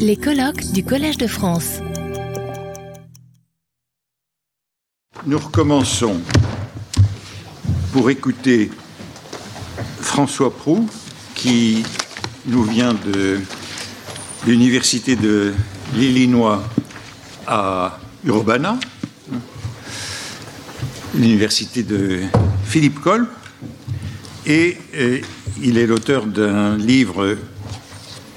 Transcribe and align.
Les 0.00 0.16
colloques 0.16 0.72
du 0.72 0.82
Collège 0.82 1.18
de 1.18 1.28
France. 1.28 1.78
Nous 5.24 5.38
recommençons 5.38 6.20
pour 7.92 8.10
écouter 8.10 8.72
François 10.00 10.52
Prou, 10.52 10.88
qui 11.36 11.84
nous 12.46 12.64
vient 12.64 12.92
de 12.94 13.40
l'Université 14.48 15.14
de 15.14 15.54
l'Illinois 15.94 16.64
à 17.46 18.00
Urbana, 18.24 18.80
l'Université 21.14 21.84
de 21.84 22.22
Philippe 22.64 22.98
Kolb, 22.98 23.28
et 24.44 24.76
euh, 24.96 25.20
il 25.62 25.78
est 25.78 25.86
l'auteur 25.86 26.26
d'un 26.26 26.76
livre 26.76 27.36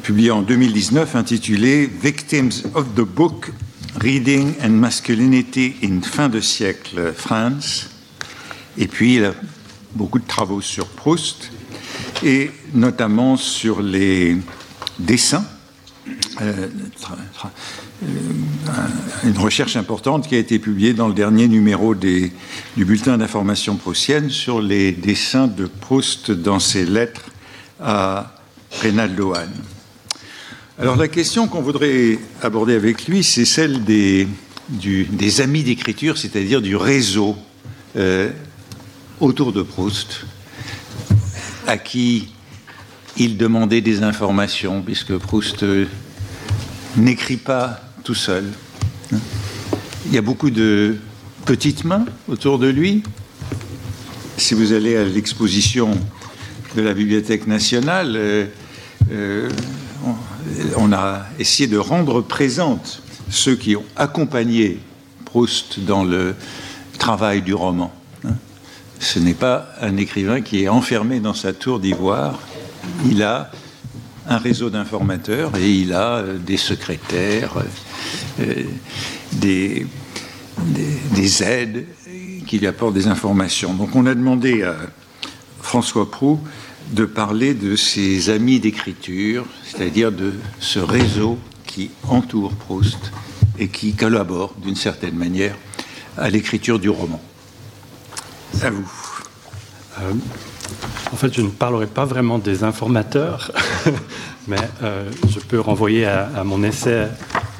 publié 0.02 0.32
en 0.32 0.42
2019 0.42 1.16
intitulé 1.16 1.86
Victims 1.88 2.64
of 2.74 2.96
the 2.96 3.02
Book 3.02 3.52
Reading 4.02 4.54
and 4.64 4.70
Masculinity 4.70 5.76
in 5.84 6.02
fin 6.02 6.30
de 6.30 6.40
siècle 6.40 7.14
France. 7.16 7.90
Et 8.78 8.88
puis 8.88 9.16
il 9.16 9.26
a 9.26 9.34
beaucoup 9.96 10.20
de 10.20 10.28
travaux 10.28 10.62
sur 10.62 10.88
Proust 10.88 11.52
et 12.24 12.52
notamment 12.74 13.38
sur 13.38 13.82
les 13.82 14.38
dessins. 15.00 15.46
Euh, 16.42 16.68
euh, 18.04 18.08
une 19.26 19.38
recherche 19.38 19.76
importante 19.76 20.28
qui 20.28 20.36
a 20.36 20.40
été 20.40 20.58
publiée 20.60 20.94
dans 20.94 21.08
le 21.08 21.14
dernier 21.14 21.48
numéro 21.48 21.94
du 21.94 22.32
bulletin 22.76 23.18
d'information 23.18 23.76
proustienne 23.76 24.30
sur 24.30 24.62
les 24.62 24.92
dessins 24.92 25.48
de 25.48 25.66
Proust 25.66 26.32
dans 26.32 26.60
ses 26.60 26.86
lettres 26.86 27.26
à 27.80 28.36
Reynaldo. 28.82 29.34
Alors 30.82 30.96
la 30.96 31.10
question 31.10 31.50
qu'on 31.50 31.62
voudrait 31.62 32.20
aborder 32.42 32.74
avec 32.74 33.06
lui, 33.10 33.22
c'est 33.22 33.44
celle 33.44 33.84
des, 33.84 34.30
des 34.70 35.42
amis 35.42 35.62
d'écriture, 35.62 36.18
c'est-à-dire 36.18 36.62
du 36.62 36.78
réseau 36.78 37.36
euh, 37.98 38.30
autour 39.20 39.52
de 39.52 39.62
Proust, 39.62 40.22
à 41.68 41.78
qui 41.78 42.30
il 43.18 43.36
demandait 43.36 43.82
des 43.82 44.04
informations, 44.04 44.82
puisque 44.82 45.18
Proust 45.18 45.64
euh, 45.64 45.86
n'écrit 46.96 47.36
pas 47.36 47.82
tout 48.06 48.16
seul. 48.16 48.46
Il 50.06 50.14
y 50.14 50.18
a 50.18 50.22
beaucoup 50.22 50.50
de 50.50 50.96
petites 51.44 51.84
mains 51.84 52.06
autour 52.30 52.58
de 52.58 52.68
lui. 52.68 53.04
Si 54.38 54.54
vous 54.54 54.72
allez 54.72 54.96
à 54.96 55.04
l'exposition 55.04 55.92
de 56.78 56.82
la 56.82 56.94
Bibliothèque 56.94 57.48
nationale, 57.48 58.16
euh, 59.12 59.50
on 60.78 60.92
a 60.94 61.26
essayé 61.38 61.68
de 61.68 61.78
rendre 61.78 62.22
présente 62.22 63.02
ceux 63.30 63.56
qui 63.56 63.76
ont 63.76 63.86
accompagné 63.96 64.80
Proust 65.26 65.80
dans 65.82 66.04
le 66.04 66.36
travail 66.98 67.42
du 67.42 67.54
roman. 67.54 67.94
Ce 69.00 69.20
n'est 69.20 69.34
pas 69.34 69.70
un 69.80 69.96
écrivain 69.98 70.42
qui 70.42 70.64
est 70.64 70.68
enfermé 70.68 71.20
dans 71.20 71.34
sa 71.34 71.54
tour 71.54 71.80
d'ivoire. 71.80 72.40
Il 73.06 73.24
a 73.24 73.52
un 74.28 74.38
réseau 74.38 74.70
d'informateurs 74.70 75.56
et 75.56 75.72
il 75.72 75.94
a 75.94 76.18
euh, 76.18 76.38
des 76.38 76.58
secrétaires, 76.58 77.54
euh, 78.40 78.64
des, 79.34 79.88
des, 81.16 81.44
aides 81.44 81.86
qui 82.46 82.60
lui 82.60 82.68
apportent 82.68 82.94
des 82.94 83.08
informations. 83.08 83.74
Donc 83.74 83.96
on 83.96 84.06
a 84.06 84.14
demandé 84.14 84.64
à 84.64 84.76
François 85.62 86.10
Prou 86.10 86.40
de 86.92 87.06
parler 87.06 87.54
de 87.54 87.76
ses 87.76 88.30
amis 88.30 88.60
d'écriture, 88.60 89.46
c'est-à-dire 89.64 90.12
de 90.12 90.34
ce 90.60 90.80
réseau 90.80 91.38
qui 91.66 91.92
entoure 92.08 92.54
Proust 92.54 93.12
et 93.60 93.68
qui 93.68 93.94
collabore 93.94 94.56
d'une 94.64 94.76
certaine 94.76 95.16
manière 95.16 95.56
à 96.18 96.30
l'écriture 96.30 96.80
du 96.80 96.90
roman. 96.90 97.22
À 98.62 98.70
vous. 98.72 98.92
Euh, 100.00 100.14
en 101.12 101.16
fait, 101.16 101.34
je 101.34 101.42
ne 101.42 101.50
parlerai 101.50 101.88
pas 101.88 102.06
vraiment 102.06 102.40
des 102.40 102.64
informateurs, 102.64 103.52
mais 104.48 104.58
euh, 104.82 105.10
je 105.30 105.40
peux 105.40 105.60
renvoyer 105.60 106.06
à, 106.06 106.44
mon 106.44 106.64
essai, 106.64 107.08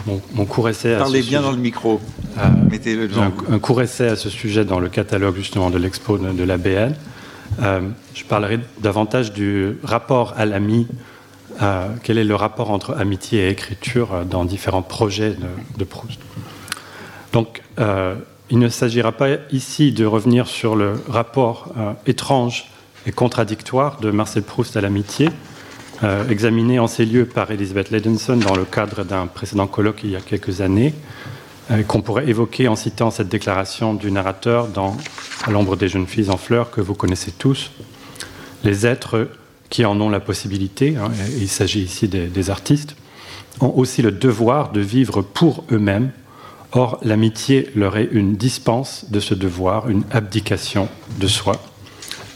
mon, 0.08 0.46
court 0.46 0.70
essai. 0.70 0.96
Parlez 0.98 1.22
bien 1.22 1.42
dans 1.42 1.52
le 1.52 1.58
micro. 1.58 2.02
Euh, 2.38 2.42
Mettez-le 2.72 3.10
un, 3.18 3.32
un, 3.54 3.60
court 3.60 3.82
essai 3.82 4.08
à 4.08 4.16
ce 4.16 4.30
sujet 4.30 4.66
dans 4.66 4.80
le 4.80 4.90
catalogue 4.90 5.36
justement 5.36 5.70
de 5.70 5.78
l'expo 5.78 6.18
de, 6.18 6.32
de 6.32 6.44
l'ABN. 6.44 6.94
Euh, 7.62 7.82
je 8.14 8.24
parlerai 8.24 8.60
davantage 8.80 9.34
du 9.34 9.78
rapport 9.84 10.34
à 10.38 10.46
l'ami. 10.46 10.88
Euh, 11.62 11.88
quel 12.04 12.18
est 12.18 12.24
le 12.24 12.36
rapport 12.36 12.72
entre 12.72 12.96
amitié 12.98 13.48
et 13.48 13.50
écriture 13.50 14.14
euh, 14.14 14.24
dans 14.24 14.46
différents 14.46 14.82
projets 14.82 15.36
de, 15.78 15.84
Proust 15.84 16.20
Donc, 17.34 17.62
il 18.52 18.60
ne 18.60 18.70
s'agira 18.70 19.12
pas 19.12 19.30
ici 19.52 19.92
de 19.92 20.06
revenir 20.06 20.48
sur 20.48 20.76
le 20.76 21.02
rapport 21.08 21.74
étrange 22.08 22.66
et 23.06 23.12
contradictoire 23.12 24.00
de 24.00 24.12
Marcel 24.12 24.44
Proust 24.44 24.76
à 24.76 24.82
l'amitié, 24.82 25.30
examiné 26.30 26.80
en 26.80 26.88
ces 26.88 27.06
lieux 27.06 27.26
par 27.26 27.52
Elizabeth 27.52 27.92
Ledenson 27.92 28.38
dans 28.38 28.56
le 28.56 28.66
cadre 28.66 29.04
d'un 29.04 29.28
précédent 29.28 29.68
colloque 29.68 30.02
il 30.04 30.10
y 30.10 30.16
a 30.16 30.22
quelques 30.22 30.62
années, 30.62 30.94
qu'on 31.88 32.02
pourrait 32.02 32.28
évoquer 32.28 32.68
en 32.68 32.76
citant 32.76 33.12
cette 33.12 33.30
déclaration 33.30 33.94
du 33.94 34.12
narrateur 34.12 34.68
dans 34.68 34.98
À 35.44 35.52
l'ombre 35.52 35.76
des 35.76 35.88
jeunes 35.88 36.08
filles 36.08 36.30
en 36.30 36.38
fleurs 36.38 36.72
que 36.72 36.82
vous 36.82 36.96
connaissez 36.96 37.32
tous. 37.32 37.72
Les 38.64 38.86
êtres 38.86 39.30
qui 39.70 39.86
en 39.86 40.00
ont 40.02 40.10
la 40.10 40.20
possibilité, 40.20 40.98
hein, 40.98 41.12
il 41.40 41.48
s'agit 41.48 41.82
ici 41.82 42.08
des, 42.08 42.50
artistes, 42.50 42.96
ont 43.62 43.74
aussi 43.76 44.02
le 44.02 44.12
devoir 44.12 44.72
de 44.72 44.82
vivre 44.82 45.22
pour 45.22 45.64
eux-mêmes. 45.72 46.12
Or, 46.72 47.00
l'amitié 47.04 47.70
leur 47.76 47.98
est 47.98 48.10
une 48.12 48.36
dispense 48.36 49.06
de 49.10 49.20
ce 49.20 49.34
devoir, 49.34 49.90
une 49.90 50.04
abdication 50.12 50.90
de 51.20 51.28
soi. 51.28 51.56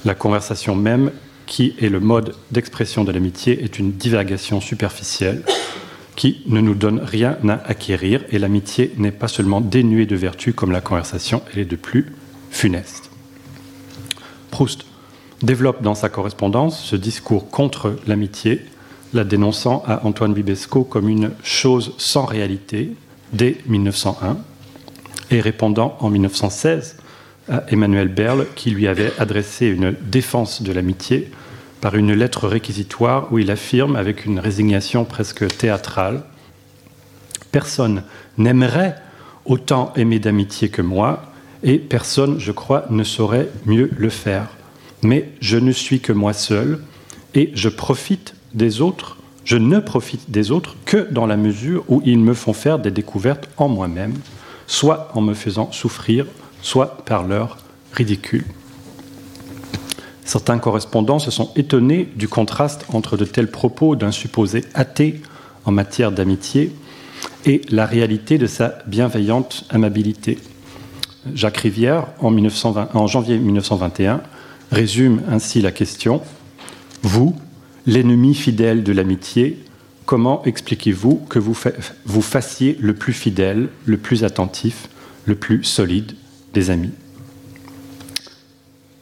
La 0.05 0.15
conversation 0.15 0.75
même, 0.75 1.11
qui 1.45 1.75
est 1.79 1.89
le 1.89 1.99
mode 1.99 2.35
d'expression 2.51 3.03
de 3.03 3.11
l'amitié, 3.11 3.63
est 3.63 3.79
une 3.79 3.93
divagation 3.93 4.61
superficielle 4.61 5.43
qui 6.15 6.41
ne 6.45 6.61
nous 6.61 6.75
donne 6.75 6.99
rien 6.99 7.37
à 7.47 7.61
acquérir, 7.65 8.23
et 8.29 8.39
l'amitié 8.39 8.93
n'est 8.97 9.11
pas 9.11 9.27
seulement 9.27 9.61
dénuée 9.61 10.05
de 10.05 10.15
vertu 10.15 10.53
comme 10.53 10.71
la 10.71 10.81
conversation, 10.81 11.41
elle 11.51 11.59
est 11.59 11.65
de 11.65 11.75
plus 11.75 12.13
funeste. 12.51 13.09
Proust 14.51 14.85
développe 15.41 15.81
dans 15.81 15.95
sa 15.95 16.09
correspondance 16.09 16.83
ce 16.83 16.95
discours 16.95 17.49
contre 17.49 17.97
l'amitié, 18.07 18.61
la 19.13 19.23
dénonçant 19.23 19.83
à 19.85 20.05
Antoine 20.05 20.33
Bibesco 20.33 20.83
comme 20.83 21.09
une 21.09 21.31
chose 21.43 21.93
sans 21.97 22.25
réalité 22.25 22.91
dès 23.33 23.57
1901, 23.67 24.37
et 25.31 25.41
répondant 25.41 25.97
en 25.99 26.09
1916 26.09 26.97
à 27.49 27.63
Emmanuel 27.69 28.07
Berle 28.07 28.45
qui 28.55 28.69
lui 28.69 28.87
avait 28.87 29.11
adressé 29.19 29.67
une 29.67 29.95
défense 30.01 30.61
de 30.61 30.71
l'amitié 30.71 31.31
par 31.83 31.95
une 31.95 32.13
lettre 32.13 32.47
réquisitoire 32.47 33.27
où 33.33 33.39
il 33.39 33.51
affirme, 33.51 33.97
avec 33.97 34.23
une 34.23 34.39
résignation 34.39 35.03
presque 35.03 35.45
théâtrale, 35.57 36.23
Personne 37.51 38.03
n'aimerait 38.37 38.95
autant 39.43 39.91
aimer 39.97 40.17
d'amitié 40.17 40.69
que 40.69 40.81
moi, 40.81 41.23
et 41.61 41.79
personne, 41.79 42.39
je 42.39 42.53
crois, 42.53 42.85
ne 42.89 43.03
saurait 43.03 43.49
mieux 43.65 43.91
le 43.97 44.07
faire. 44.07 44.47
Mais 45.01 45.29
je 45.41 45.57
ne 45.57 45.73
suis 45.73 45.99
que 45.99 46.13
moi 46.13 46.31
seul, 46.31 46.79
et 47.35 47.51
je 47.53 47.67
profite 47.67 48.33
des 48.53 48.79
autres, 48.79 49.17
je 49.43 49.57
ne 49.57 49.79
profite 49.79 50.31
des 50.31 50.51
autres 50.51 50.77
que 50.85 51.05
dans 51.11 51.25
la 51.25 51.35
mesure 51.35 51.83
où 51.89 52.01
ils 52.05 52.17
me 52.17 52.33
font 52.33 52.53
faire 52.53 52.79
des 52.79 52.91
découvertes 52.91 53.49
en 53.57 53.67
moi-même, 53.67 54.15
soit 54.67 55.11
en 55.15 55.21
me 55.21 55.33
faisant 55.33 55.69
souffrir, 55.73 56.25
soit 56.61 57.03
par 57.03 57.27
leur 57.27 57.57
ridicule. 57.91 58.45
Certains 60.25 60.57
correspondants 60.57 61.19
se 61.19 61.31
sont 61.31 61.51
étonnés 61.55 62.09
du 62.15 62.27
contraste 62.27 62.85
entre 62.93 63.17
de 63.17 63.25
tels 63.25 63.51
propos 63.51 63.95
d'un 63.95 64.11
supposé 64.11 64.63
athée 64.73 65.21
en 65.65 65.71
matière 65.71 66.11
d'amitié 66.11 66.73
et 67.45 67.61
la 67.69 67.85
réalité 67.85 68.37
de 68.37 68.47
sa 68.47 68.79
bienveillante 68.87 69.65
amabilité. 69.69 70.39
Jacques 71.33 71.57
Rivière, 71.57 72.07
en, 72.19 73.07
janvier 73.07 73.37
1921, 73.37 74.21
résume 74.71 75.21
ainsi 75.29 75.61
la 75.61 75.71
question. 75.71 76.21
Vous, 77.01 77.35
l'ennemi 77.85 78.33
fidèle 78.33 78.83
de 78.83 78.91
l'amitié, 78.91 79.63
comment 80.05 80.43
expliquez-vous 80.45 81.21
que 81.29 81.39
vous 81.39 82.21
fassiez 82.21 82.77
le 82.79 82.93
plus 82.93 83.13
fidèle, 83.13 83.69
le 83.85 83.97
plus 83.97 84.23
attentif, 84.23 84.89
le 85.25 85.35
plus 85.35 85.63
solide 85.63 86.13
des 86.53 86.69
amis? 86.69 86.91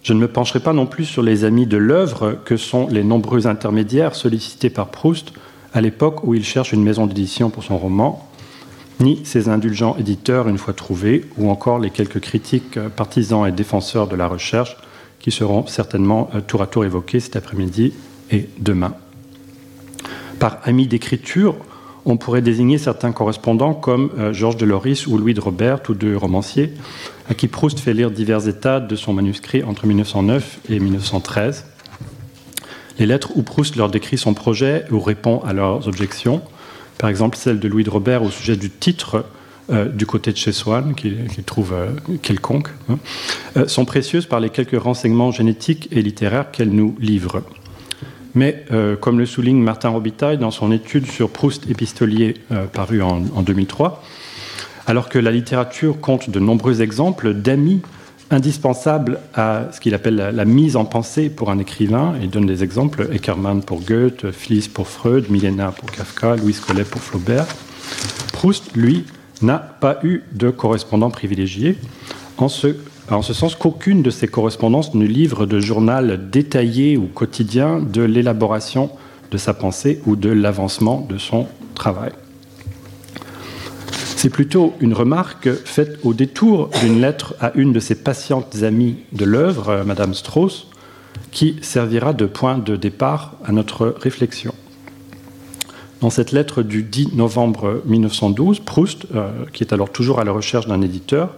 Je 0.03 0.13
ne 0.13 0.19
me 0.19 0.27
pencherai 0.27 0.59
pas 0.59 0.73
non 0.73 0.85
plus 0.85 1.05
sur 1.05 1.21
les 1.21 1.43
amis 1.43 1.67
de 1.67 1.77
l'œuvre 1.77 2.37
que 2.45 2.57
sont 2.57 2.87
les 2.87 3.03
nombreux 3.03 3.47
intermédiaires 3.47 4.15
sollicités 4.15 4.69
par 4.69 4.87
Proust 4.87 5.33
à 5.73 5.81
l'époque 5.81 6.23
où 6.23 6.33
il 6.33 6.43
cherche 6.43 6.73
une 6.73 6.83
maison 6.83 7.05
d'édition 7.05 7.49
pour 7.49 7.63
son 7.63 7.77
roman, 7.77 8.27
ni 8.99 9.21
ses 9.25 9.47
indulgents 9.47 9.95
éditeurs 9.97 10.47
une 10.47 10.57
fois 10.57 10.73
trouvés, 10.73 11.25
ou 11.37 11.49
encore 11.49 11.79
les 11.79 11.91
quelques 11.91 12.19
critiques 12.19 12.79
partisans 12.95 13.47
et 13.47 13.51
défenseurs 13.51 14.07
de 14.07 14.15
la 14.15 14.27
recherche 14.27 14.75
qui 15.19 15.31
seront 15.31 15.67
certainement 15.67 16.29
euh, 16.35 16.41
tour 16.41 16.61
à 16.61 16.67
tour 16.67 16.83
évoqués 16.83 17.19
cet 17.19 17.35
après-midi 17.35 17.93
et 18.31 18.49
demain. 18.59 18.95
Par 20.39 20.57
amis 20.63 20.87
d'écriture, 20.87 21.55
on 22.05 22.17
pourrait 22.17 22.41
désigner 22.41 22.77
certains 22.77 23.11
correspondants 23.11 23.73
comme 23.73 24.11
euh, 24.17 24.33
Georges 24.33 24.57
de 24.57 24.65
Loris 24.65 25.07
ou 25.07 25.17
Louis 25.17 25.33
de 25.33 25.41
Robert, 25.41 25.81
tous 25.81 25.93
deux 25.93 26.17
romanciers, 26.17 26.73
à 27.29 27.33
qui 27.33 27.47
Proust 27.47 27.79
fait 27.79 27.93
lire 27.93 28.11
divers 28.11 28.47
états 28.47 28.79
de 28.79 28.95
son 28.95 29.13
manuscrit 29.13 29.63
entre 29.63 29.85
1909 29.85 30.59
et 30.69 30.79
1913. 30.79 31.65
Les 32.99 33.05
lettres 33.05 33.31
où 33.35 33.43
Proust 33.43 33.75
leur 33.75 33.89
décrit 33.89 34.17
son 34.17 34.33
projet 34.33 34.85
ou 34.91 34.99
répond 34.99 35.39
à 35.39 35.53
leurs 35.53 35.87
objections, 35.87 36.41
par 36.97 37.09
exemple 37.09 37.37
celle 37.37 37.59
de 37.59 37.67
Louis 37.67 37.83
de 37.83 37.89
Robert 37.89 38.23
au 38.23 38.29
sujet 38.29 38.55
du 38.55 38.69
titre 38.69 39.25
euh, 39.71 39.85
du 39.85 40.05
côté 40.05 40.31
de 40.31 40.37
chez 40.37 40.51
Swann, 40.51 40.95
qu'il 40.95 41.27
trouve 41.45 41.73
euh, 41.73 41.91
quelconque, 42.21 42.69
hein, 42.89 42.97
sont 43.67 43.85
précieuses 43.85 44.25
par 44.25 44.39
les 44.39 44.49
quelques 44.49 44.79
renseignements 44.79 45.31
génétiques 45.31 45.87
et 45.91 46.01
littéraires 46.01 46.51
qu'elles 46.51 46.71
nous 46.71 46.95
livrent. 46.99 47.43
Mais, 48.33 48.65
euh, 48.71 48.95
comme 48.95 49.19
le 49.19 49.25
souligne 49.25 49.61
Martin 49.61 49.89
Robitaille 49.89 50.37
dans 50.37 50.51
son 50.51 50.71
étude 50.71 51.05
sur 51.05 51.29
Proust 51.29 51.69
épistolier 51.69 52.35
euh, 52.51 52.65
parue 52.65 53.01
en, 53.01 53.19
2003, 53.19 54.03
alors 54.87 55.09
que 55.09 55.19
la 55.19 55.31
littérature 55.31 55.99
compte 55.99 56.29
de 56.29 56.39
nombreux 56.39 56.81
exemples 56.81 57.33
d'amis 57.33 57.81
indispensables 58.29 59.19
à 59.33 59.67
ce 59.73 59.81
qu'il 59.81 59.93
appelle 59.93 60.15
la, 60.15 60.45
mise 60.45 60.77
en 60.77 60.85
pensée 60.85 61.29
pour 61.29 61.51
un 61.51 61.59
écrivain, 61.59 62.13
il 62.21 62.29
donne 62.29 62.45
des 62.45 62.63
exemples 62.63 63.09
Eckermann 63.13 63.61
pour 63.61 63.81
Goethe, 63.81 64.31
Fliss 64.31 64.69
pour 64.69 64.87
Freud, 64.87 65.29
Milena 65.29 65.71
pour 65.71 65.91
Kafka, 65.91 66.37
Louis 66.37 66.55
Collet 66.65 66.85
pour 66.85 67.01
Flaubert. 67.01 67.45
Proust, 68.31 68.73
lui, 68.75 69.05
n'a 69.41 69.57
pas 69.57 69.99
eu 70.03 70.21
de 70.31 70.49
correspondant 70.49 71.09
privilégié 71.09 71.77
en 72.37 72.47
ce 72.47 72.75
en 73.15 73.21
ce 73.21 73.33
sens 73.33 73.55
qu'aucune 73.55 74.01
de 74.01 74.09
ces 74.09 74.27
correspondances 74.27 74.93
ne 74.93 75.05
livre 75.05 75.45
de 75.45 75.59
journal 75.59 76.29
détaillé 76.29 76.97
ou 76.97 77.07
quotidien 77.07 77.79
de 77.79 78.01
l'élaboration 78.01 78.89
de 79.31 79.37
sa 79.37 79.53
pensée 79.53 80.01
ou 80.05 80.15
de 80.15 80.29
l'avancement 80.29 81.05
de 81.09 81.17
son 81.17 81.47
travail. 81.75 82.11
C'est 84.15 84.29
plutôt 84.29 84.73
une 84.79 84.93
remarque 84.93 85.51
faite 85.51 85.97
au 86.03 86.13
détour 86.13 86.69
d'une 86.81 87.01
lettre 87.01 87.35
à 87.39 87.51
une 87.55 87.73
de 87.73 87.79
ses 87.79 87.95
patientes 87.95 88.61
amies 88.61 88.97
de 89.13 89.25
l'œuvre, 89.25 89.83
Madame 89.85 90.13
Strauss, 90.13 90.67
qui 91.31 91.57
servira 91.61 92.13
de 92.13 92.25
point 92.25 92.59
de 92.59 92.75
départ 92.75 93.33
à 93.43 93.51
notre 93.51 93.95
réflexion. 93.99 94.53
Dans 96.01 96.09
cette 96.09 96.31
lettre 96.31 96.63
du 96.63 96.83
10 96.83 97.15
novembre 97.15 97.81
1912, 97.85 98.59
Proust, 98.59 99.05
euh, 99.13 99.29
qui 99.53 99.63
est 99.63 99.73
alors 99.73 99.91
toujours 99.91 100.19
à 100.19 100.23
la 100.23 100.31
recherche 100.31 100.67
d'un 100.67 100.81
éditeur, 100.81 101.35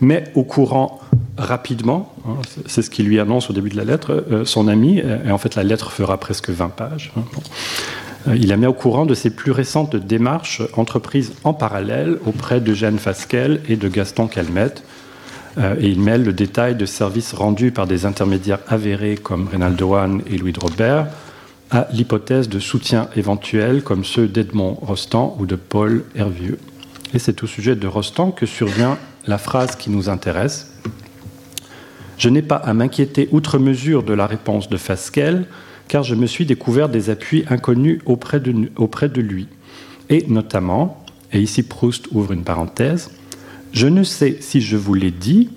met 0.00 0.24
au 0.34 0.42
courant 0.42 1.00
rapidement, 1.38 2.14
hein, 2.26 2.36
c'est 2.66 2.82
ce 2.82 2.90
qu'il 2.90 3.06
lui 3.06 3.18
annonce 3.18 3.50
au 3.50 3.52
début 3.52 3.70
de 3.70 3.76
la 3.76 3.84
lettre, 3.84 4.24
euh, 4.30 4.44
son 4.44 4.68
ami, 4.68 4.98
et 4.98 5.30
en 5.30 5.38
fait 5.38 5.54
la 5.54 5.62
lettre 5.62 5.90
fera 5.90 6.18
presque 6.18 6.50
20 6.50 6.68
pages. 6.68 7.12
Hein, 7.16 7.22
euh, 8.28 8.36
il 8.36 8.48
la 8.48 8.56
met 8.56 8.66
au 8.66 8.72
courant 8.72 9.06
de 9.06 9.14
ses 9.14 9.30
plus 9.30 9.52
récentes 9.52 9.96
démarches 9.96 10.62
entreprises 10.76 11.32
en 11.44 11.54
parallèle 11.54 12.18
auprès 12.26 12.60
de 12.60 12.74
Jeanne 12.74 12.98
Fasquelle 12.98 13.60
et 13.68 13.76
de 13.76 13.88
Gaston 13.88 14.26
Calmette. 14.26 14.84
Euh, 15.58 15.74
et 15.78 15.88
il 15.88 16.00
mêle 16.00 16.24
le 16.24 16.32
détail 16.32 16.74
de 16.74 16.86
services 16.86 17.34
rendus 17.34 17.72
par 17.72 17.86
des 17.86 18.06
intermédiaires 18.06 18.60
avérés 18.68 19.16
comme 19.16 19.48
Reynaldo 19.48 19.94
Hahn 19.94 20.22
et 20.30 20.38
Louis 20.38 20.52
de 20.52 20.60
Robert 20.60 21.08
à 21.70 21.88
l'hypothèse 21.92 22.48
de 22.48 22.58
soutien 22.58 23.08
éventuel 23.16 23.82
comme 23.82 24.04
ceux 24.04 24.28
d'Edmond 24.28 24.78
Rostand 24.82 25.36
ou 25.38 25.46
de 25.46 25.56
Paul 25.56 26.04
Hervieux. 26.14 26.58
Et 27.14 27.18
c'est 27.18 27.42
au 27.42 27.46
sujet 27.46 27.76
de 27.76 27.86
Rostand 27.86 28.30
que 28.30 28.46
survient 28.46 28.98
la 29.26 29.38
phrase 29.38 29.76
qui 29.76 29.90
nous 29.90 30.08
intéresse. 30.08 30.71
Je 32.18 32.28
n'ai 32.28 32.42
pas 32.42 32.56
à 32.56 32.74
m'inquiéter 32.74 33.28
outre 33.32 33.58
mesure 33.58 34.02
de 34.02 34.12
la 34.12 34.26
réponse 34.26 34.68
de 34.68 34.76
Fasquelle, 34.76 35.46
car 35.88 36.02
je 36.02 36.14
me 36.14 36.26
suis 36.26 36.46
découvert 36.46 36.88
des 36.88 37.10
appuis 37.10 37.44
inconnus 37.48 38.00
auprès 38.06 38.40
de, 38.40 38.70
auprès 38.76 39.08
de 39.08 39.20
lui. 39.20 39.48
Et 40.08 40.24
notamment, 40.28 41.04
et 41.32 41.40
ici 41.40 41.62
Proust 41.62 42.08
ouvre 42.12 42.32
une 42.32 42.44
parenthèse, 42.44 43.10
je 43.72 43.86
ne 43.86 44.02
sais 44.02 44.38
si 44.40 44.60
je 44.60 44.76
vous 44.76 44.94
l'ai 44.94 45.10
dit, 45.10 45.50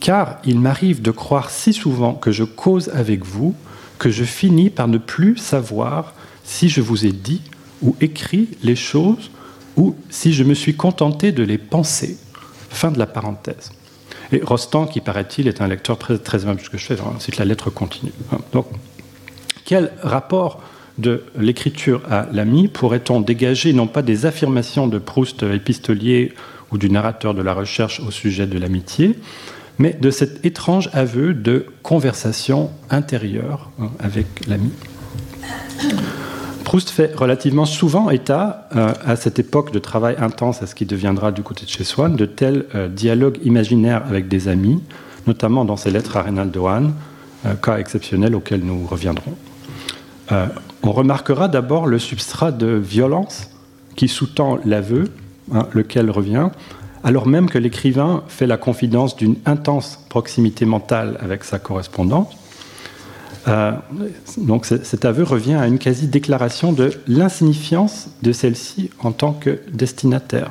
car 0.00 0.38
il 0.44 0.60
m'arrive 0.60 1.02
de 1.02 1.10
croire 1.10 1.50
si 1.50 1.72
souvent 1.72 2.14
que 2.14 2.30
je 2.30 2.44
cause 2.44 2.90
avec 2.90 3.24
vous 3.24 3.54
que 3.98 4.10
je 4.10 4.24
finis 4.24 4.70
par 4.70 4.88
ne 4.88 4.98
plus 4.98 5.36
savoir 5.36 6.14
si 6.44 6.68
je 6.68 6.80
vous 6.80 7.06
ai 7.06 7.12
dit 7.12 7.42
ou 7.82 7.96
écrit 8.00 8.48
les 8.62 8.76
choses 8.76 9.30
ou 9.76 9.94
si 10.10 10.32
je 10.32 10.44
me 10.44 10.54
suis 10.54 10.74
contenté 10.74 11.32
de 11.32 11.42
les 11.42 11.58
penser. 11.58 12.18
Fin 12.70 12.90
de 12.90 12.98
la 12.98 13.06
parenthèse. 13.06 13.72
Et 14.32 14.40
Rostand, 14.42 14.86
qui 14.86 15.00
paraît-il, 15.00 15.48
est 15.48 15.60
un 15.60 15.68
lecteur 15.68 15.98
très, 15.98 16.18
très 16.18 16.42
aimable 16.42 16.60
je 16.60 16.76
fais, 16.78 16.96
que 16.96 17.38
la 17.38 17.44
lettre 17.44 17.70
continue. 17.70 18.12
Donc, 18.52 18.66
quel 19.64 19.92
rapport 20.02 20.62
de 20.98 21.24
l'écriture 21.38 22.02
à 22.10 22.26
l'ami 22.32 22.68
pourrait-on 22.68 23.20
dégager 23.20 23.72
non 23.72 23.86
pas 23.86 24.02
des 24.02 24.26
affirmations 24.26 24.86
de 24.86 24.98
Proust 24.98 25.42
épistolier 25.42 26.32
ou 26.72 26.78
du 26.78 26.90
narrateur 26.90 27.34
de 27.34 27.42
la 27.42 27.52
recherche 27.52 28.00
au 28.00 28.10
sujet 28.10 28.46
de 28.46 28.58
l'amitié, 28.58 29.18
mais 29.78 29.92
de 29.92 30.10
cet 30.10 30.44
étrange 30.44 30.88
aveu 30.92 31.34
de 31.34 31.66
conversation 31.82 32.70
intérieure 32.90 33.70
hein, 33.78 33.90
avec 34.00 34.26
l'ami? 34.48 34.72
Proust 36.66 36.90
fait 36.90 37.14
relativement 37.14 37.64
souvent 37.64 38.10
état, 38.10 38.68
euh, 38.74 38.92
à 39.06 39.14
cette 39.14 39.38
époque 39.38 39.70
de 39.70 39.78
travail 39.78 40.16
intense, 40.18 40.64
à 40.64 40.66
ce 40.66 40.74
qui 40.74 40.84
deviendra 40.84 41.30
du 41.30 41.44
côté 41.44 41.64
de 41.64 41.70
chez 41.70 41.84
Swann, 41.84 42.16
de 42.16 42.26
tels 42.26 42.64
euh, 42.74 42.88
dialogues 42.88 43.38
imaginaires 43.44 44.02
avec 44.04 44.26
des 44.26 44.48
amis, 44.48 44.82
notamment 45.28 45.64
dans 45.64 45.76
ses 45.76 45.92
lettres 45.92 46.16
à 46.16 46.22
Reynaldo 46.22 46.66
Hahn, 46.66 46.92
euh, 47.46 47.54
cas 47.54 47.78
exceptionnel 47.78 48.34
auquel 48.34 48.64
nous 48.64 48.84
reviendrons. 48.84 49.36
on 50.82 50.90
remarquera 50.90 51.46
d'abord 51.46 51.86
le 51.86 52.00
substrat 52.00 52.50
de 52.50 52.66
violence 52.66 53.48
qui 53.94 54.08
sous-tend 54.08 54.58
l'aveu, 54.64 55.04
hein, 55.54 55.68
lequel 55.72 56.10
revient, 56.10 56.48
alors 57.04 57.28
même 57.28 57.48
que 57.48 57.58
l'écrivain 57.58 58.24
fait 58.26 58.48
la 58.48 58.56
confidence 58.56 59.14
d'une 59.14 59.36
intense 59.46 60.00
proximité 60.08 60.64
mentale 60.64 61.16
avec 61.20 61.44
sa 61.44 61.60
correspondante, 61.60 62.36
euh, 63.48 63.72
donc 64.38 64.66
cet 64.66 65.04
aveu 65.04 65.22
revient 65.22 65.54
à 65.54 65.66
une 65.66 65.78
quasi-déclaration 65.78 66.72
de 66.72 66.92
l'insignifiance 67.06 68.08
de 68.22 68.32
celle-ci 68.32 68.90
en 69.00 69.12
tant 69.12 69.32
que 69.32 69.60
destinataire. 69.72 70.50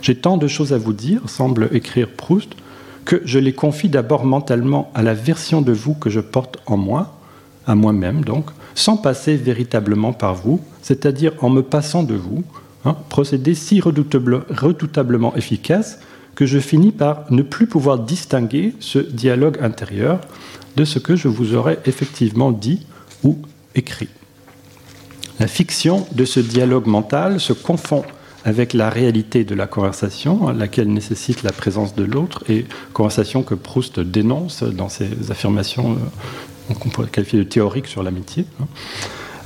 J'ai 0.00 0.14
tant 0.14 0.36
de 0.36 0.46
choses 0.46 0.72
à 0.72 0.78
vous 0.78 0.92
dire, 0.92 1.28
semble 1.28 1.68
écrire 1.72 2.08
Proust, 2.08 2.50
que 3.04 3.20
je 3.24 3.38
les 3.38 3.52
confie 3.52 3.88
d'abord 3.88 4.24
mentalement 4.24 4.90
à 4.94 5.02
la 5.02 5.14
version 5.14 5.60
de 5.60 5.72
vous 5.72 5.94
que 5.94 6.10
je 6.10 6.20
porte 6.20 6.58
en 6.66 6.76
moi, 6.76 7.18
à 7.66 7.74
moi-même 7.74 8.24
donc, 8.24 8.50
sans 8.74 8.96
passer 8.96 9.36
véritablement 9.36 10.12
par 10.12 10.34
vous, 10.34 10.60
c'est-à-dire 10.82 11.32
en 11.40 11.50
me 11.50 11.62
passant 11.62 12.02
de 12.02 12.14
vous, 12.14 12.44
hein, 12.84 12.96
procédé 13.08 13.54
si 13.54 13.80
redoutablement 13.80 15.34
efficace 15.36 15.98
que 16.34 16.46
je 16.46 16.60
finis 16.60 16.92
par 16.92 17.24
ne 17.30 17.42
plus 17.42 17.66
pouvoir 17.66 17.98
distinguer 17.98 18.72
ce 18.78 19.00
dialogue 19.00 19.58
intérieur 19.60 20.20
de 20.78 20.84
ce 20.84 21.00
que 21.00 21.16
je 21.16 21.26
vous 21.26 21.56
aurais 21.56 21.80
effectivement 21.86 22.52
dit 22.52 22.86
ou 23.24 23.36
écrit. 23.74 24.08
La 25.40 25.48
fiction 25.48 26.06
de 26.12 26.24
ce 26.24 26.38
dialogue 26.38 26.86
mental 26.86 27.40
se 27.40 27.52
confond 27.52 28.04
avec 28.44 28.74
la 28.74 28.88
réalité 28.88 29.42
de 29.42 29.56
la 29.56 29.66
conversation, 29.66 30.52
laquelle 30.52 30.92
nécessite 30.92 31.42
la 31.42 31.50
présence 31.50 31.96
de 31.96 32.04
l'autre, 32.04 32.44
et 32.48 32.64
conversation 32.92 33.42
que 33.42 33.54
Proust 33.54 33.98
dénonce 33.98 34.62
dans 34.62 34.88
ses 34.88 35.08
affirmations 35.30 35.96
euh, 36.70 36.74
qu'on 36.74 36.90
pourrait 36.90 37.08
qualifier 37.08 37.40
de 37.40 37.44
théoriques 37.44 37.88
sur 37.88 38.04
l'amitié. 38.04 38.44
Hein. 38.60 38.66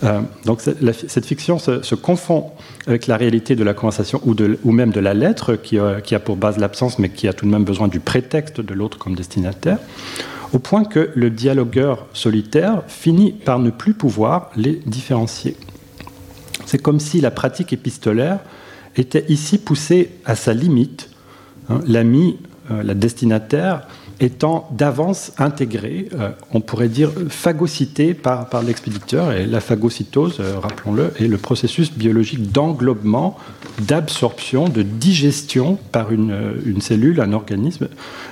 Euh, 0.05 0.21
donc 0.45 0.61
cette 0.61 1.25
fiction 1.25 1.59
se, 1.59 1.95
confond 1.95 2.51
avec 2.87 3.07
la 3.07 3.17
réalité 3.17 3.57
de 3.57 3.65
la 3.65 3.73
conversation 3.73 4.21
ou, 4.27 4.73
même 4.73 4.91
de 4.91 5.01
la 5.01 5.15
lettre, 5.15 5.59
euh, 5.75 6.01
qui, 6.01 6.15
a 6.15 6.21
pour 6.21 6.37
base 6.37 6.59
l'absence, 6.59 6.99
mais 6.99 7.09
qui 7.09 7.27
a 7.27 7.33
tout 7.33 7.47
de 7.47 7.51
même 7.51 7.65
besoin 7.65 7.89
du 7.89 8.01
prétexte 8.01 8.61
de 8.61 8.75
l'autre 8.75 8.99
comme 8.99 9.15
destinataire 9.15 9.79
au 10.53 10.59
point 10.59 10.85
que 10.85 11.11
le 11.15 11.31
dialogueur 11.31 12.07
solitaire 12.13 12.83
finit 12.87 13.33
par 13.33 13.59
ne 13.59 13.71
plus 13.71 13.95
pouvoir 13.95 14.51
les 14.57 14.83
différencier. 14.87 15.57
C'est 16.67 16.81
comme 16.81 17.01
si 17.01 17.21
la 17.21 17.31
pratique 17.31 17.73
épistolaire 17.73 18.39
était 18.97 19.25
ici 19.29 19.59
poussée 19.59 20.11
à 20.25 20.37
sa 20.37 20.53
limite. 20.53 21.11
Hein, 21.69 21.81
l'ami, 21.87 22.39
euh, 22.71 22.83
la 22.83 22.95
destinataire, 22.95 23.87
étant 24.21 24.69
d'avance 24.71 25.33
intégré, 25.39 26.09
euh, 26.15 26.31
on 26.53 26.61
pourrait 26.61 26.89
dire 26.89 27.11
phagocyté 27.29 28.15
par, 28.15 28.49
par 28.49 28.63
l'expéditeur. 28.63 29.33
Et 29.33 29.47
la 29.47 29.61
phagocytose, 29.61 30.39
euh, 30.41 30.59
rappelons-le, 30.59 31.13
est 31.19 31.29
le 31.29 31.39
processus 31.39 31.93
biologique 31.93 32.53
d'englobement, 32.53 33.37
d'absorption, 33.81 34.69
de 34.69 34.83
digestion 34.83 35.79
par 35.93 36.13
une, 36.13 36.31
euh, 36.31 36.53
une, 36.65 36.81
cellule, 36.81 37.21
un 37.21 37.33
organisme, 37.33 37.89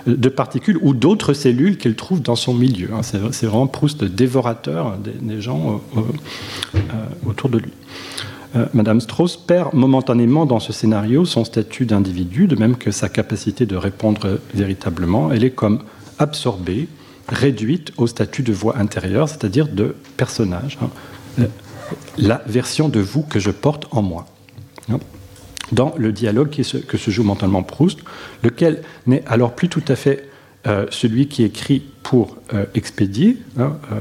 de 0.07 0.29
particules 0.29 0.79
ou 0.83 0.95
d'autres 0.95 1.33
cellules 1.33 1.77
qu'elle 1.77 1.97
trouve 1.97 2.23
dans 2.23 2.37
son 2.37 2.55
milieu. 2.55 2.91
Hein. 2.95 3.03
C'est, 3.03 3.47
vraiment 3.47 3.67
Proust 3.67 4.05
dévorateur 4.05 4.97
des 4.99 5.41
gens 5.41 5.81
autour 7.27 7.51
de 7.51 7.59
lui. 7.59 7.73
Madame 8.75 9.01
Strauss 9.01 9.37
perd 9.37 9.75
momentanément 9.75 10.45
dans 10.45 10.59
ce 10.59 10.73
scénario 10.73 11.25
son 11.25 11.45
statut 11.45 11.87
d'individu, 11.87 12.49
de 12.49 12.57
même 12.57 12.77
que 12.77 12.91
sa 12.91 13.09
capacité 13.09 13.65
de 13.65 13.77
répondre 13.77 14.41
véritablement. 14.55 15.31
Elle 15.31 15.45
est 15.45 15.53
comme 15.53 15.83
absorbée, 16.19 16.89
réduite 17.29 17.93
au 17.97 18.07
statut 18.07 18.43
de 18.43 18.53
voix 18.53 18.77
intérieure, 18.77 19.29
c'est-à-dire 19.29 19.69
de 19.69 19.95
personnage. 20.17 20.79
Hein. 20.83 21.47
La 22.19 22.43
version 22.47 22.89
de 22.89 23.01
vous 23.01 23.23
que 23.23 23.39
je 23.39 23.51
porte 23.51 23.87
en 23.91 24.03
moi. 24.03 24.27
dans 25.73 25.95
le 25.97 26.11
dialogue 26.11 26.51
que 26.51 26.99
se 26.99 27.11
joue 27.11 27.23
mentalement 27.23 27.63
Proust, 27.63 28.01
lequel 28.43 28.83
n'est 29.07 29.23
alors 29.27 29.55
plus 29.55 29.69
tout 29.69 29.85
à 29.87 29.95
fait 29.95 30.29
euh, 30.67 30.87
celui 30.91 31.29
qui 31.29 31.45
écrit 31.45 31.83
pour 32.03 32.37
euh, 32.53 32.67
expédier, 32.75 33.39
hein, 33.57 33.79
euh, 33.93 34.01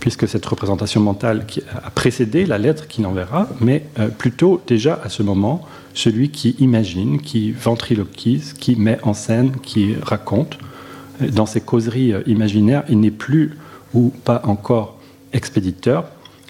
puisque 0.00 0.28
cette 0.28 0.44
représentation 0.46 1.00
mentale 1.00 1.46
a 1.84 1.90
précédé 1.90 2.46
la 2.46 2.58
lettre 2.58 2.86
qu'il 2.86 3.06
enverra, 3.06 3.48
mais 3.60 3.84
plutôt 4.18 4.62
déjà 4.66 5.00
à 5.02 5.08
ce 5.08 5.22
moment 5.22 5.66
celui 5.94 6.30
qui 6.30 6.50
imagine, 6.60 7.20
qui 7.20 7.50
ventriloquise, 7.50 8.52
qui 8.52 8.76
met 8.76 8.98
en 9.02 9.14
scène, 9.14 9.52
qui 9.62 9.94
raconte. 10.00 10.58
Dans 11.20 11.46
ses 11.46 11.60
causeries 11.60 12.14
imaginaires, 12.26 12.84
il 12.88 13.00
n'est 13.00 13.10
plus 13.10 13.58
ou 13.94 14.10
pas 14.24 14.42
encore 14.44 14.98
expéditeur, 15.32 16.04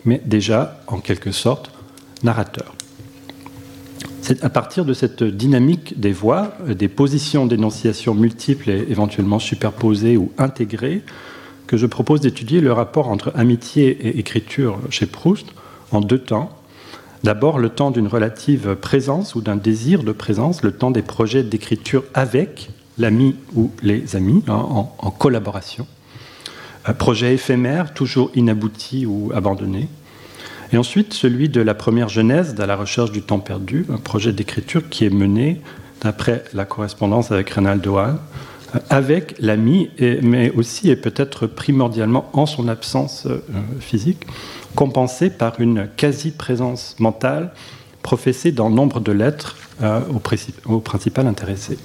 mais 0.05 0.21
déjà 0.25 0.81
en 0.87 0.99
quelque 0.99 1.33
sorte 1.33 1.71
narrateur. 2.23 2.75
C'est 4.28 4.45
à 4.45 4.50
partir 4.50 4.85
de 4.85 4.93
cette 4.93 5.23
dynamique 5.23 5.99
des 5.99 6.12
voix, 6.12 6.52
euh, 6.67 6.75
des 6.75 6.88
positions 6.88 7.47
d'énonciation 7.47 8.14
multiples 8.14 8.69
et 8.69 8.87
éventuellement 8.90 9.38
superposées 9.38 10.19
ou 10.19 10.33
intégrées, 10.37 11.02
que 11.69 11.77
je 11.77 11.87
propose 11.87 12.23
d'étudier 12.23 12.61
le 12.61 12.73
rapport 12.73 13.09
entre 13.09 13.31
amitié 13.37 13.91
et 13.91 14.19
écriture 14.19 14.81
chez 14.91 15.07
Proust 15.07 15.47
en 15.93 16.01
deux 16.01 16.19
temps. 16.19 16.51
D'abord, 17.23 17.59
le 17.59 17.69
temps 17.69 17.91
d'une 17.91 18.09
relative 18.09 18.75
présence 18.75 19.35
ou 19.35 19.43
d'un 19.43 19.57
désir 19.57 20.03
de 20.03 20.13
présence, 20.13 20.63
le 20.63 20.73
temps 20.73 20.91
des 20.91 21.03
projets 21.03 21.43
d'écriture 21.43 22.05
avec 22.15 22.71
l'ami 22.97 23.37
ou 23.55 23.71
les 23.83 24.17
amis, 24.17 24.43
hein, 24.49 24.65
en, 24.99 25.11
collaboration. 25.11 25.87
Un 26.87 26.95
projet 26.95 27.35
éphémère, 27.35 27.93
toujours 27.93 28.31
inabouti 28.35 29.05
ou 29.05 29.31
abandonné. 29.35 29.89
Et 30.73 30.79
ensuite, 30.79 31.13
celui 31.13 31.49
de 31.49 31.61
la 31.61 31.75
première 31.75 32.09
Genèse, 32.09 32.59
à 32.59 32.67
la 32.67 32.77
recherche 32.77 33.13
du 33.13 33.21
temps 33.21 33.41
perdu, 33.41 33.85
un 33.93 33.99
projet 33.99 34.33
d'écriture 34.33 34.89
qui 34.89 35.05
est 35.05 35.11
mené 35.11 35.61
d'après 36.01 36.45
la 36.55 36.65
correspondance 36.65 37.31
avec 37.31 37.51
Reynaldo 37.51 37.99
Hahn, 37.99 38.19
avec 38.91 39.35
l'ami, 39.39 39.91
mais 40.23 40.51
aussi 40.51 40.91
et 40.91 40.97
peut-être 40.97 41.47
primordialement 41.47 42.29
en 42.33 42.47
son 42.47 42.69
absence 42.69 43.27
euh, 43.27 43.41
physique, 43.81 44.27
compensé 44.75 45.31
par 45.31 45.61
une 45.61 45.89
quasi-présence 45.97 46.97
mentale 46.99 47.53
professée 48.03 48.53
dans 48.53 48.71
nombre 48.71 49.01
de 49.01 49.13
lettres 49.13 49.57
euh, 49.83 50.01
au, 50.67 50.81
principal 50.81 51.27
intéressé. 51.27 51.79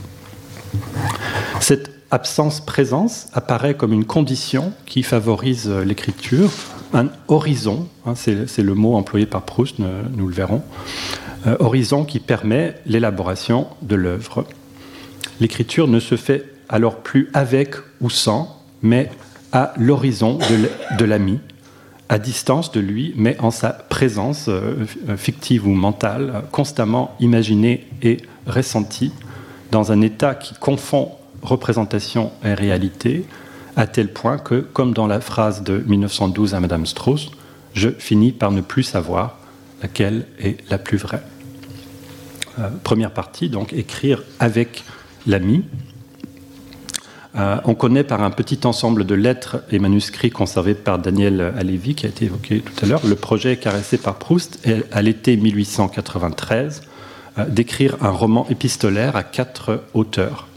Cette 1.59 1.91
absence-présence 2.11 3.27
apparaît 3.33 3.75
comme 3.75 3.93
une 3.93 4.05
condition 4.05 4.73
qui 4.85 5.03
favorise 5.03 5.69
l'écriture 5.69 6.51
un 6.93 7.09
horizon, 7.27 7.87
hein, 8.05 8.13
c'est 8.15 8.61
le 8.61 8.73
mot 8.75 8.95
employé 8.95 9.25
par 9.25 9.41
Proust, 9.41 9.79
nous, 9.79 10.27
le 10.27 10.33
verrons, 10.33 10.61
euh, 11.47 11.55
horizon 11.59 12.05
qui 12.05 12.19
permet 12.19 12.75
l'élaboration 12.85 13.67
de 13.81 13.95
l'œuvre. 13.95 14.45
L'écriture 15.39 15.87
ne 15.87 15.99
se 15.99 16.15
fait 16.15 16.52
alors 16.69 16.97
plus 16.97 17.29
avec 17.33 17.75
ou 18.01 18.09
sans, 18.09 18.61
mais 18.81 19.09
à 19.51 19.73
l'horizon 19.77 20.39
de 20.97 21.05
l'ami, 21.05 21.39
à 22.09 22.19
distance 22.19 22.71
de 22.71 22.79
lui, 22.79 23.13
mais 23.15 23.37
en 23.39 23.51
sa 23.51 23.69
présence 23.69 24.45
euh, 24.47 24.85
fictive 25.17 25.67
ou 25.67 25.73
mentale, 25.73 26.43
constamment 26.51 27.15
imaginée 27.19 27.87
et 28.01 28.17
ressentie, 28.47 29.11
dans 29.71 29.91
un 29.91 30.01
état 30.01 30.35
qui 30.35 30.53
confond 30.55 31.11
représentation 31.41 32.31
et 32.43 32.53
réalité, 32.53 33.25
à 33.75 33.87
tel 33.87 34.11
point 34.11 34.37
que, 34.37 34.55
comme 34.61 34.93
dans 34.93 35.07
la 35.07 35.19
phrase 35.19 35.63
de 35.63 35.83
1912 35.85 36.53
à 36.53 36.59
Madame 36.59 36.85
Strauss, 36.85 37.31
je 37.73 37.89
finis 37.89 38.31
par 38.31 38.51
ne 38.51 38.61
plus 38.61 38.83
savoir 38.83 39.39
laquelle 39.81 40.27
est 40.39 40.57
la 40.69 40.77
plus 40.77 40.97
vraie. 40.97 41.23
Euh, 42.59 42.69
première 42.83 43.11
partie, 43.11 43.49
donc 43.49 43.73
écrire 43.73 44.23
avec 44.39 44.83
l'ami. 45.25 45.63
Euh, 47.35 47.57
on 47.65 47.73
connaît 47.73 48.03
par 48.03 48.21
un 48.21 48.29
petit 48.29 48.59
ensemble 48.65 49.05
de 49.05 49.15
lettres 49.15 49.63
et 49.71 49.79
manuscrits 49.79 50.29
conservés 50.29 50.75
par 50.75 50.99
Daniel 50.99 51.53
Alévi, 51.57 51.95
qui 51.95 52.05
a 52.05 52.09
été 52.09 52.25
évoqué 52.25 52.59
tout 52.59 52.85
à 52.85 52.87
l'heure, 52.87 53.01
le 53.05 53.15
projet 53.15 53.57
caressé 53.57 53.97
par 53.97 54.15
Proust 54.15 54.59
à 54.91 55.01
l'été 55.01 55.35
1893 55.35 56.83
euh, 57.37 57.45
d'écrire 57.45 57.97
un 58.01 58.11
roman 58.11 58.45
épistolaire 58.49 59.15
à 59.15 59.23
quatre 59.23 59.83
auteurs 59.93 60.47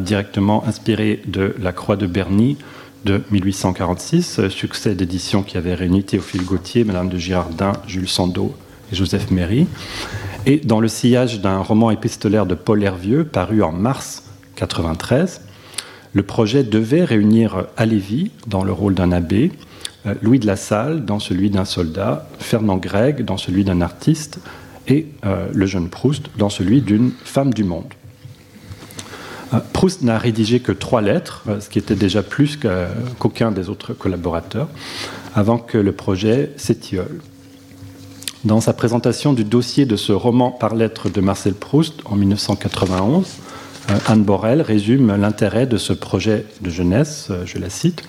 directement 0.00 0.62
inspiré 0.66 1.22
de 1.26 1.54
La 1.58 1.72
Croix 1.72 1.96
de 1.96 2.06
Berny 2.06 2.58
de 3.06 3.22
1846, 3.30 4.48
succès 4.48 4.94
d'édition 4.94 5.42
qui 5.42 5.56
avait 5.56 5.74
réuni 5.74 6.04
Théophile 6.04 6.44
Gautier, 6.44 6.84
Madame 6.84 7.08
de 7.08 7.16
Girardin, 7.16 7.72
Jules 7.86 8.08
Sandeau 8.08 8.54
et 8.92 8.96
Joseph 8.96 9.30
Méry, 9.30 9.66
et 10.46 10.58
dans 10.58 10.80
le 10.80 10.88
sillage 10.88 11.40
d'un 11.40 11.58
roman 11.58 11.90
épistolaire 11.90 12.44
de 12.44 12.54
Paul 12.54 12.82
Hervieux 12.82 13.24
paru 13.24 13.62
en 13.62 13.72
mars 13.72 14.24
93. 14.56 15.40
Le 16.12 16.22
projet 16.22 16.64
devait 16.64 17.04
réunir 17.04 17.66
Alévi 17.76 18.30
dans 18.46 18.64
le 18.64 18.72
rôle 18.72 18.94
d'un 18.94 19.12
abbé, 19.12 19.52
euh, 20.06 20.14
Louis 20.22 20.38
de 20.38 20.46
la 20.46 20.56
Salle 20.56 21.04
dans 21.04 21.18
celui 21.18 21.50
d'un 21.50 21.64
soldat, 21.64 22.28
Fernand 22.38 22.78
Gregg 22.78 23.24
dans 23.24 23.36
celui 23.36 23.64
d'un 23.64 23.80
artiste 23.80 24.40
et 24.88 25.06
euh, 25.24 25.46
le 25.52 25.66
jeune 25.66 25.88
Proust 25.88 26.30
dans 26.36 26.48
celui 26.48 26.80
d'une 26.80 27.12
femme 27.24 27.54
du 27.54 27.62
monde. 27.62 27.92
Euh, 29.54 29.58
Proust 29.72 30.02
n'a 30.02 30.18
rédigé 30.18 30.60
que 30.60 30.72
trois 30.72 31.00
lettres, 31.00 31.44
ce 31.60 31.68
qui 31.68 31.78
était 31.78 31.94
déjà 31.94 32.22
plus 32.22 32.58
qu'aucun 32.58 33.52
des 33.52 33.68
autres 33.68 33.92
collaborateurs, 33.92 34.68
avant 35.34 35.58
que 35.58 35.78
le 35.78 35.92
projet 35.92 36.50
s'étiole. 36.56 37.20
Dans 38.44 38.60
sa 38.60 38.72
présentation 38.72 39.34
du 39.34 39.44
dossier 39.44 39.84
de 39.84 39.96
ce 39.96 40.12
roman 40.12 40.50
par 40.50 40.74
lettres 40.74 41.10
de 41.10 41.20
Marcel 41.20 41.52
Proust 41.52 42.00
en 42.06 42.16
1991, 42.16 43.26
euh, 43.26 43.59
Anne 44.06 44.22
Borel 44.22 44.62
résume 44.62 45.16
l'intérêt 45.16 45.66
de 45.66 45.76
ce 45.76 45.92
projet 45.92 46.46
de 46.60 46.70
jeunesse, 46.70 47.30
je 47.44 47.58
la 47.58 47.70
cite 47.70 48.04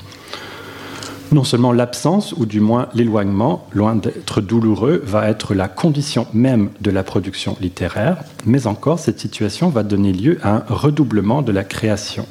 non 1.31 1.43
seulement 1.43 1.71
l'absence, 1.71 2.33
ou 2.33 2.45
du 2.45 2.59
moins 2.59 2.89
l'éloignement, 2.93 3.65
loin 3.71 3.95
d'être 3.95 4.41
douloureux, 4.41 5.01
va 5.05 5.29
être 5.29 5.53
la 5.53 5.67
condition 5.67 6.27
même 6.33 6.69
de 6.81 6.91
la 6.91 7.03
production 7.03 7.55
littéraire, 7.61 8.17
mais 8.45 8.67
encore 8.67 8.99
cette 8.99 9.19
situation 9.19 9.69
va 9.69 9.83
donner 9.83 10.11
lieu 10.11 10.39
à 10.43 10.55
un 10.57 10.63
redoublement 10.67 11.41
de 11.41 11.51
la 11.51 11.63
création. 11.63 12.25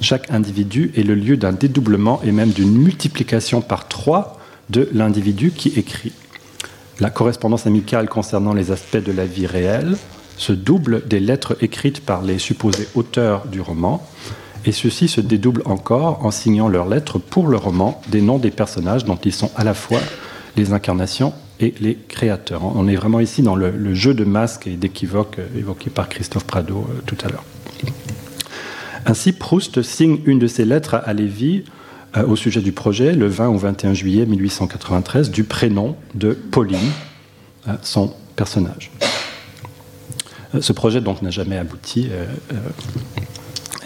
Chaque 0.00 0.30
individu 0.30 0.92
est 0.96 1.02
le 1.02 1.14
lieu 1.14 1.36
d'un 1.36 1.52
dédoublement 1.52 2.20
et 2.22 2.30
même 2.30 2.50
d'une 2.50 2.72
multiplication 2.72 3.60
par 3.60 3.88
trois 3.88 4.38
de 4.70 4.88
l'individu 4.92 5.50
qui 5.50 5.70
écrit. 5.70 6.12
La 7.00 7.10
correspondance 7.10 7.66
amicale 7.66 8.08
concernant 8.08 8.54
les 8.54 8.70
aspects 8.70 9.02
de 9.02 9.12
la 9.12 9.26
vie 9.26 9.46
réelle 9.46 9.96
se 10.40 10.52
double 10.52 11.06
des 11.06 11.20
lettres 11.20 11.54
écrites 11.60 12.00
par 12.00 12.22
les 12.22 12.38
supposés 12.38 12.88
auteurs 12.94 13.46
du 13.46 13.60
roman, 13.60 14.02
et 14.64 14.72
ceux-ci 14.72 15.06
se 15.06 15.20
dédoublent 15.20 15.62
encore 15.66 16.24
en 16.24 16.30
signant 16.30 16.68
leurs 16.68 16.88
lettres 16.88 17.18
pour 17.18 17.46
le 17.46 17.58
roman 17.58 18.00
des 18.08 18.22
noms 18.22 18.38
des 18.38 18.50
personnages 18.50 19.04
dont 19.04 19.18
ils 19.22 19.34
sont 19.34 19.50
à 19.54 19.64
la 19.64 19.74
fois 19.74 20.00
les 20.56 20.72
incarnations 20.72 21.34
et 21.60 21.74
les 21.80 21.94
créateurs. 22.08 22.62
On 22.64 22.88
est 22.88 22.96
vraiment 22.96 23.20
ici 23.20 23.42
dans 23.42 23.54
le, 23.54 23.94
jeu 23.94 24.14
de 24.14 24.24
masques 24.24 24.66
et 24.66 24.76
d'équivoques 24.76 25.38
euh, 25.38 25.58
évoqué 25.58 25.90
par 25.90 26.08
Christophe 26.08 26.44
Prado 26.44 26.86
euh, 26.88 27.02
tout 27.04 27.18
à 27.22 27.28
l'heure. 27.28 27.44
Ainsi, 29.04 29.32
Proust 29.32 29.82
signe 29.82 30.20
une 30.24 30.38
de 30.38 30.46
ses 30.46 30.64
lettres 30.64 31.02
à 31.04 31.12
Lévy 31.12 31.64
euh, 32.16 32.26
au 32.26 32.34
sujet 32.34 32.62
du 32.62 32.72
projet, 32.72 33.12
le 33.12 33.26
20 33.26 33.48
ou 33.48 33.58
21 33.58 33.92
juillet 33.92 34.24
1893, 34.24 35.30
du 35.30 35.44
prénom 35.44 35.96
de 36.14 36.32
Pauline, 36.32 36.90
son 37.82 38.14
personnage. 38.36 38.90
Ce 40.58 40.72
projet 40.72 41.00
donc 41.00 41.22
n'a 41.22 41.30
jamais 41.30 41.58
abouti 41.58 42.08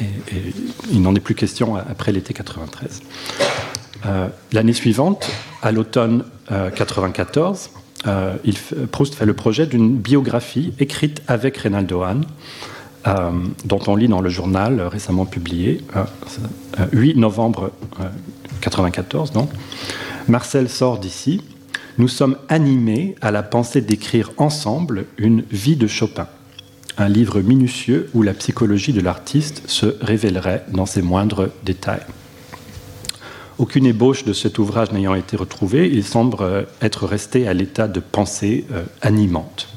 et, 0.00 0.04
il 0.90 1.02
n'en 1.02 1.14
est 1.14 1.21
plus 1.21 1.35
question 1.35 1.76
après 1.76 2.12
l'été 2.12 2.35
93. 2.35 3.02
Euh, 4.06 4.28
l'année 4.52 4.73
suivante, 4.73 5.30
à 5.62 5.73
l'automne 5.73 6.25
94, 6.49 7.71
euh, 8.06 8.35
euh, 8.47 8.87
Proust 8.90 9.14
fait 9.14 9.25
le 9.25 9.35
projet 9.35 9.66
d'une 9.66 9.97
biographie 9.97 10.75
écrite 10.78 11.23
avec 11.26 11.56
Reynaldo 11.56 12.02
Hahn, 12.02 12.25
dont 13.64 13.80
on 13.87 13.97
lit 13.97 14.09
dans 14.09 14.21
le 14.21 14.30
journal 14.30 14.80
récemment 14.80 15.26
publié, 15.26 15.83
8 16.92 17.16
novembre 17.16 17.71
94. 18.61 19.33
Donc. 19.33 19.50
Marcel 20.26 20.71
sort 20.71 20.99
d'ici. 20.99 21.42
Nous 21.99 22.09
sommes 22.09 22.37
animés 22.49 23.14
à 23.21 23.30
la 23.30 23.42
pensée 23.42 23.83
d'écrire 23.83 24.33
ensemble 24.38 25.04
une 25.18 25.44
vie 25.50 25.76
de 25.76 25.87
Chopin 25.87 26.26
un 26.96 27.08
livre 27.08 27.40
minutieux 27.40 28.08
où 28.14 28.22
la 28.22 28.34
psychologie 28.34 28.92
de 28.92 29.00
l'artiste 29.00 29.62
se 29.66 29.96
révélerait 30.00 30.64
dans 30.72 30.86
ses 30.86 31.02
moindres 31.02 31.48
détails. 31.64 32.04
Aucune 33.58 33.86
ébauche 33.86 34.24
de 34.24 34.32
cet 34.32 34.58
ouvrage 34.58 34.90
n'ayant 34.90 35.14
été 35.14 35.36
retrouvée, 35.36 35.88
il 35.88 36.04
semble 36.04 36.36
euh, 36.40 36.62
être 36.82 37.06
resté 37.06 37.46
à 37.46 37.54
l'état 37.54 37.86
de 37.86 38.00
pensée 38.00 38.64
euh, 38.72 38.82
animante. 39.00 39.68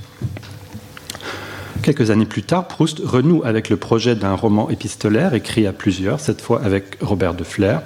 Quelques 1.83 2.09
années 2.09 2.25
plus 2.25 2.41
tard, 2.41 2.67
Proust 2.67 2.99
renoue 3.03 3.43
avec 3.45 3.69
le 3.69 3.77
projet 3.77 4.15
d'un 4.15 4.33
roman 4.33 4.69
épistolaire 4.69 5.35
écrit 5.35 5.67
à 5.67 5.73
plusieurs, 5.73 6.19
cette 6.19 6.41
fois 6.41 6.63
avec 6.63 6.97
Robert 7.01 7.35
de 7.35 7.43
Flair. 7.43 7.83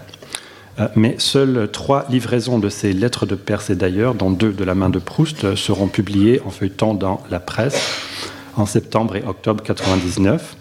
Euh, 0.79 0.87
mais 0.95 1.15
seules 1.17 1.69
trois 1.71 2.05
livraisons 2.09 2.57
de 2.57 2.69
ces 2.69 2.93
lettres 2.93 3.25
de 3.25 3.35
Perse 3.35 3.69
et 3.69 3.75
d'ailleurs, 3.75 4.15
dont 4.15 4.31
deux 4.31 4.53
de 4.53 4.63
la 4.63 4.75
main 4.75 4.89
de 4.89 4.99
Proust, 4.99 5.55
seront 5.55 5.87
publiées 5.87 6.41
en 6.45 6.51
feuilletant 6.51 6.93
dans 6.93 7.21
la 7.29 7.41
presse 7.41 8.07
en 8.55 8.65
septembre 8.65 9.15
et 9.15 9.23
octobre 9.23 9.61
1999, 9.63 10.55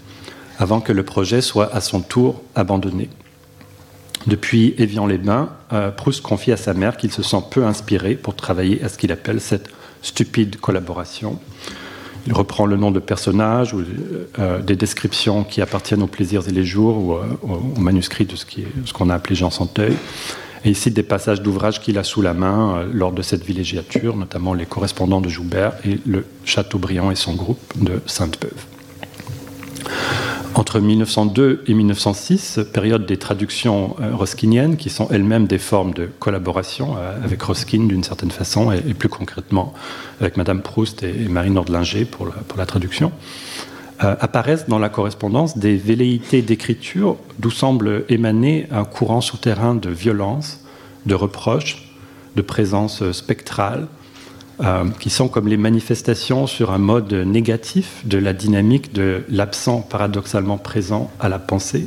avant 0.59 0.81
que 0.81 0.93
le 0.93 1.03
projet 1.03 1.41
soit 1.41 1.75
à 1.75 1.81
son 1.81 2.01
tour 2.01 2.43
abandonné. 2.55 3.09
Depuis 4.27 4.75
Évian-les-Bains, 4.77 5.49
euh, 5.73 5.91
Proust 5.91 6.23
confie 6.23 6.53
à 6.53 6.57
sa 6.57 6.75
mère 6.75 6.97
qu'il 6.97 7.11
se 7.11 7.23
sent 7.23 7.43
peu 7.51 7.65
inspiré 7.65 8.15
pour 8.15 8.35
travailler 8.35 8.83
à 8.85 8.89
ce 8.89 8.99
qu'il 8.99 9.13
appelle 9.13 9.41
cette 9.41 9.71
stupide 10.03 10.61
collaboration. 10.61 11.39
Il 12.27 12.35
reprend 12.35 12.67
le 12.67 12.77
nom 12.77 12.91
de 12.91 13.01
personnages 13.01 13.73
ou 13.73 13.83
euh, 14.39 14.61
des 14.61 14.77
descriptions 14.77 15.43
qui 15.43 15.63
appartiennent 15.63 16.03
aux 16.03 16.07
plaisirs 16.07 16.47
et 16.49 16.53
les 16.53 16.65
jours 16.65 16.99
ou 16.99 17.15
euh, 17.15 17.25
au 17.43 17.81
manuscrit 17.81 18.27
de 18.27 18.37
ce 18.37 18.93
qu'on 18.93 19.09
a 19.09 19.15
appelé 19.15 19.35
Jean 19.35 19.51
Santeuil. 19.51 19.97
Et 20.65 20.71
il 20.71 20.93
des 20.93 21.03
passages 21.03 21.41
d'ouvrages 21.41 21.81
qu'il 21.81 21.99
a 21.99 22.05
sous 22.05 22.23
la 22.23 22.35
main 22.35 22.85
lors 22.93 23.13
de 23.13 23.23
cette 23.23 23.45
villégiature, 23.45 24.17
notamment 24.17 24.53
les 24.53 24.67
correspondants 24.67 25.21
de 25.21 25.29
Joubert 25.29 25.73
et 25.85 25.99
le 26.07 26.27
Châteaubriand 26.45 27.11
et 27.11 27.17
son 27.17 27.35
groupe 27.35 27.61
de 27.77 28.01
Sainte-Beuve. 28.07 28.67
Entre 30.55 30.81
1902 30.81 31.63
et 31.69 31.75
1906, 31.75 32.61
période 32.73 33.07
des 33.07 33.17
traductions 33.17 33.97
euh, 34.01 34.15
roskiniennes, 34.15 34.77
qui 34.77 34.91
sont 34.91 35.07
elles-mêmes 35.11 35.47
des 35.47 35.59
formes 35.59 35.95
de 35.95 36.09
collaboration 36.19 36.97
euh, 36.99 37.25
avec 37.25 37.41
Roskin 37.41 37.87
d'une 37.87 38.03
certaine 38.03 38.33
façon, 38.33 38.73
et, 38.73 38.81
plus 38.95 39.09
concrètement 39.09 39.73
avec 40.21 40.37
Madame 40.37 40.61
Proust 40.61 41.05
et, 41.05 41.29
Marie 41.29 41.51
Nordlinger 41.51 42.05
pour 42.05 42.27
la, 42.27 42.33
pour 42.33 42.59
la 42.59 42.67
traduction, 42.67 43.13
euh, 44.03 44.17
apparaissent 44.21 44.67
dans 44.67 44.79
la 44.79 44.89
correspondance 44.89 45.59
des 45.59 45.77
velléités 45.77 46.41
d'écriture 46.41 47.17
d'où 47.39 47.51
semble 47.51 48.05
émaner 48.09 48.67
un 48.71 48.85
courant 48.85 49.21
souterrain 49.21 49.75
de 49.75 49.91
violence, 49.91 50.65
de 51.05 51.15
reproches, 51.15 51.93
de 52.35 52.43
présence 52.43 53.13
spectrale, 53.13 53.89
euh, 54.63 54.85
qui 55.01 55.11
sont 55.11 55.29
comme 55.29 55.49
les 55.49 55.57
manifestations 55.57 56.47
sur 56.47 56.71
un 56.71 56.79
mode 56.79 57.13
négatif 57.13 58.03
de 58.07 58.19
la 58.19 58.33
dynamique 58.33 58.93
de 58.93 59.25
l'absent 59.29 59.81
paradoxalement 59.81 60.59
présent 60.59 61.11
à 61.19 61.29
la 61.29 61.39
pensée, 61.39 61.87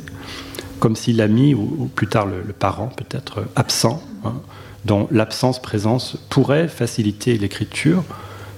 comme 0.80 0.96
si 0.96 1.12
l'ami, 1.12 1.54
ou, 1.54 1.90
plus 1.94 2.08
tard 2.08 2.26
le, 2.26 2.52
parent 2.52 2.88
peut-être 2.88 3.44
absent, 3.56 4.02
hein, 4.24 4.34
dont 4.84 5.08
l'absence-présence 5.10 6.16
pourrait 6.30 6.68
faciliter 6.68 7.38
l'écriture, 7.38 8.04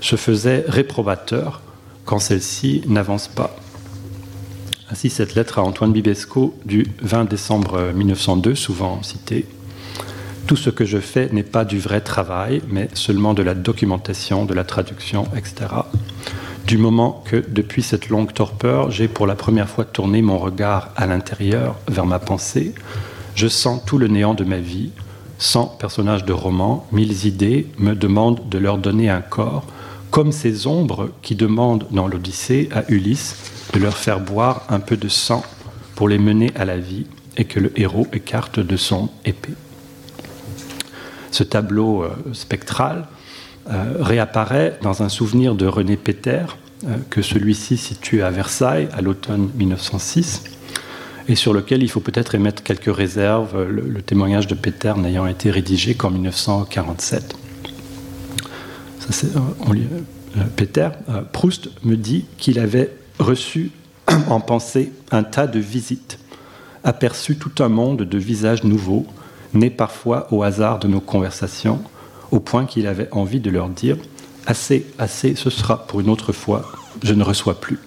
se 0.01 0.17
faisait 0.17 0.65
réprobateur 0.67 1.63
quand 2.07 2.21
celle-ci 2.21 2.83
n'avance 2.87 3.29
pas. 3.29 3.55
Ainsi, 4.91 5.11
cette 5.11 5.35
lettre 5.35 5.59
à 5.59 5.63
Antoine 5.63 5.93
Bibesco 5.93 6.57
du 6.65 6.87
20 7.03 7.25
décembre 7.25 7.93
1902, 7.93 8.55
souvent 8.55 9.03
citée, 9.03 9.45
tout 10.47 10.55
ce 10.55 10.71
que 10.71 10.85
je 10.85 10.99
fais 10.99 11.29
n'est 11.33 11.43
pas 11.43 11.65
du 11.65 11.81
vrai 11.81 12.01
travail, 12.01 12.63
mais 12.69 12.89
seulement 12.95 13.35
de 13.35 13.43
la 13.43 13.55
documentation, 13.55 14.45
de 14.45 14.55
la 14.55 14.63
traduction, 14.63 15.27
etc. 15.37 15.67
Du 16.69 16.79
moment 16.79 17.25
que, 17.27 17.45
depuis 17.49 17.83
cette 17.83 18.09
longue 18.09 18.33
torpeur, 18.33 18.93
j'ai 18.93 19.09
pour 19.09 19.27
la 19.27 19.35
première 19.35 19.69
fois 19.69 19.85
tourné 19.85 20.23
mon 20.23 20.39
regard 20.39 20.91
à 20.95 21.07
l'intérieur, 21.07 21.75
vers 21.89 22.07
ma 22.07 22.21
pensée, 22.21 22.75
je 23.35 23.49
sens 23.49 23.83
tout 23.85 23.99
le 23.99 24.07
néant 24.07 24.35
de 24.35 24.45
ma 24.45 24.59
vie. 24.59 24.93
Cent 25.39 25.67
personnages 25.67 26.25
de 26.25 26.33
roman, 26.33 26.87
mille 26.93 27.27
idées 27.27 27.67
me 27.79 27.95
demandent 27.95 28.49
de 28.49 28.59
leur 28.59 28.79
donner 28.79 29.11
un 29.11 29.21
corps, 29.21 29.67
comme 30.11 30.33
ces 30.33 30.67
ombres 30.67 31.11
qui 31.23 31.35
demandent 31.35 31.87
dans 31.91 32.09
l'Odyssée 32.09 32.69
à 32.73 32.85
Ulysse 32.89 33.37
de 33.73 33.79
leur 33.79 33.97
faire 33.97 34.21
boire 34.21 34.65
un 34.69 34.81
peu 34.81 34.97
de 34.97 35.09
sang 35.09 35.45
pour 35.95 36.09
les 36.09 36.19
mener 36.19 36.53
à 36.57 36.65
la 36.65 36.79
vie 36.79 37.07
et 37.37 37.45
que 37.45 37.61
le 37.61 37.73
héros 37.79 38.07
écarte 38.13 38.61
de 38.61 38.77
son 38.77 39.11
épée 39.25 39.55
ce 41.37 41.45
tableau 41.45 42.03
euh, 42.03 42.11
spectral 42.33 43.07
euh, 43.69 43.97
réapparaît 44.01 44.79
dans 44.83 45.03
un 45.03 45.09
souvenir 45.09 45.55
de 45.55 45.67
René 45.67 45.97
Péter, 45.97 46.45
euh, 46.85 46.97
que 47.11 47.21
celui-ci 47.21 47.77
situe 47.77 48.23
à 48.23 48.31
Versailles 48.31 48.89
à 48.97 49.03
l'automne 49.03 49.51
1906, 49.57 50.45
et 51.29 51.35
sur 51.35 51.53
lequel 51.53 51.83
il 51.83 51.91
faut 51.91 52.01
peut-être 52.01 52.35
émettre 52.35 52.63
quelques 52.63 52.95
réserves, 52.95 53.65
le, 53.65 54.01
témoignage 54.01 54.47
de 54.47 54.55
Péter 54.55 54.95
n'ayant 54.97 55.27
été 55.27 55.51
rédigé 55.51 55.95
qu'en 55.95 56.11
1947. 56.11 57.37
Ça, 59.11 59.27
Péter, 60.57 60.89
Proust 61.33 61.71
me 61.85 61.97
dit 61.97 62.25
qu'il 62.39 62.59
avait 62.59 62.91
reçu 63.19 63.71
en 64.29 64.41
pensée 64.41 64.93
un 65.11 65.23
tas 65.23 65.47
de 65.47 65.59
visites, 65.59 66.19
aperçu 66.85 67.37
tout 67.37 67.63
un 67.63 67.69
monde 67.69 68.03
de 68.03 68.19
visages 68.19 68.65
nouveaux, 68.65 69.07
nés 69.55 69.71
parfois 69.71 70.29
au 70.33 70.43
hasard 70.43 70.79
de 70.79 70.89
nos 70.89 71.01
conversations, 71.01 71.81
au 72.31 72.41
point 72.41 72.67
qu'il 72.67 72.87
avait 72.87 73.09
envie 73.13 73.41
de 73.41 73.51
leur 73.51 73.69
dire 73.69 73.97
Assez, 74.49 74.87
assez, 74.99 75.35
ce 75.35 75.51
sera 75.51 75.89
pour 75.89 75.99
une 75.99 76.09
autre 76.09 76.33
fois, 76.33 76.71
je 77.03 77.15
ne 77.15 77.25
reçois 77.25 77.61
plus. 77.61 77.81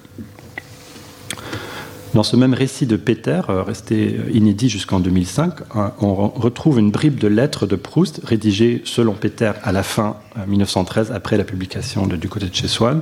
Dans 2.13 2.23
ce 2.23 2.35
même 2.35 2.53
récit 2.53 2.87
de 2.87 2.95
Peter, 2.95 3.41
euh, 3.49 3.61
resté 3.61 4.17
euh, 4.17 4.31
inédit 4.31 4.67
jusqu'en 4.67 4.99
2005, 4.99 5.53
hein, 5.75 5.91
on 6.01 6.27
retrouve 6.27 6.79
une 6.79 6.89
bribe 6.89 7.19
de 7.19 7.27
lettres 7.27 7.67
de 7.67 7.75
Proust 7.75 8.21
rédigées 8.23 8.81
selon 8.83 9.13
Peter 9.13 9.51
à 9.63 9.71
la 9.71 9.83
fin 9.83 10.17
1913, 10.47 11.11
euh, 11.11 11.15
après 11.15 11.37
la 11.37 11.43
publication 11.43 12.07
de 12.07 12.15
Du 12.15 12.27
côté 12.27 12.47
de 12.47 12.55
chez 12.55 12.67
Swann. 12.67 13.01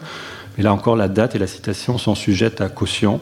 Mais 0.57 0.63
là 0.63 0.73
encore, 0.73 0.95
la 0.95 1.07
date 1.07 1.35
et 1.35 1.39
la 1.39 1.47
citation 1.47 1.97
sont 1.97 2.15
sujettes 2.15 2.61
à 2.61 2.69
caution. 2.69 3.19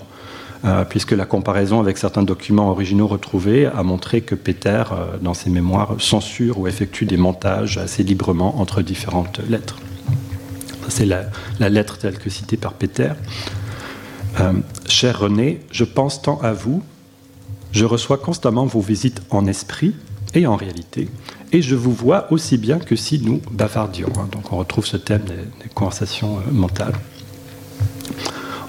Puisque 0.89 1.12
la 1.12 1.26
comparaison 1.26 1.80
avec 1.80 1.98
certains 1.98 2.24
documents 2.24 2.71
originaux 2.71 3.06
retrouvés 3.06 3.67
a 3.67 3.84
montré 3.84 4.21
que 4.21 4.34
Peter, 4.34 4.84
euh, 4.91 5.17
dans 5.21 5.36
ses 5.36 5.52
mémoires, 5.52 5.95
censure 6.00 6.58
ou 6.58 6.67
effectue 6.67 7.06
des 7.06 7.17
montages 7.17 7.78
assez 7.78 8.02
librement 8.02 8.60
entre 8.60 8.82
différentes 8.82 9.39
lettres. 9.48 9.78
C'est 10.88 11.06
la, 11.06 11.26
lettre 11.69 12.00
telle 12.00 12.17
que 12.17 12.32
citée 12.32 12.58
par 12.58 12.74
Peter. 12.74 13.10
Euh, 14.39 14.54
cher 14.88 15.19
René, 15.19 15.62
je 15.71 15.84
pense 15.84 16.21
tant 16.21 16.39
à 16.41 16.52
vous, 16.52 16.84
je 17.71 17.86
reçois 17.86 18.17
constamment 18.17 18.65
vos 18.65 18.82
visites 18.82 19.21
en 19.30 19.45
esprit 19.45 19.95
et 20.34 20.48
en 20.48 20.56
réalité, 20.56 21.10
et 21.52 21.62
je 21.62 21.76
vous 21.76 21.93
vois 21.93 22.32
aussi 22.32 22.58
bien 22.58 22.80
que 22.80 22.95
si 22.95 23.19
nous 23.19 23.41
bavardions. 23.52 24.12
Hein. 24.17 24.28
Donc 24.32 24.52
on 24.52 24.58
retrouve 24.58 24.86
ce 24.86 24.98
thème 24.98 25.24
des 25.24 25.69
conversations 25.74 26.39
mentales. 26.52 26.95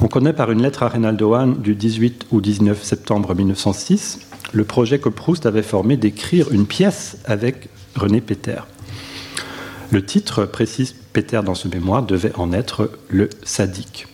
On 0.00 0.08
connaît 0.08 0.32
par 0.32 0.50
une 0.52 0.62
lettre 0.62 0.82
à 0.82 0.88
Reynaldo 0.88 1.34
Hahn 1.34 1.60
du 1.60 1.74
18 1.74 2.26
ou 2.30 2.40
19 2.40 2.82
septembre 2.82 3.34
1906 3.34 4.20
le 4.52 4.64
projet 4.64 4.98
que 4.98 5.08
Proust 5.08 5.46
avait 5.46 5.62
formé 5.62 5.96
d'écrire 5.96 6.50
une 6.52 6.66
pièce 6.66 7.18
avec 7.24 7.68
René 7.94 8.20
Péter. 8.20 8.60
Le 9.90 10.04
titre, 10.04 10.44
précise 10.44 10.94
Péter 11.12 11.40
dans 11.44 11.54
ce 11.54 11.68
mémoire, 11.68 12.02
devait 12.02 12.34
en 12.36 12.52
être 12.52 12.90
Le 13.08 13.28
sadique. 13.42 14.06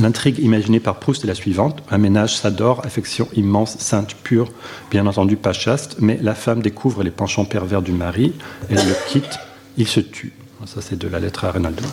L'intrigue 0.00 0.38
imaginée 0.38 0.80
par 0.80 0.98
Proust 0.98 1.24
est 1.24 1.26
la 1.26 1.34
suivante. 1.34 1.82
Un 1.90 1.98
ménage 1.98 2.36
s'adore, 2.36 2.84
affection 2.84 3.28
immense, 3.34 3.78
sainte, 3.78 4.14
pure, 4.22 4.50
bien 4.90 5.06
entendu 5.06 5.36
pas 5.36 5.52
chaste, 5.52 5.96
mais 6.00 6.18
la 6.20 6.34
femme 6.34 6.60
découvre 6.60 7.02
les 7.02 7.10
penchants 7.10 7.44
pervers 7.44 7.82
du 7.82 7.92
mari, 7.92 8.32
elle 8.68 8.76
le 8.76 8.94
quitte, 9.08 9.38
il 9.76 9.86
se 9.86 10.00
tue. 10.00 10.32
Ça, 10.64 10.80
c'est 10.80 10.98
de 10.98 11.08
la 11.08 11.20
lettre 11.20 11.44
à 11.44 11.50
Reynaldo. 11.50 11.84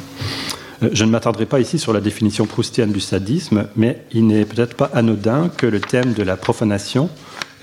Euh, 0.83 0.89
je 0.91 1.05
ne 1.05 1.11
m'attarderai 1.11 1.45
pas 1.45 1.59
ici 1.59 1.79
sur 1.79 1.93
la 1.93 2.01
définition 2.01 2.45
proustienne 2.45 2.91
du 2.91 2.99
sadisme, 2.99 3.67
mais 3.75 4.03
il 4.11 4.27
n'est 4.27 4.45
peut-être 4.45 4.75
pas 4.75 4.89
anodin 4.93 5.49
que 5.49 5.65
le 5.65 5.79
thème 5.79 6.13
de 6.13 6.23
la 6.23 6.37
profanation 6.37 7.09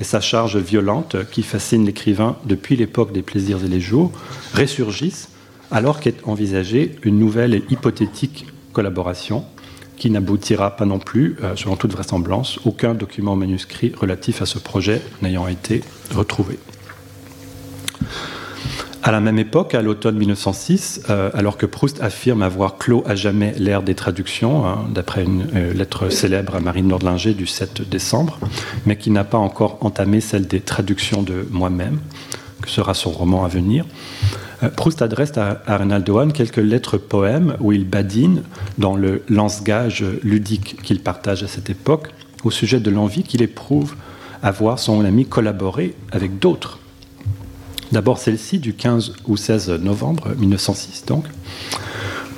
et 0.00 0.04
sa 0.04 0.20
charge 0.20 0.56
violente 0.56 1.16
qui 1.30 1.42
fascine 1.42 1.84
l'écrivain 1.84 2.36
depuis 2.44 2.76
l'époque 2.76 3.12
des 3.12 3.22
plaisirs 3.22 3.64
et 3.64 3.68
les 3.68 3.80
jours 3.80 4.12
ressurgissent 4.54 5.28
alors 5.70 6.00
qu'est 6.00 6.16
envisagée 6.24 6.96
une 7.02 7.18
nouvelle 7.18 7.54
et 7.54 7.64
hypothétique 7.70 8.46
collaboration 8.72 9.44
qui 10.00 10.10
n'aboutira 10.10 10.76
pas 10.76 10.86
non 10.86 10.98
plus, 10.98 11.36
euh, 11.44 11.54
selon 11.56 11.76
toute 11.76 11.92
vraisemblance, 11.92 12.58
aucun 12.64 12.94
document 12.94 13.36
manuscrit 13.36 13.92
relatif 13.94 14.40
à 14.40 14.46
ce 14.46 14.58
projet 14.58 15.02
n'ayant 15.20 15.46
été 15.46 15.82
retrouvé. 16.14 16.58
À 19.02 19.12
la 19.12 19.20
même 19.20 19.38
époque, 19.38 19.74
à 19.74 19.82
l'automne 19.82 20.16
1906, 20.16 21.02
euh, 21.10 21.30
alors 21.34 21.58
que 21.58 21.66
Proust 21.66 22.02
affirme 22.02 22.42
avoir 22.42 22.78
clos 22.78 23.04
à 23.06 23.14
jamais 23.14 23.52
l'ère 23.58 23.82
des 23.82 23.94
traductions, 23.94 24.66
hein, 24.66 24.86
d'après 24.90 25.22
une 25.22 25.46
euh, 25.54 25.74
lettre 25.74 26.08
célèbre 26.08 26.56
à 26.56 26.60
Marine 26.60 26.88
Nordlinger 26.88 27.34
du 27.34 27.46
7 27.46 27.86
décembre, 27.86 28.38
mais 28.86 28.96
qui 28.96 29.10
n'a 29.10 29.24
pas 29.24 29.38
encore 29.38 29.78
entamé 29.82 30.22
celle 30.22 30.46
des 30.46 30.60
traductions 30.60 31.22
de 31.22 31.46
moi-même, 31.50 32.00
que 32.62 32.70
sera 32.70 32.94
son 32.94 33.10
roman 33.10 33.44
à 33.44 33.48
venir, 33.48 33.84
Proust 34.76 35.02
adresse 35.02 35.36
à, 35.38 35.62
à 35.66 35.78
Reynaldo 35.78 36.26
quelques 36.32 36.56
lettres 36.56 36.98
poèmes 36.98 37.56
où 37.60 37.72
il 37.72 37.88
badine 37.88 38.42
dans 38.78 38.94
le 38.94 39.22
lance-gage 39.28 40.04
ludique 40.22 40.82
qu'il 40.82 41.00
partage 41.00 41.42
à 41.42 41.48
cette 41.48 41.70
époque 41.70 42.08
au 42.44 42.50
sujet 42.50 42.80
de 42.80 42.90
l'envie 42.90 43.22
qu'il 43.22 43.42
éprouve 43.42 43.94
à 44.42 44.50
voir 44.50 44.78
son 44.78 45.04
ami 45.04 45.26
collaborer 45.26 45.94
avec 46.12 46.38
d'autres 46.38 46.78
D'abord 47.92 48.18
celle-ci 48.18 48.60
du 48.60 48.74
15 48.74 49.14
ou 49.26 49.36
16 49.36 49.70
novembre 49.80 50.28
1906 50.38 51.04
donc. 51.06 51.24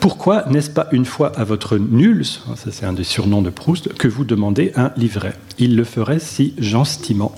Pourquoi 0.00 0.46
n'est-ce 0.48 0.70
pas 0.70 0.88
une 0.90 1.04
fois 1.04 1.30
à 1.38 1.44
votre 1.44 1.78
nuls, 1.78 2.24
ça 2.24 2.72
c'est 2.72 2.86
un 2.86 2.92
des 2.92 3.04
surnoms 3.04 3.42
de 3.42 3.50
Proust, 3.50 3.92
que 3.94 4.08
vous 4.08 4.24
demandez 4.24 4.72
un 4.74 4.90
livret? 4.96 5.34
Il 5.58 5.76
le 5.76 5.84
ferait 5.84 6.18
si 6.18 6.54
gentiment. 6.58 7.32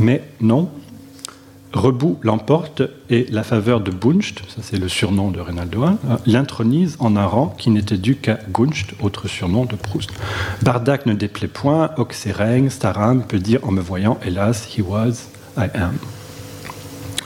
Mais 0.00 0.24
non, 0.40 0.70
Rebout 1.72 2.18
l'emporte 2.22 2.82
et 3.08 3.26
la 3.30 3.42
faveur 3.42 3.80
de 3.80 3.90
Buncht, 3.90 4.42
ça 4.48 4.60
c'est 4.62 4.78
le 4.78 4.88
surnom 4.88 5.30
de 5.30 5.40
Reynaldo 5.40 5.84
l'intronise 6.26 6.96
en 6.98 7.16
un 7.16 7.24
rang 7.24 7.54
qui 7.56 7.70
n'était 7.70 7.96
dû 7.96 8.16
qu'à 8.16 8.38
Gunst, 8.52 8.90
autre 9.00 9.26
surnom 9.26 9.64
de 9.64 9.74
Proust. 9.74 10.10
Bardac 10.62 11.06
ne 11.06 11.14
déplaît 11.14 11.48
point, 11.48 11.90
Oxereng, 11.96 12.68
Staram 12.68 13.22
peut 13.22 13.38
dire 13.38 13.60
en 13.62 13.72
me 13.72 13.80
voyant, 13.80 14.18
hélas, 14.24 14.68
he 14.76 14.82
was, 14.82 15.28
I 15.56 15.68
am. 15.74 15.94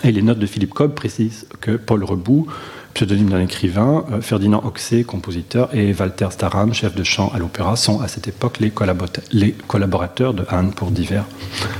Et 0.04 0.12
les 0.12 0.22
notes 0.22 0.38
de 0.38 0.46
Philippe 0.46 0.74
Cobb 0.74 0.94
précisent 0.94 1.46
que 1.60 1.72
Paul 1.72 2.04
Rebout, 2.04 2.46
pseudonyme 2.94 3.30
d'un 3.30 3.40
écrivain, 3.40 4.04
euh, 4.12 4.20
Ferdinand 4.20 4.62
Oxé, 4.64 5.02
compositeur, 5.02 5.74
et 5.74 5.92
Walter 5.92 6.28
Staram, 6.30 6.72
chef 6.72 6.94
de 6.94 7.02
chant 7.02 7.32
à 7.34 7.38
l'opéra, 7.38 7.74
sont 7.74 8.00
à 8.00 8.06
cette 8.06 8.28
époque 8.28 8.60
les 8.60 8.70
collaborateurs 8.70 10.34
de 10.34 10.44
Anne 10.48 10.70
pour 10.72 10.92
divers 10.92 11.24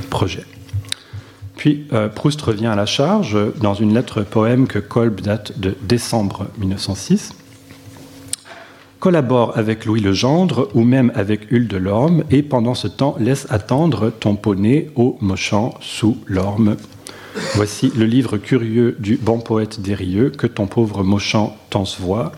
projets. 0.09 0.45
Puis 1.57 1.85
euh, 1.91 2.07
Proust 2.07 2.41
revient 2.41 2.67
à 2.67 2.75
la 2.75 2.85
charge 2.85 3.37
dans 3.59 3.73
une 3.73 3.93
lettre 3.93 4.21
poème 4.21 4.67
que 4.67 4.79
Kolb 4.79 5.21
date 5.21 5.59
de 5.59 5.75
décembre 5.81 6.47
1906. 6.59 7.33
Collabore 8.99 9.57
avec 9.57 9.85
Louis 9.85 10.01
Legendre 10.01 10.69
ou 10.73 10.83
même 10.83 11.11
avec 11.13 11.51
Hulde 11.51 11.67
de 11.67 11.77
Lorme 11.77 12.23
et 12.31 12.41
pendant 12.41 12.73
ce 12.73 12.87
temps 12.87 13.15
laisse 13.19 13.45
attendre 13.49 14.11
ton 14.11 14.35
poney 14.35 14.89
au 14.95 15.17
mochant 15.21 15.73
sous 15.81 16.17
l'orme. 16.25 16.77
Voici 17.55 17.91
le 17.95 18.05
livre 18.05 18.37
curieux 18.37 18.95
du 18.99 19.17
bon 19.17 19.39
poète 19.39 19.81
Dérieux 19.81 20.31
que 20.31 20.47
ton 20.47 20.65
pauvre 20.65 21.03
mochant 21.03 21.55
se 21.85 22.01
voit. 22.01 22.31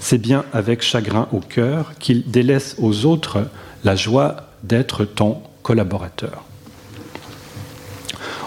C'est 0.00 0.18
bien 0.18 0.44
avec 0.52 0.82
chagrin 0.82 1.28
au 1.32 1.40
cœur 1.40 1.92
qu'il 1.98 2.30
délaisse 2.30 2.76
aux 2.78 3.04
autres 3.04 3.46
la 3.84 3.94
joie 3.94 4.48
d'être 4.62 5.04
ton 5.04 5.42
collaborateur. 5.62 6.44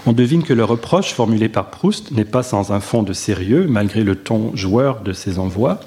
On 0.08 0.14
devine 0.14 0.44
que 0.44 0.54
le 0.54 0.64
reproche 0.64 1.14
formulé 1.14 1.50
par 1.50 1.72
Proust 1.72 2.12
n'est 2.12 2.26
pas 2.26 2.44
sans 2.44 2.72
un 2.72 2.80
fond 2.80 3.02
de 3.02 3.14
sérieux, 3.14 3.66
malgré 3.68 4.04
le 4.04 4.16
ton 4.16 4.56
joueur 4.56 5.02
de 5.02 5.14
ses 5.14 5.40
envois. 5.40 5.80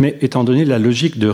Mais 0.00 0.16
étant 0.20 0.44
donné 0.44 0.64
la 0.64 0.78
logique 0.78 1.18
de 1.18 1.32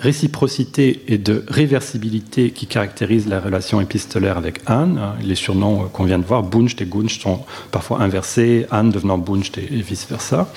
réciprocité 0.00 1.02
et 1.08 1.18
de 1.18 1.44
réversibilité 1.48 2.50
qui 2.50 2.66
caractérise 2.66 3.26
la 3.28 3.40
relation 3.40 3.80
épistolaire 3.80 4.38
avec 4.38 4.60
Anne, 4.66 4.98
hein, 4.98 5.14
les 5.22 5.34
surnoms 5.34 5.88
qu'on 5.92 6.04
vient 6.04 6.18
de 6.18 6.24
voir, 6.24 6.42
Buncht 6.42 6.80
et 6.80 6.86
Gunst, 6.86 7.22
sont 7.22 7.40
parfois 7.72 8.00
inversés, 8.00 8.66
Anne 8.70 8.90
devenant 8.90 9.18
Buncht 9.18 9.58
et 9.58 9.82
vice-versa, 9.82 10.48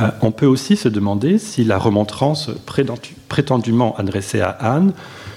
euh, 0.00 0.08
on 0.20 0.30
peut 0.30 0.46
aussi 0.46 0.76
se 0.76 0.88
demander 0.88 1.38
si 1.38 1.64
la 1.64 1.78
remontrance 1.78 2.50
prétendument 3.28 3.96
adressée 3.96 4.42
à 4.42 4.50
Anne 4.50 4.92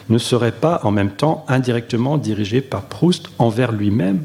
ne 0.10 0.18
serait 0.18 0.52
pas 0.52 0.82
en 0.84 0.92
même 0.92 1.12
temps 1.12 1.46
indirectement 1.48 2.18
dirigée 2.18 2.62
par 2.62 2.84
Proust 2.84 3.30
envers 3.40 3.72
lui-même, 3.72 4.24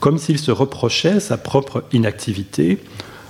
comme 0.00 0.18
s'il 0.18 0.38
se 0.38 0.50
reprochait 0.50 1.20
sa 1.20 1.36
propre 1.36 1.84
inactivité 1.92 2.78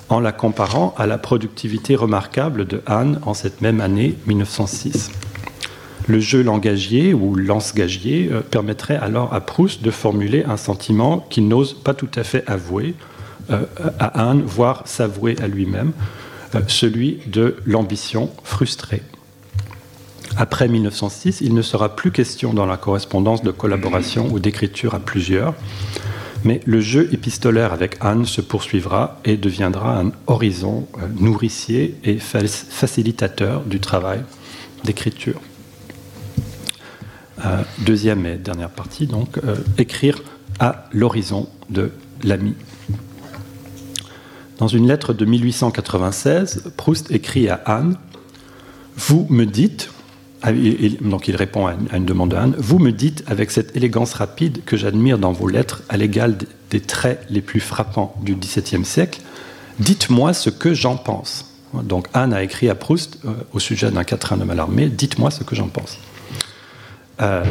en 0.08 0.20
la 0.20 0.32
comparant 0.32 0.94
à 0.96 1.06
la 1.06 1.18
productivité 1.18 1.94
remarquable 1.94 2.66
de 2.66 2.82
Anne 2.86 3.20
en 3.26 3.34
cette 3.34 3.60
même 3.60 3.80
année 3.80 4.16
1906. 4.26 5.10
Le 6.06 6.20
jeu 6.20 6.42
langagier 6.42 7.12
ou 7.12 7.34
lance-gagier 7.34 8.30
euh, 8.32 8.40
permettrait 8.40 8.96
alors 8.96 9.34
à 9.34 9.42
Proust 9.42 9.82
de 9.82 9.90
formuler 9.90 10.42
un 10.44 10.56
sentiment 10.56 11.26
qu'il 11.28 11.48
n'ose 11.48 11.74
pas 11.74 11.92
tout 11.92 12.08
à 12.14 12.24
fait 12.24 12.48
avouer 12.48 12.94
euh, 13.50 13.64
à 13.98 14.28
Anne, 14.28 14.42
voire 14.42 14.82
s'avouer 14.86 15.36
à 15.42 15.48
lui-même, 15.48 15.92
euh, 16.54 16.60
celui 16.66 17.18
de 17.26 17.56
l'ambition 17.66 18.30
frustrée. 18.42 19.02
Après 20.40 20.68
1906, 20.68 21.40
il 21.40 21.52
ne 21.52 21.62
sera 21.62 21.96
plus 21.96 22.12
question 22.12 22.54
dans 22.54 22.64
la 22.64 22.76
correspondance 22.76 23.42
de 23.42 23.50
collaboration 23.50 24.28
ou 24.30 24.38
d'écriture 24.38 24.94
à 24.94 25.00
plusieurs, 25.00 25.52
mais 26.44 26.60
le 26.64 26.80
jeu 26.80 27.12
épistolaire 27.12 27.72
avec 27.72 27.96
Anne 28.00 28.24
se 28.24 28.40
poursuivra 28.40 29.18
et 29.24 29.36
deviendra 29.36 29.98
un 29.98 30.12
horizon 30.28 30.86
euh, 30.96 31.08
nourricier 31.18 31.96
et 32.04 32.18
facilitateur 32.18 33.62
du 33.62 33.80
travail 33.80 34.20
d'écriture. 34.84 35.40
Euh, 37.44 37.62
deuxième 37.80 38.24
et 38.24 38.36
dernière 38.36 38.70
partie, 38.70 39.08
donc, 39.08 39.38
euh, 39.38 39.56
écrire 39.76 40.22
à 40.60 40.84
l'horizon 40.92 41.48
de 41.68 41.90
l'ami. 42.22 42.54
Dans 44.58 44.68
une 44.68 44.86
lettre 44.86 45.14
de 45.14 45.24
1896, 45.24 46.70
Proust 46.76 47.10
écrit 47.10 47.48
à 47.48 47.54
Anne 47.66 47.96
Vous 48.96 49.26
me 49.30 49.44
dites, 49.44 49.90
donc 51.00 51.28
il 51.28 51.36
répond 51.36 51.66
à 51.66 51.74
une, 51.94 52.04
demande 52.04 52.30
d'Anne. 52.30 52.54
Vous 52.58 52.78
me 52.78 52.92
dites 52.92 53.24
avec 53.26 53.50
cette 53.50 53.76
élégance 53.76 54.14
rapide 54.14 54.64
que 54.64 54.76
j'admire 54.76 55.18
dans 55.18 55.32
vos 55.32 55.48
lettres 55.48 55.82
à 55.88 55.96
l'égal 55.96 56.36
des 56.70 56.80
traits 56.80 57.26
les 57.28 57.40
plus 57.40 57.60
frappants 57.60 58.14
du 58.22 58.34
XVIIe 58.34 58.84
siècle, 58.84 59.20
dites-moi 59.80 60.32
ce 60.32 60.50
que 60.50 60.74
j'en 60.74 60.96
pense. 60.96 61.54
Donc 61.74 62.08
Anne 62.14 62.32
a 62.32 62.42
écrit 62.42 62.68
à 62.68 62.74
Proust 62.74 63.18
euh, 63.24 63.32
au 63.52 63.58
sujet 63.58 63.90
d'un 63.90 64.04
quatrain 64.04 64.36
de 64.36 64.44
Mallarmé, 64.44 64.88
dites-moi 64.88 65.30
ce 65.30 65.44
que 65.44 65.54
j'en 65.54 65.68
pense. 65.68 65.98
Euh, 67.20 67.44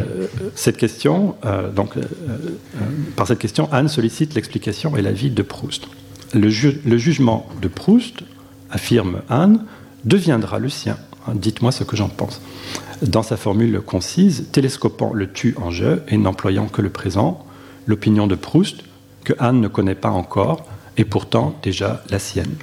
cette 0.56 0.78
question, 0.78 1.36
euh, 1.46 1.70
donc, 1.70 1.96
par 3.18 3.28
cette 3.28 3.40
question, 3.40 3.68
Anne 3.74 3.90
sollicite 3.90 4.34
l'explication 4.34 4.96
et 4.96 5.02
l'avis 5.02 5.30
de 5.30 5.42
Proust. 5.42 5.88
le 6.34 6.50
jugement 6.50 7.48
de 7.62 7.68
Proust, 7.68 8.24
affirme 8.70 9.22
Anne, 9.30 9.66
deviendra 10.06 10.60
le 10.60 10.70
sien. 10.70 10.98
Dites-moi 11.34 11.72
ce 11.72 11.84
que 11.84 11.96
j'en 11.96 12.10
pense. 12.10 12.42
Dans 13.02 13.24
sa 13.24 13.38
formule 13.38 13.82
concise, 13.82 14.48
télescopant 14.52 15.14
le 15.14 15.32
tu 15.32 15.56
en 15.62 15.72
je 15.72 16.00
et 16.08 16.18
n'employant 16.18 16.68
que 16.68 16.82
le 16.82 16.90
présent, 16.90 17.46
l'opinion 17.86 18.28
de 18.28 18.36
Proust, 18.36 18.84
que 19.24 19.34
Anne 19.40 19.62
ne 19.62 19.68
connaît 19.68 19.96
pas 19.96 20.10
encore, 20.10 20.66
est 20.98 21.06
pourtant 21.06 21.56
déjà 21.62 22.04
la 22.10 22.20
sienne. 22.20 22.56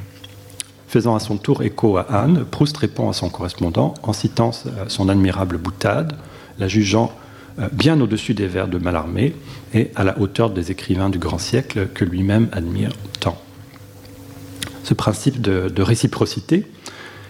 Faisant 0.89 1.15
à 1.15 1.21
son 1.21 1.37
tour 1.37 1.63
écho 1.63 1.97
à 1.97 2.03
Anne, 2.03 2.45
Proust 2.51 2.77
répond 2.77 3.09
à 3.09 3.13
son 3.13 3.29
correspondant 3.29 3.95
en 4.03 4.13
citant 4.13 4.51
son 4.89 5.09
admirable 5.09 5.59
boutade, 5.59 6.17
la 6.59 6.69
jugeant 6.69 7.13
euh, 7.59 7.69
bien 7.73 8.01
au-dessus 8.01 8.35
des 8.35 8.47
vers 8.49 8.69
de 8.69 8.79
Mallarmé 8.79 9.35
et 9.73 9.91
à 9.95 10.05
la 10.05 10.19
hauteur 10.19 10.51
des 10.51 10.71
écrivains 10.71 11.11
du 11.11 11.19
grand 11.19 11.39
siècle 11.39 11.89
que 11.95 12.05
lui-même 12.05 12.49
admire 12.53 12.91
tant. 13.21 13.41
Ce 14.83 14.95
principe 14.95 15.41
de 15.41 15.83
réciprocité 15.83 16.67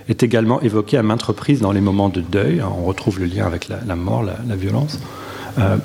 est 0.08 0.22
également 0.22 0.60
évoqué 0.60 0.96
à 0.96 1.02
maintes 1.02 1.22
reprises 1.22 1.60
dans 1.60 1.72
les 1.72 1.80
moments 1.80 2.08
de 2.08 2.20
deuil. 2.20 2.62
On 2.62 2.84
retrouve 2.84 3.20
le 3.20 3.26
lien 3.26 3.46
avec 3.46 3.68
la, 3.68 3.96
mort, 3.96 4.22
la, 4.22 4.56
violence. 4.56 4.98
Euh, 5.58 5.76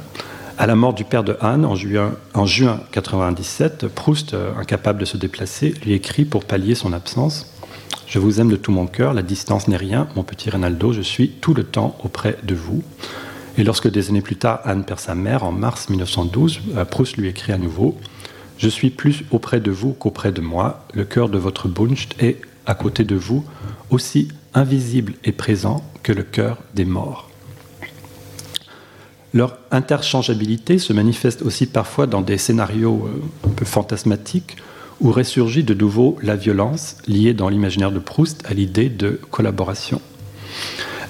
à 0.57 0.67
la 0.67 0.75
mort 0.75 0.93
du 0.93 1.05
père 1.05 1.23
de 1.23 1.37
Anne 1.39 1.63
en 1.63 1.75
juin, 1.75 2.15
en 2.33 2.45
juin 2.45 2.81
97, 2.91 3.87
Proust, 3.87 4.33
euh, 4.33 4.51
incapable 4.59 4.99
de 4.99 5.05
se 5.05 5.15
déplacer, 5.15 5.73
lui 5.85 5.93
écrit 5.93 6.25
pour 6.25 6.43
pallier 6.43 6.75
son 6.75 6.91
absence 6.91 7.53
Je 8.07 8.19
vous 8.19 8.41
aime 8.41 8.49
de 8.49 8.57
tout 8.57 8.73
mon 8.73 8.85
cœur, 8.85 9.13
la 9.13 9.21
distance 9.21 9.69
n'est 9.69 9.77
rien, 9.77 10.09
mon 10.17 10.23
petit 10.23 10.49
Rinaldo, 10.49 10.91
je 10.91 11.01
suis 11.01 11.29
tout 11.29 11.53
le 11.53 11.63
temps 11.63 11.97
auprès 12.03 12.37
de 12.43 12.55
vous. 12.55 12.83
Et 13.57 13.63
lorsque 13.63 13.89
des 13.89 14.09
années 14.09 14.21
plus 14.21 14.35
tard, 14.35 14.59
Anne 14.65 14.83
perd 14.83 14.99
sa 14.99 15.15
mère, 15.15 15.45
en 15.45 15.53
mars 15.53 15.89
1912, 15.89 16.59
euh, 16.75 16.83
Proust 16.83 17.15
lui 17.15 17.29
écrit 17.29 17.53
à 17.53 17.57
nouveau 17.57 17.97
Je 18.57 18.67
suis 18.67 18.89
plus 18.89 19.23
auprès 19.31 19.61
de 19.61 19.71
vous 19.71 19.93
qu'auprès 19.93 20.33
de 20.33 20.41
moi, 20.41 20.83
le 20.93 21.05
cœur 21.05 21.29
de 21.29 21.37
votre 21.37 21.69
Buncht 21.69 22.21
est 22.21 22.41
à 22.69 22.75
côté 22.75 23.03
de 23.03 23.15
vous 23.15 23.43
aussi 23.89 24.27
invisible 24.53 25.13
et 25.23 25.31
présent 25.31 25.83
que 26.03 26.13
le 26.13 26.21
cœur 26.21 26.59
des 26.75 26.85
morts. 26.85 27.29
Leur 29.33 29.57
interchangeabilité 29.71 30.77
se 30.77 30.93
manifeste 30.93 31.41
aussi 31.41 31.65
parfois 31.65 32.05
dans 32.05 32.21
des 32.21 32.37
scénarios 32.37 33.07
euh, 33.07 33.47
un 33.47 33.51
peu 33.51 33.65
fantasmatiques 33.65 34.57
où 35.01 35.11
ressurgit 35.11 35.63
de 35.63 35.73
nouveau 35.73 36.17
la 36.21 36.35
violence 36.35 36.97
liée 37.07 37.33
dans 37.33 37.49
l'imaginaire 37.49 37.91
de 37.91 37.99
Proust 37.99 38.43
à 38.45 38.53
l'idée 38.53 38.89
de 38.89 39.19
collaboration. 39.31 40.01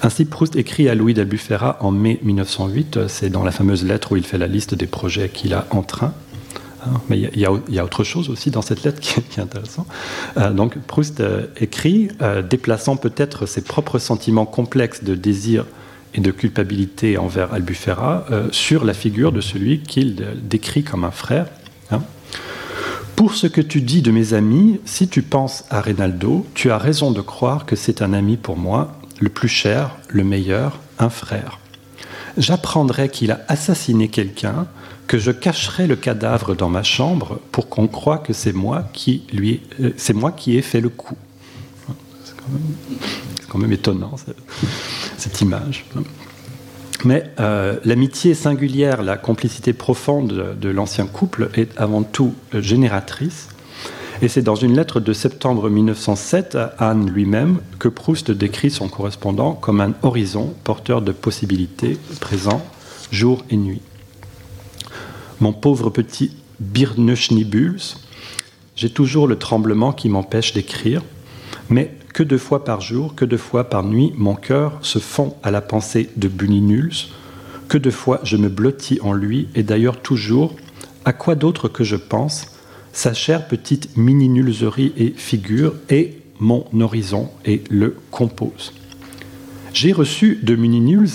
Ainsi, 0.02 0.24
Proust 0.24 0.56
écrit 0.56 0.88
à 0.88 0.94
Louis 0.94 1.12
d'Albufera 1.12 1.76
en 1.80 1.90
mai 1.90 2.20
1908, 2.22 3.08
c'est 3.08 3.28
dans 3.28 3.42
la 3.42 3.50
fameuse 3.50 3.84
lettre 3.84 4.12
où 4.12 4.16
il 4.16 4.24
fait 4.24 4.38
la 4.38 4.46
liste 4.46 4.74
des 4.74 4.86
projets 4.86 5.28
qu'il 5.28 5.52
a 5.52 5.66
en 5.70 5.82
train, 5.82 6.14
mais 7.08 7.18
il 7.18 7.40
y, 7.40 7.78
a 7.78 7.84
autre 7.84 8.04
chose 8.04 8.28
aussi 8.30 8.50
dans 8.50 8.62
cette 8.62 8.82
lettre 8.84 9.00
qui, 9.00 9.18
est 9.18 9.40
intéressant. 9.40 9.86
Euh, 10.36 10.50
donc 10.50 10.78
Proust 10.78 11.20
euh, 11.20 11.46
écrit, 11.58 12.08
euh, 12.22 12.42
déplaçant 12.42 12.96
peut-être 12.96 13.46
ses 13.46 13.62
propres 13.62 13.98
sentiments 13.98 14.46
complexes 14.46 15.04
de 15.04 15.14
désir 15.14 15.66
et 16.14 16.20
de 16.20 16.30
culpabilité 16.30 17.18
envers 17.18 17.54
Albufera 17.54 18.26
sur 18.50 18.84
la 18.84 18.94
figure 18.94 19.30
de 19.30 19.40
celui 19.40 19.78
qu'il 19.78 20.26
décrit 20.42 20.82
comme 20.82 21.04
un 21.04 21.12
frère. 21.12 21.46
Hein. 21.92 22.02
Pour 23.14 23.34
ce 23.34 23.46
que 23.46 23.60
tu 23.60 23.80
dis 23.80 24.02
de 24.02 24.10
mes 24.10 24.34
amis, 24.34 24.80
si 24.84 25.06
tu 25.06 25.22
penses 25.22 25.62
à 25.70 25.80
Reynaldo, 25.80 26.46
tu 26.54 26.72
as 26.72 26.78
raison 26.78 27.12
de 27.12 27.20
croire 27.20 27.64
que 27.64 27.76
c'est 27.76 28.02
un 28.02 28.12
ami 28.12 28.36
pour 28.36 28.56
moi, 28.56 28.98
le 29.20 29.28
plus 29.28 29.46
cher, 29.46 29.98
le 30.08 30.24
meilleur, 30.24 30.80
un 30.98 31.10
frère. 31.10 31.60
J'apprendrai 32.36 33.08
qu'il 33.08 33.30
a 33.30 33.40
assassiné 33.46 34.08
quelqu'un, 34.08 34.66
que 35.10 35.18
je 35.18 35.32
cacherai 35.32 35.88
le 35.88 35.96
cadavre 35.96 36.54
dans 36.54 36.68
ma 36.68 36.84
chambre 36.84 37.40
pour 37.50 37.68
qu'on 37.68 37.88
croie 37.88 38.18
que 38.18 38.32
c'est 38.32 38.52
moi 38.52 38.84
qui 38.92 39.24
euh, 39.80 39.90
ai 40.46 40.62
fait 40.62 40.80
le 40.80 40.88
coup. 40.88 41.16
C'est 42.24 42.34
quand 43.48 43.58
même, 43.58 43.72
étonnant 43.72 44.14
cette, 45.16 45.40
image. 45.40 45.84
Mais 47.04 47.24
euh, 47.40 47.80
l'amitié 47.84 48.34
singulière, 48.34 49.02
la 49.02 49.16
complicité 49.16 49.72
profonde 49.72 50.56
de 50.56 50.68
l'ancien 50.68 51.06
couple 51.06 51.50
est 51.54 51.76
avant 51.76 52.04
tout 52.04 52.32
génératrice. 52.54 53.48
Et 54.22 54.28
c'est 54.28 54.42
dans 54.42 54.54
une 54.54 54.76
lettre 54.76 55.00
de 55.00 55.12
septembre 55.12 55.68
1907 55.70 56.54
à 56.54 56.66
Anne 56.78 57.10
lui-même 57.10 57.58
que 57.80 57.88
Proust 57.88 58.30
décrit 58.30 58.70
son 58.70 58.86
correspondant 58.86 59.54
comme 59.54 59.80
un 59.80 59.92
horizon 60.02 60.54
porteur 60.62 61.02
de 61.02 61.10
possibilités 61.10 61.98
présent 62.20 62.62
jour 63.10 63.44
et 63.50 63.56
nuit. 63.56 63.82
Mon 65.40 65.54
pauvre 65.54 65.88
petit 65.88 66.32
Birneschnibuls, 66.60 67.96
j'ai 68.76 68.90
toujours 68.90 69.26
le 69.26 69.36
tremblement 69.36 69.92
qui 69.92 70.10
m'empêche 70.10 70.52
d'écrire, 70.52 71.02
mais 71.70 71.94
que 72.12 72.22
deux 72.22 72.36
fois 72.36 72.62
par 72.62 72.82
jour, 72.82 73.14
que 73.14 73.24
deux 73.24 73.38
fois 73.38 73.64
par 73.64 73.82
nuit, 73.82 74.12
mon 74.18 74.34
cœur 74.34 74.78
se 74.82 74.98
fond 74.98 75.34
à 75.42 75.50
la 75.50 75.62
pensée 75.62 76.10
de 76.16 76.28
Buninuls, 76.28 76.92
que 77.68 77.78
deux 77.78 77.90
fois 77.90 78.20
je 78.22 78.36
me 78.36 78.50
blottis 78.50 78.98
en 79.02 79.14
lui, 79.14 79.48
et 79.54 79.62
d'ailleurs 79.62 80.02
toujours, 80.02 80.56
à 81.06 81.14
quoi 81.14 81.36
d'autre 81.36 81.68
que 81.68 81.84
je 81.84 81.96
pense, 81.96 82.48
sa 82.92 83.14
chère 83.14 83.48
petite 83.48 83.96
mini-nulserie 83.96 84.92
et 84.98 85.14
figure, 85.16 85.74
et 85.88 86.18
mon 86.38 86.66
horizon 86.78 87.30
et 87.46 87.62
le 87.70 87.96
compose. 88.10 88.74
J'ai 89.72 89.92
reçu 89.92 90.38
de 90.42 90.54
Mininuls 90.54 91.08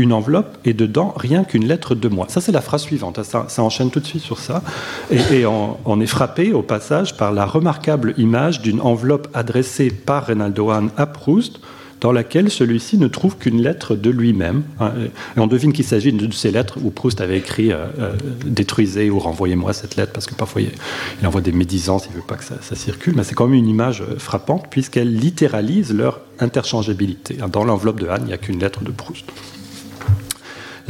une 0.00 0.12
enveloppe 0.12 0.56
et 0.64 0.72
dedans 0.72 1.12
rien 1.16 1.44
qu'une 1.44 1.66
lettre 1.66 1.94
de 1.94 2.08
moi. 2.08 2.26
Ça, 2.28 2.40
c'est 2.40 2.52
la 2.52 2.60
phrase 2.60 2.82
suivante. 2.82 3.22
Ça, 3.22 3.46
enchaîne 3.62 3.90
tout 3.90 4.00
de 4.00 4.06
suite 4.06 4.22
sur 4.22 4.38
ça. 4.38 4.62
Et, 5.10 5.44
on, 5.46 6.00
est 6.00 6.06
frappé 6.06 6.52
au 6.52 6.62
passage 6.62 7.16
par 7.16 7.32
la 7.32 7.44
remarquable 7.44 8.14
image 8.16 8.62
d'une 8.62 8.80
enveloppe 8.80 9.28
adressée 9.34 9.90
par 9.90 10.26
Reynaldo 10.26 10.70
Hahn 10.70 10.90
à 10.96 11.06
Proust, 11.06 11.60
dans 12.00 12.12
laquelle 12.12 12.50
celui-ci 12.50 12.96
ne 12.96 13.08
trouve 13.08 13.36
qu'une 13.36 13.60
lettre 13.60 13.94
de 13.94 14.08
lui-même. 14.08 14.62
Hein. 14.80 14.92
Et 15.36 15.40
on 15.40 15.46
devine 15.46 15.74
qu'il 15.74 15.84
s'agit 15.84 16.12
de 16.12 16.32
ces 16.32 16.50
lettres 16.50 16.78
où 16.82 16.90
Proust 16.90 17.20
avait 17.20 17.36
écrit 17.36 17.72
euh, 17.72 17.84
euh, 17.98 18.12
Détruisez 18.46 19.10
ou 19.10 19.18
renvoyez-moi 19.18 19.74
cette 19.74 19.96
lettre, 19.96 20.12
parce 20.12 20.26
que 20.26 20.34
parfois 20.34 20.62
il 20.62 21.26
envoie 21.26 21.42
des 21.42 21.52
médisances, 21.52 22.06
il 22.06 22.12
ne 22.12 22.16
veut 22.16 22.26
pas 22.26 22.36
que 22.36 22.44
ça, 22.44 22.56
circule. 22.74 23.14
Mais 23.16 23.24
c'est 23.24 23.34
quand 23.34 23.46
même 23.46 23.58
une 23.58 23.68
image 23.68 24.00
euh, 24.00 24.18
frappante, 24.18 24.68
puisqu'elle 24.70 25.14
littéralise 25.14 25.92
leur 25.92 26.20
interchangeabilité. 26.38 27.36
Dans 27.52 27.64
l'enveloppe 27.64 28.00
de 28.00 28.08
Hahn, 28.08 28.22
il 28.22 28.28
n'y 28.28 28.32
a 28.32 28.38
qu'une 28.38 28.60
lettre 28.60 28.82
de 28.82 28.90
Proust. 28.90 29.26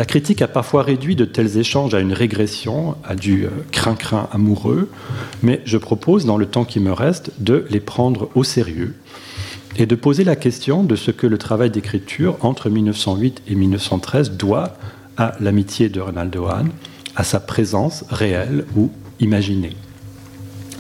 La 0.00 0.06
critique 0.06 0.40
a 0.40 0.48
parfois 0.48 0.82
réduit 0.82 1.14
de 1.14 1.26
tels 1.26 1.58
échanges 1.58 1.92
à 1.92 2.00
une 2.00 2.14
régression, 2.14 2.96
à 3.04 3.14
du 3.14 3.44
euh, 3.44 3.50
crin-crin 3.70 4.30
amoureux, 4.32 4.88
mais 5.42 5.60
je 5.66 5.76
propose, 5.76 6.24
dans 6.24 6.38
le 6.38 6.46
temps 6.46 6.64
qui 6.64 6.80
me 6.80 6.90
reste, 6.90 7.32
de 7.38 7.66
les 7.68 7.80
prendre 7.80 8.30
au 8.34 8.42
sérieux 8.42 8.94
et 9.76 9.84
de 9.84 9.94
poser 9.94 10.24
la 10.24 10.36
question 10.36 10.84
de 10.84 10.96
ce 10.96 11.10
que 11.10 11.26
le 11.26 11.36
travail 11.36 11.68
d'écriture 11.68 12.38
entre 12.40 12.70
1908 12.70 13.42
et 13.46 13.54
1913 13.54 14.30
doit 14.38 14.72
à 15.18 15.34
l'amitié 15.38 15.90
de 15.90 16.00
Ronaldo 16.00 16.46
Hahn, 16.46 16.70
à 17.14 17.22
sa 17.22 17.38
présence 17.38 18.06
réelle 18.08 18.64
ou 18.76 18.90
imaginée. 19.18 19.76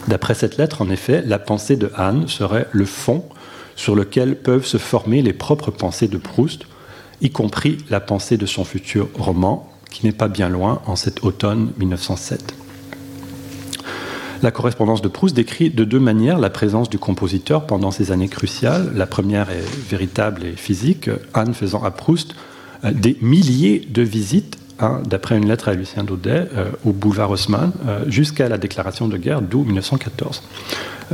D'après 0.08 0.32
cette 0.32 0.56
lettre, 0.56 0.80
en 0.80 0.88
effet, 0.88 1.22
la 1.26 1.38
pensée 1.38 1.76
de 1.76 1.90
Hahn 1.94 2.26
serait 2.26 2.68
le 2.72 2.86
fond 2.86 3.22
sur 3.76 3.94
lequel 3.94 4.36
peuvent 4.36 4.64
se 4.64 4.78
former 4.78 5.20
les 5.20 5.34
propres 5.34 5.70
pensées 5.70 6.08
de 6.08 6.16
Proust, 6.16 6.64
y 7.20 7.30
compris 7.30 7.78
la 7.90 8.00
pensée 8.00 8.36
de 8.36 8.46
son 8.46 8.64
futur 8.64 9.08
roman, 9.14 9.70
qui 9.90 10.06
n'est 10.06 10.12
pas 10.12 10.28
bien 10.28 10.48
loin 10.48 10.82
en 10.86 10.96
cet 10.96 11.24
automne 11.24 11.72
1907. 11.78 12.54
La 14.42 14.50
correspondance 14.50 15.02
de 15.02 15.08
Proust 15.08 15.36
décrit 15.36 15.68
de 15.68 15.84
deux 15.84 16.00
manières 16.00 16.38
la 16.38 16.48
présence 16.48 16.88
du 16.88 16.98
compositeur 16.98 17.66
pendant 17.66 17.90
ces 17.90 18.10
années 18.10 18.28
cruciales. 18.28 18.90
La 18.94 19.06
première 19.06 19.50
est 19.50 19.64
véritable 19.90 20.44
et 20.46 20.56
physique, 20.56 21.10
Anne 21.34 21.52
faisant 21.52 21.82
à 21.82 21.90
Proust 21.90 22.34
euh, 22.84 22.92
des 22.92 23.18
milliers 23.20 23.86
de 23.86 24.00
visites, 24.00 24.56
hein, 24.80 25.00
d'après 25.06 25.36
une 25.36 25.48
lettre 25.48 25.68
à 25.68 25.74
Lucien 25.74 26.04
Daudet, 26.04 26.48
euh, 26.54 26.70
au 26.84 26.92
boulevard 26.92 27.30
Haussmann, 27.30 27.72
euh, 27.86 28.04
jusqu'à 28.08 28.48
la 28.48 28.58
déclaration 28.58 29.08
de 29.08 29.16
guerre 29.16 29.42
d'août 29.42 29.64
1914. 29.64 30.42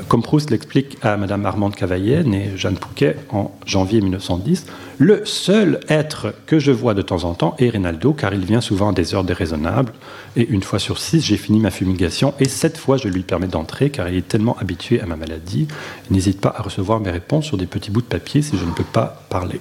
Comme 0.08 0.22
Proust 0.22 0.50
l'explique 0.50 0.98
à 1.02 1.16
Madame 1.16 1.46
Armande 1.46 1.74
Cavaillet, 1.74 2.22
née 2.22 2.50
Jeanne 2.54 2.76
Pouquet 2.76 3.16
en 3.30 3.56
janvier 3.64 4.02
1910, 4.02 4.66
le 4.98 5.24
seul 5.24 5.80
être 5.88 6.34
que 6.46 6.58
je 6.58 6.70
vois 6.70 6.92
de 6.92 7.00
temps 7.00 7.24
en 7.24 7.34
temps 7.34 7.56
est 7.58 7.70
Reynaldo, 7.70 8.12
car 8.12 8.34
il 8.34 8.44
vient 8.44 8.60
souvent 8.60 8.90
à 8.90 8.92
des 8.92 9.14
heures 9.14 9.24
déraisonnables. 9.24 9.92
Et 10.36 10.46
une 10.48 10.62
fois 10.62 10.78
sur 10.78 10.98
six, 10.98 11.20
j'ai 11.20 11.38
fini 11.38 11.60
ma 11.60 11.70
fumigation, 11.70 12.34
et 12.40 12.48
sept 12.48 12.76
fois, 12.76 12.98
je 12.98 13.08
lui 13.08 13.22
permets 13.22 13.46
d'entrer, 13.46 13.88
car 13.88 14.08
il 14.08 14.16
est 14.16 14.28
tellement 14.28 14.56
habitué 14.60 15.00
à 15.00 15.06
ma 15.06 15.16
maladie. 15.16 15.66
N'hésite 16.10 16.40
pas 16.40 16.54
à 16.56 16.62
recevoir 16.62 17.00
mes 17.00 17.10
réponses 17.10 17.46
sur 17.46 17.56
des 17.56 17.66
petits 17.66 17.90
bouts 17.90 18.02
de 18.02 18.06
papier 18.06 18.42
si 18.42 18.58
je 18.58 18.64
ne 18.64 18.72
peux 18.72 18.84
pas 18.84 19.24
parler. 19.30 19.60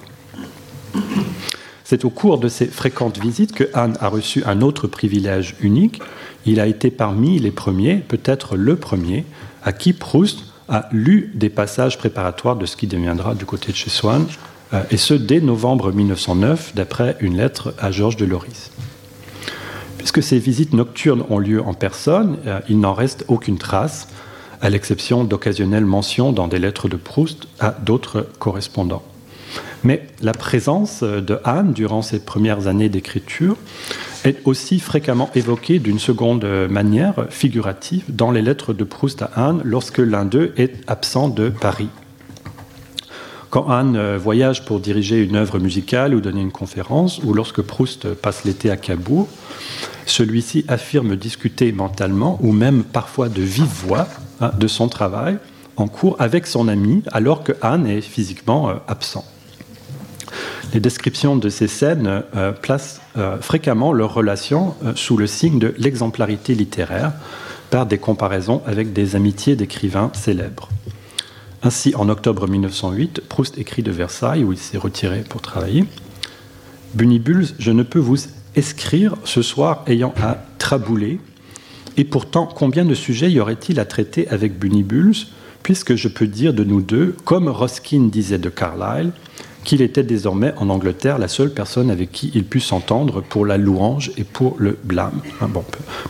C'est 1.88 2.04
au 2.04 2.10
cours 2.10 2.38
de 2.38 2.48
ces 2.48 2.66
fréquentes 2.66 3.20
visites 3.20 3.52
que 3.52 3.70
Anne 3.72 3.96
a 4.00 4.08
reçu 4.08 4.42
un 4.44 4.60
autre 4.60 4.88
privilège 4.88 5.54
unique. 5.60 6.02
Il 6.44 6.58
a 6.58 6.66
été 6.66 6.90
parmi 6.90 7.38
les 7.38 7.52
premiers, 7.52 7.98
peut-être 7.98 8.56
le 8.56 8.74
premier, 8.74 9.24
à 9.62 9.72
qui 9.72 9.92
Proust 9.92 10.46
a 10.68 10.88
lu 10.90 11.30
des 11.36 11.48
passages 11.48 11.96
préparatoires 11.96 12.56
de 12.56 12.66
ce 12.66 12.76
qui 12.76 12.88
deviendra 12.88 13.36
du 13.36 13.44
côté 13.44 13.70
de 13.70 13.76
chez 13.76 13.88
Swann, 13.88 14.26
euh, 14.74 14.82
et 14.90 14.96
ce 14.96 15.14
dès 15.14 15.40
novembre 15.40 15.92
1909, 15.92 16.74
d'après 16.74 17.16
une 17.20 17.36
lettre 17.36 17.72
à 17.78 17.92
Georges 17.92 18.16
de 18.16 18.24
Loris. 18.24 18.72
Puisque 19.96 20.24
ces 20.24 20.40
visites 20.40 20.72
nocturnes 20.72 21.22
ont 21.30 21.38
lieu 21.38 21.62
en 21.62 21.72
personne, 21.72 22.38
euh, 22.48 22.58
il 22.68 22.80
n'en 22.80 22.94
reste 22.94 23.24
aucune 23.28 23.58
trace, 23.58 24.08
à 24.60 24.70
l'exception 24.70 25.22
d'occasionnelles 25.22 25.86
mentions 25.86 26.32
dans 26.32 26.48
des 26.48 26.58
lettres 26.58 26.88
de 26.88 26.96
Proust 26.96 27.46
à 27.60 27.70
d'autres 27.70 28.26
correspondants. 28.40 29.04
Mais 29.84 30.06
la 30.22 30.32
présence 30.32 31.02
de 31.02 31.38
Anne 31.44 31.72
durant 31.72 32.02
ses 32.02 32.20
premières 32.20 32.66
années 32.66 32.88
d'écriture 32.88 33.56
est 34.24 34.38
aussi 34.44 34.80
fréquemment 34.80 35.30
évoquée 35.34 35.78
d'une 35.78 35.98
seconde 35.98 36.44
manière 36.68 37.26
figurative 37.30 38.04
dans 38.08 38.30
les 38.30 38.42
lettres 38.42 38.72
de 38.72 38.84
Proust 38.84 39.22
à 39.22 39.30
Anne 39.36 39.60
lorsque 39.64 39.98
l'un 39.98 40.24
d'eux 40.24 40.52
est 40.56 40.74
absent 40.88 41.28
de 41.28 41.48
Paris. 41.48 41.88
Quand 43.50 43.68
Anne 43.68 44.16
voyage 44.16 44.64
pour 44.64 44.80
diriger 44.80 45.22
une 45.22 45.36
œuvre 45.36 45.58
musicale 45.58 46.14
ou 46.14 46.20
donner 46.20 46.40
une 46.40 46.50
conférence, 46.50 47.20
ou 47.22 47.32
lorsque 47.32 47.62
Proust 47.62 48.12
passe 48.14 48.44
l'été 48.44 48.70
à 48.70 48.76
Cabourg, 48.76 49.28
celui-ci 50.06 50.64
affirme 50.68 51.16
discuter 51.16 51.72
mentalement, 51.72 52.38
ou 52.42 52.52
même 52.52 52.84
parfois 52.84 53.28
de 53.28 53.42
vive 53.42 53.64
voix, 53.64 54.08
hein, 54.40 54.50
de 54.58 54.66
son 54.66 54.88
travail 54.88 55.38
en 55.76 55.88
cours 55.88 56.16
avec 56.18 56.46
son 56.46 56.68
ami, 56.68 57.02
alors 57.12 57.44
que 57.44 57.52
Anne 57.60 57.86
est 57.86 58.00
physiquement 58.00 58.70
euh, 58.70 58.74
absent. 58.88 59.24
Les 60.74 60.80
descriptions 60.80 61.36
de 61.36 61.48
ces 61.48 61.68
scènes 61.68 62.22
euh, 62.34 62.52
placent 62.52 63.00
euh, 63.16 63.38
fréquemment 63.38 63.92
leurs 63.92 64.12
relations 64.12 64.74
euh, 64.84 64.92
sous 64.94 65.16
le 65.16 65.26
signe 65.26 65.58
de 65.58 65.74
l'exemplarité 65.78 66.54
littéraire 66.54 67.12
par 67.70 67.86
des 67.86 67.98
comparaisons 67.98 68.62
avec 68.66 68.92
des 68.92 69.16
amitiés 69.16 69.56
d'écrivains 69.56 70.10
célèbres. 70.14 70.68
Ainsi, 71.62 71.94
en 71.96 72.08
octobre 72.08 72.48
1908, 72.48 73.22
Proust 73.28 73.58
écrit 73.58 73.82
de 73.82 73.90
Versailles, 73.90 74.44
où 74.44 74.52
il 74.52 74.58
s'est 74.58 74.78
retiré 74.78 75.24
pour 75.28 75.40
travailler 75.40 75.84
Bunibuls, 76.94 77.46
je 77.58 77.70
ne 77.72 77.82
peux 77.82 77.98
vous 77.98 78.18
écrire 78.54 79.16
ce 79.24 79.42
soir 79.42 79.82
ayant 79.86 80.14
à 80.22 80.38
trabouler, 80.58 81.20
et 81.96 82.04
pourtant, 82.04 82.46
combien 82.46 82.84
de 82.84 82.94
sujets 82.94 83.30
y 83.30 83.40
aurait-il 83.40 83.80
à 83.80 83.84
traiter 83.84 84.28
avec 84.28 84.58
Bunibuls, 84.58 85.14
puisque 85.62 85.94
je 85.94 86.08
peux 86.08 86.26
dire 86.26 86.54
de 86.54 86.64
nous 86.64 86.82
deux, 86.82 87.16
comme 87.24 87.48
Ruskin 87.48 88.08
disait 88.12 88.38
de 88.38 88.50
Carlyle, 88.50 89.12
qu'il 89.66 89.82
était 89.82 90.04
désormais 90.04 90.54
en 90.56 90.70
Angleterre 90.70 91.18
la 91.18 91.26
seule 91.26 91.52
personne 91.52 91.90
avec 91.90 92.12
qui 92.12 92.30
il 92.34 92.44
put 92.44 92.60
s'entendre 92.60 93.20
pour 93.20 93.44
la 93.44 93.58
louange 93.58 94.12
et 94.16 94.22
pour 94.22 94.54
le 94.58 94.78
blâme. 94.84 95.20
Hein, 95.42 95.50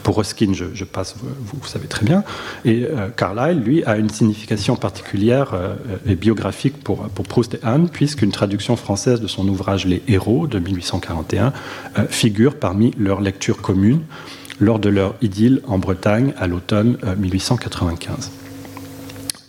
pour 0.02 0.18
Ruskin, 0.18 0.52
je, 0.52 0.84
passe, 0.84 1.16
vous, 1.22 1.66
savez 1.66 1.88
très 1.88 2.04
bien. 2.04 2.22
Et 2.66 2.84
euh, 2.84 3.08
Carlyle, 3.08 3.58
lui, 3.58 3.82
a 3.84 3.96
une 3.96 4.10
signification 4.10 4.76
particulière 4.76 5.54
euh, 5.54 5.74
et 6.06 6.16
biographique 6.16 6.76
pour, 6.84 7.08
pour 7.08 7.24
Proust 7.24 7.54
et 7.54 7.60
Anne, 7.62 7.88
puisqu'une 7.88 8.30
traduction 8.30 8.76
française 8.76 9.22
de 9.22 9.26
son 9.26 9.48
ouvrage 9.48 9.86
Les 9.86 10.02
Héros 10.06 10.46
de 10.46 10.58
1841 10.58 11.54
euh, 11.98 12.06
figure 12.08 12.56
parmi 12.56 12.92
leurs 12.98 13.22
lectures 13.22 13.62
communes 13.62 14.02
lors 14.60 14.78
de 14.78 14.90
leur 14.90 15.14
idylle 15.22 15.62
en 15.66 15.78
Bretagne 15.78 16.34
à 16.36 16.46
l'automne 16.46 16.98
1895. 17.18 18.30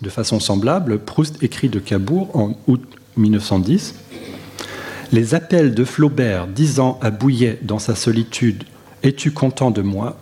De 0.01 0.09
façon 0.09 0.39
semblable, 0.39 0.99
Proust 0.99 1.43
écrit 1.43 1.69
de 1.69 1.79
Cabourg 1.79 2.29
en 2.35 2.55
août 2.67 2.96
1910, 3.17 3.95
les 5.11 5.35
appels 5.35 5.73
de 5.73 5.83
Flaubert 5.83 6.47
disant 6.47 6.99
à 7.01 7.11
Bouillet 7.11 7.59
dans 7.61 7.79
sa 7.79 7.95
solitude 7.95 8.63
Es-tu 9.03 9.31
content 9.31 9.71
de 9.71 9.81
moi? 9.81 10.17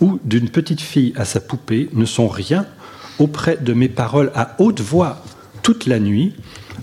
ou 0.00 0.18
d'une 0.24 0.48
petite 0.48 0.80
fille 0.80 1.12
à 1.16 1.24
sa 1.24 1.40
poupée 1.40 1.88
ne 1.92 2.04
sont 2.04 2.28
rien 2.28 2.66
auprès 3.18 3.56
de 3.58 3.72
mes 3.72 3.88
paroles 3.88 4.32
à 4.34 4.56
haute 4.58 4.80
voix 4.80 5.22
toute 5.62 5.86
la 5.86 6.00
nuit. 6.00 6.32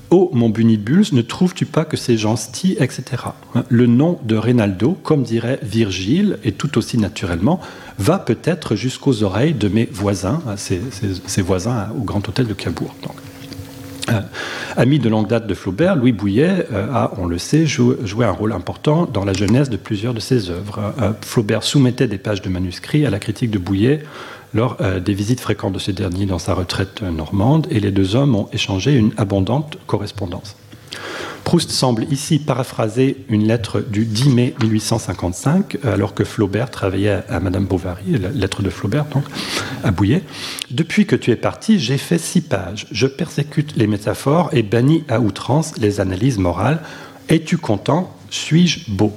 Oh, 0.10 0.30
mon 0.34 0.50
Bunibuls, 0.50 1.06
ne 1.12 1.22
trouves-tu 1.22 1.66
pas 1.66 1.84
que 1.84 1.98
ces 1.98 2.16
gens 2.16 2.36
stillent, 2.36 2.78
etc. 2.80 3.04
Le 3.68 3.88
nom 3.88 4.20
de 4.24 4.38
Reynaldo, 4.38 4.96
comme 5.04 5.24
dirait 5.24 5.60
Virgile, 5.64 6.38
et 6.44 6.54
tout 6.54 6.78
aussi 6.78 6.98
naturellement, 6.98 7.60
va 7.98 8.20
peut-être 8.20 8.76
jusqu'aux 8.76 9.24
oreilles 9.24 9.56
de 9.56 9.68
mes 9.68 9.90
voisins, 9.92 10.42
ses, 10.56 11.42
voisins 11.42 11.90
au 11.98 12.04
Grand 12.04 12.26
Hôtel 12.30 12.48
de 12.48 12.54
Cabourg. 12.54 12.96
Euh, 14.10 14.22
ami 14.76 15.00
de 15.00 15.10
longue 15.10 15.28
date 15.28 15.48
de 15.48 15.54
Flaubert, 15.54 15.96
Louis 15.96 16.12
Bouillet 16.12 16.68
euh, 16.72 16.92
a, 16.94 17.12
on 17.18 17.26
le 17.26 17.38
sait, 17.38 17.66
joué, 17.66 18.26
un 18.26 18.32
rôle 18.32 18.54
important 18.54 19.06
dans 19.06 19.26
la 19.26 19.34
jeunesse 19.34 19.70
de 19.70 19.78
plusieurs 19.78 20.14
de 20.14 20.20
ses 20.20 20.50
œuvres. 20.50 20.94
Euh, 21.02 21.12
Flaubert 21.22 21.64
soumettait 21.64 22.08
des 22.08 22.18
pages 22.18 22.42
de 22.42 22.50
manuscrits 22.50 23.06
à 23.06 23.10
la 23.10 23.20
critique 23.20 23.52
de 23.52 23.60
Bouillet 23.60 24.04
lors 24.54 24.78
des 24.78 25.14
visites 25.14 25.42
fréquentes 25.42 25.74
de 25.74 25.80
ce 25.80 25.92
dernier 25.92 26.26
dans 26.26 26.40
sa 26.40 26.54
retraite 26.54 27.02
normande, 27.02 27.68
et 27.70 27.82
les 27.82 27.92
deux 27.92 28.16
hommes 28.16 28.34
ont 28.34 28.48
échangé 28.54 28.96
une 28.96 29.12
abondante 29.18 29.78
correspondance. 29.88 30.56
Proust 31.48 31.72
semble 31.72 32.04
ici 32.12 32.40
paraphraser 32.40 33.24
une 33.30 33.48
lettre 33.48 33.80
du 33.80 34.04
10 34.04 34.30
mai 34.32 34.54
1855, 34.62 35.78
alors 35.86 36.14
que 36.14 36.26
Flaubert 36.26 36.70
travaillait 36.70 37.24
à 37.30 37.40
Madame 37.40 37.66
Bovary, 37.66 38.18
la 38.20 38.28
lettre 38.32 38.62
de 38.62 38.70
Flaubert, 38.70 39.06
donc, 39.06 39.24
à 39.82 39.92
Bouillet. 39.92 40.24
Depuis 40.72 41.06
que 41.06 41.16
tu 41.16 41.32
es 41.32 41.38
parti, 41.38 41.80
j'ai 41.80 41.98
fait 41.98 42.18
six 42.18 42.42
pages. 42.42 42.86
Je 42.92 43.08
persécute 43.08 43.78
les 43.78 43.88
métaphores 43.88 44.50
et 44.52 44.62
bannis 44.62 45.06
à 45.08 45.22
outrance 45.22 45.78
les 45.78 46.02
analyses 46.02 46.38
morales. 46.38 46.82
Es-tu 47.30 47.58
content? 47.58 48.14
Suis-je 48.30 48.92
beau? 48.92 49.14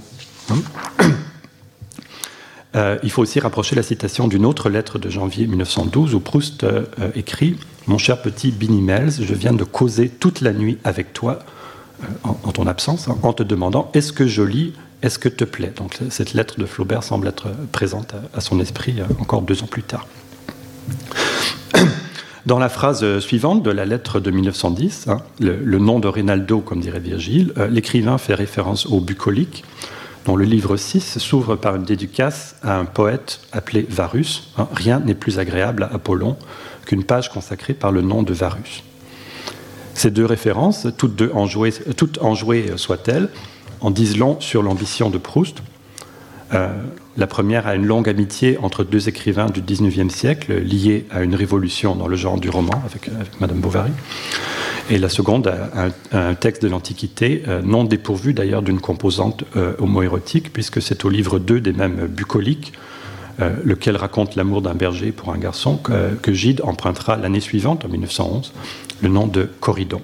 Hein 0.51 0.63
euh, 2.77 2.97
il 3.03 3.11
faut 3.11 3.23
aussi 3.23 3.41
rapprocher 3.41 3.75
la 3.75 3.83
citation 3.83 4.29
d'une 4.29 4.47
autre 4.47 4.71
lettre 4.71 5.01
de 5.01 5.11
janvier 5.11 5.49
1912 5.49 6.15
où 6.15 6.21
Proust 6.21 6.63
euh, 6.63 6.85
écrit 7.17 7.57
Mon 7.89 7.99
cher 7.99 8.23
petit 8.23 8.53
Binny 8.53 8.83
Mells, 8.83 9.15
je 9.21 9.35
viens 9.35 9.53
de 9.53 9.65
causer 9.65 10.09
toute 10.09 10.43
la 10.43 10.53
nuit 10.53 10.79
avec 10.85 11.13
toi 11.13 11.41
en, 12.25 12.35
ton 12.53 12.67
absence, 12.67 13.09
hein, 13.09 13.17
en 13.23 13.33
te 13.33 13.43
demandant 13.43 13.91
est-ce 13.95 14.13
que 14.13 14.27
je 14.27 14.43
lis, 14.43 14.73
est-ce 15.03 15.19
que 15.19 15.29
te 15.29 15.45
plaît? 15.45 15.73
Donc 15.77 15.99
cette 16.11 16.35
lettre 16.35 16.59
de 16.59 16.67
Flaubert 16.67 17.03
semble 17.03 17.29
être 17.29 17.49
présente 17.73 18.15
à, 18.35 18.41
son 18.41 18.61
esprit 18.61 18.97
euh, 19.01 19.05
encore 19.21 19.43
deux 19.43 19.63
ans 19.63 19.69
plus 19.69 19.83
tard. 19.83 20.07
Dans 22.47 22.59
la 22.59 22.69
phrase 22.69 23.19
suivante 23.21 23.63
de 23.63 23.71
la 23.71 23.85
lettre 23.85 24.19
de 24.19 24.31
1910, 24.31 25.09
hein, 25.09 25.19
le, 25.41 25.79
nom 25.79 26.01
de 26.01 26.09
Rinaldo, 26.09 26.61
comme 26.61 26.81
dirait 26.81 27.01
Virgile, 27.01 27.53
euh, 27.59 27.69
l'écrivain 27.69 28.19
fait 28.19 28.35
référence 28.35 28.87
au 28.87 29.01
bucolique, 29.01 29.65
dont 30.27 30.37
le 30.37 30.45
livre 30.45 30.77
6 30.77 31.19
s'ouvre 31.19 31.57
par 31.57 31.77
une 31.77 31.85
dédicace 31.85 32.57
à 32.63 32.79
un 32.79 32.85
poète 32.85 33.41
appelé 33.53 33.87
Varus. 33.89 34.53
Hein, 34.59 34.69
rien 34.75 35.01
n'est 35.01 35.15
plus 35.15 35.39
agréable 35.39 35.85
à 35.85 35.95
Apollon 35.95 36.37
qu'une 36.87 37.05
page 37.05 37.31
consacrée 37.31 37.75
par 37.75 37.93
le 37.93 38.03
nom 38.03 38.23
de 38.23 38.33
Varus. 38.33 38.83
Ces 40.01 40.11
deux 40.11 40.25
références, 40.25 40.87
toutes 40.97 41.15
deux 41.15 41.31
enjouées, 41.35 41.75
toutes 41.95 42.23
enjouées 42.23 42.73
soient-elles, 42.77 43.29
en 43.83 43.91
disent 43.91 44.17
long 44.17 44.41
sur 44.41 44.63
l'ambition 44.63 45.11
de 45.11 45.19
Proust. 45.19 45.59
Euh, 46.55 46.69
la 47.19 47.27
première 47.27 47.67
a 47.67 47.75
une 47.75 47.85
longue 47.85 48.09
amitié 48.09 48.57
entre 48.63 48.83
deux 48.83 49.11
écrivains 49.11 49.51
du 49.51 49.61
XIXe 49.61 50.11
siècle, 50.11 50.55
liés 50.55 51.05
à 51.11 51.23
une 51.23 51.35
révolution 51.35 51.97
dans 51.97 52.09
le 52.09 52.17
genre 52.17 52.41
du 52.41 52.49
roman 52.49 52.83
avec, 52.87 53.11
Madame 53.41 53.59
Bovary. 53.59 53.91
Et 54.89 54.97
la 54.97 55.11
seconde 55.11 55.49
a 55.49 55.91
un, 56.17 56.35
texte 56.35 56.63
de 56.63 56.69
l'Antiquité, 56.69 57.43
euh, 57.47 57.61
non 57.61 57.85
dépourvu 57.85 58.33
d'ailleurs 58.33 58.63
d'une 58.63 58.81
composante 58.81 59.45
euh, 59.55 59.75
homoérotique, 59.81 60.51
puisque 60.51 60.81
c'est 60.81 61.05
au 61.05 61.11
livre 61.11 61.39
2 61.39 61.61
des 61.61 61.75
mêmes 61.75 62.07
bucoliques, 62.07 62.73
lequel 63.65 63.97
raconte 63.97 64.37
l'amour 64.37 64.61
d'un 64.61 64.75
berger 64.75 65.13
pour 65.13 65.33
un 65.33 65.39
garçon, 65.39 65.79
que, 65.79 66.15
que 66.21 66.31
Gide 66.31 66.61
empruntera 66.63 67.17
l'année 67.17 67.41
suivante, 67.41 67.87
en 67.87 67.89
1911, 67.89 68.53
le 69.03 69.09
nom 69.09 69.27
de 69.27 69.49
Corridon. 69.61 70.03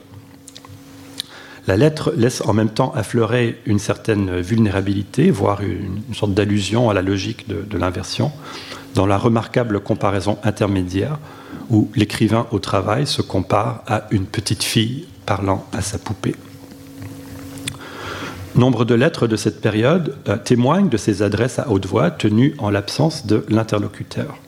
La 1.66 1.76
lettre 1.76 2.12
laisse 2.16 2.42
en 2.42 2.52
même 2.52 2.68
temps 2.68 2.92
affleurer 2.94 3.58
une 3.66 3.80
certaine 3.80 4.40
vulnérabilité, 4.40 5.32
voire 5.32 5.62
une, 5.62 6.14
sorte 6.14 6.32
d'allusion 6.32 6.90
à 6.90 6.94
la 6.94 7.02
logique 7.02 7.48
de, 7.48 7.76
l'inversion, 7.76 8.30
dans 8.94 9.06
la 9.06 9.18
remarquable 9.18 9.80
comparaison 9.80 10.38
intermédiaire 10.44 11.18
où 11.68 11.90
l'écrivain 11.96 12.46
au 12.52 12.60
travail 12.60 13.06
se 13.06 13.20
compare 13.20 13.82
à 13.88 14.04
une 14.12 14.26
petite 14.26 14.62
fille 14.62 15.06
parlant 15.26 15.66
à 15.72 15.82
sa 15.82 15.98
poupée. 15.98 16.36
Nombre 18.54 18.84
de 18.84 18.94
lettres 18.94 19.26
de 19.26 19.36
cette 19.36 19.60
période 19.60 20.14
euh, 20.28 20.38
témoignent 20.38 20.88
de 20.88 20.96
ces 20.96 21.22
adresses 21.22 21.58
à 21.58 21.68
haute 21.68 21.84
voix 21.84 22.10
tenues 22.10 22.54
en 22.58 22.70
l'absence 22.70 23.26
de 23.26 23.44
l'interlocuteur. 23.50 24.38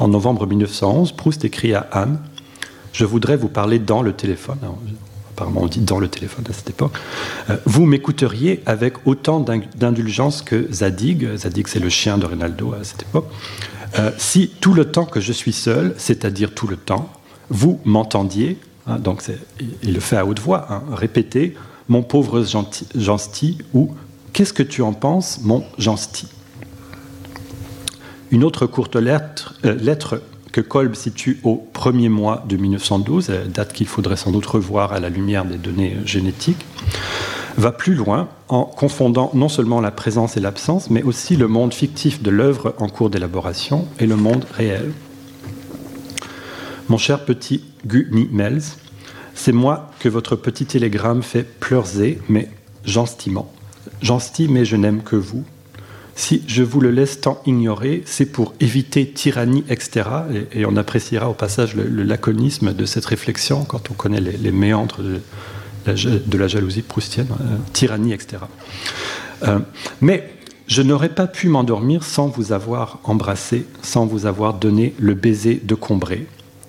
En 0.00 0.08
novembre 0.08 0.46
1911, 0.46 1.12
Proust 1.12 1.44
écrit 1.44 1.74
à 1.74 1.86
Anne 1.92 2.18
je 2.98 3.04
voudrais 3.04 3.36
vous 3.36 3.48
parler 3.48 3.78
dans 3.78 4.02
le 4.02 4.12
téléphone. 4.12 4.58
apparemment, 5.30 5.62
on 5.62 5.66
dit 5.68 5.78
dans 5.78 6.00
le 6.00 6.08
téléphone 6.08 6.44
à 6.50 6.52
cette 6.52 6.70
époque. 6.70 6.94
Euh, 7.48 7.56
vous 7.64 7.86
m'écouteriez 7.86 8.60
avec 8.66 9.06
autant 9.06 9.38
d'indulgence 9.38 10.42
que 10.42 10.66
Zadig. 10.72 11.36
Zadig, 11.36 11.68
c'est 11.68 11.78
le 11.78 11.90
chien 11.90 12.18
de 12.18 12.26
Rinaldo 12.26 12.74
à 12.74 12.82
cette 12.82 13.02
époque. 13.02 13.26
Euh, 14.00 14.10
si 14.18 14.48
tout 14.60 14.74
le 14.74 14.84
temps 14.84 15.04
que 15.04 15.20
je 15.20 15.32
suis 15.32 15.52
seul, 15.52 15.94
c'est-à-dire 15.96 16.52
tout 16.52 16.66
le 16.66 16.76
temps, 16.76 17.08
vous 17.50 17.80
m'entendiez, 17.84 18.58
hein, 18.88 18.98
donc 18.98 19.22
il 19.84 19.94
le 19.94 20.00
fait 20.00 20.16
à 20.16 20.26
haute 20.26 20.40
voix, 20.40 20.66
hein, 20.68 20.82
répétez 20.92 21.54
mon 21.88 22.02
pauvre 22.02 22.44
Gensti 22.96 23.58
ou 23.74 23.94
qu'est-ce 24.32 24.52
que 24.52 24.64
tu 24.64 24.82
en 24.82 24.92
penses, 24.92 25.38
mon 25.44 25.62
Gensti? 25.78 26.26
Une 28.32 28.42
autre 28.42 28.66
courte 28.66 28.96
lettre, 28.96 29.54
euh, 29.64 29.76
lettre 29.76 30.20
que 30.52 30.60
Kolb 30.60 30.94
situe 30.94 31.40
au 31.44 31.56
premier 31.56 32.08
mois 32.08 32.44
de 32.48 32.56
1912, 32.56 33.30
date 33.52 33.72
qu'il 33.72 33.86
faudrait 33.86 34.16
sans 34.16 34.30
doute 34.30 34.46
revoir 34.46 34.92
à 34.92 35.00
la 35.00 35.08
lumière 35.08 35.44
des 35.44 35.56
données 35.56 35.96
génétiques, 36.04 36.64
va 37.56 37.72
plus 37.72 37.94
loin 37.94 38.28
en 38.48 38.64
confondant 38.64 39.30
non 39.34 39.48
seulement 39.48 39.80
la 39.80 39.90
présence 39.90 40.36
et 40.36 40.40
l'absence, 40.40 40.90
mais 40.90 41.02
aussi 41.02 41.36
le 41.36 41.48
monde 41.48 41.74
fictif 41.74 42.22
de 42.22 42.30
l'œuvre 42.30 42.74
en 42.78 42.88
cours 42.88 43.10
d'élaboration 43.10 43.86
et 43.98 44.06
le 44.06 44.16
monde 44.16 44.46
réel. 44.52 44.92
Mon 46.88 46.98
cher 46.98 47.24
petit 47.24 47.64
Guni 47.84 48.28
Mels, 48.32 48.62
c'est 49.34 49.52
moi 49.52 49.90
que 49.98 50.08
votre 50.08 50.36
petit 50.36 50.66
télégramme 50.66 51.22
fait 51.22 51.42
pleurer, 51.42 52.18
mais 52.28 52.48
j'enstime. 52.84 53.42
J'enstime 54.00 54.52
mais 54.52 54.64
je 54.64 54.76
n'aime 54.76 55.02
que 55.02 55.16
vous. 55.16 55.44
Si 56.18 56.42
je 56.48 56.64
vous 56.64 56.80
le 56.80 56.90
laisse 56.90 57.20
tant 57.20 57.40
ignorer, 57.46 58.02
c'est 58.04 58.26
pour 58.26 58.52
éviter 58.58 59.08
tyrannie, 59.08 59.62
etc. 59.68 60.08
Et, 60.52 60.66
on 60.66 60.74
appréciera 60.74 61.30
au 61.30 61.32
passage 61.32 61.76
le, 61.76 62.02
laconisme 62.02 62.74
de 62.74 62.84
cette 62.86 63.06
réflexion 63.06 63.64
quand 63.64 63.92
on 63.92 63.94
connaît 63.94 64.20
les, 64.20 64.50
méandres 64.50 64.98
de 65.00 66.38
la, 66.38 66.48
jalousie 66.48 66.82
proustienne, 66.82 67.28
euh, 67.40 67.56
tyrannie, 67.72 68.12
etc. 68.12 68.38
Euh, 69.44 69.60
mais 70.00 70.28
je 70.66 70.82
n'aurais 70.82 71.08
pas 71.08 71.28
pu 71.28 71.48
m'endormir 71.48 72.02
sans 72.02 72.26
vous 72.26 72.50
avoir 72.50 72.98
embrassé, 73.04 73.64
sans 73.82 74.04
vous 74.04 74.26
avoir 74.26 74.54
donné 74.54 74.96
le 74.98 75.14
baiser 75.14 75.62
de 75.62 75.76
Combré. 75.76 76.26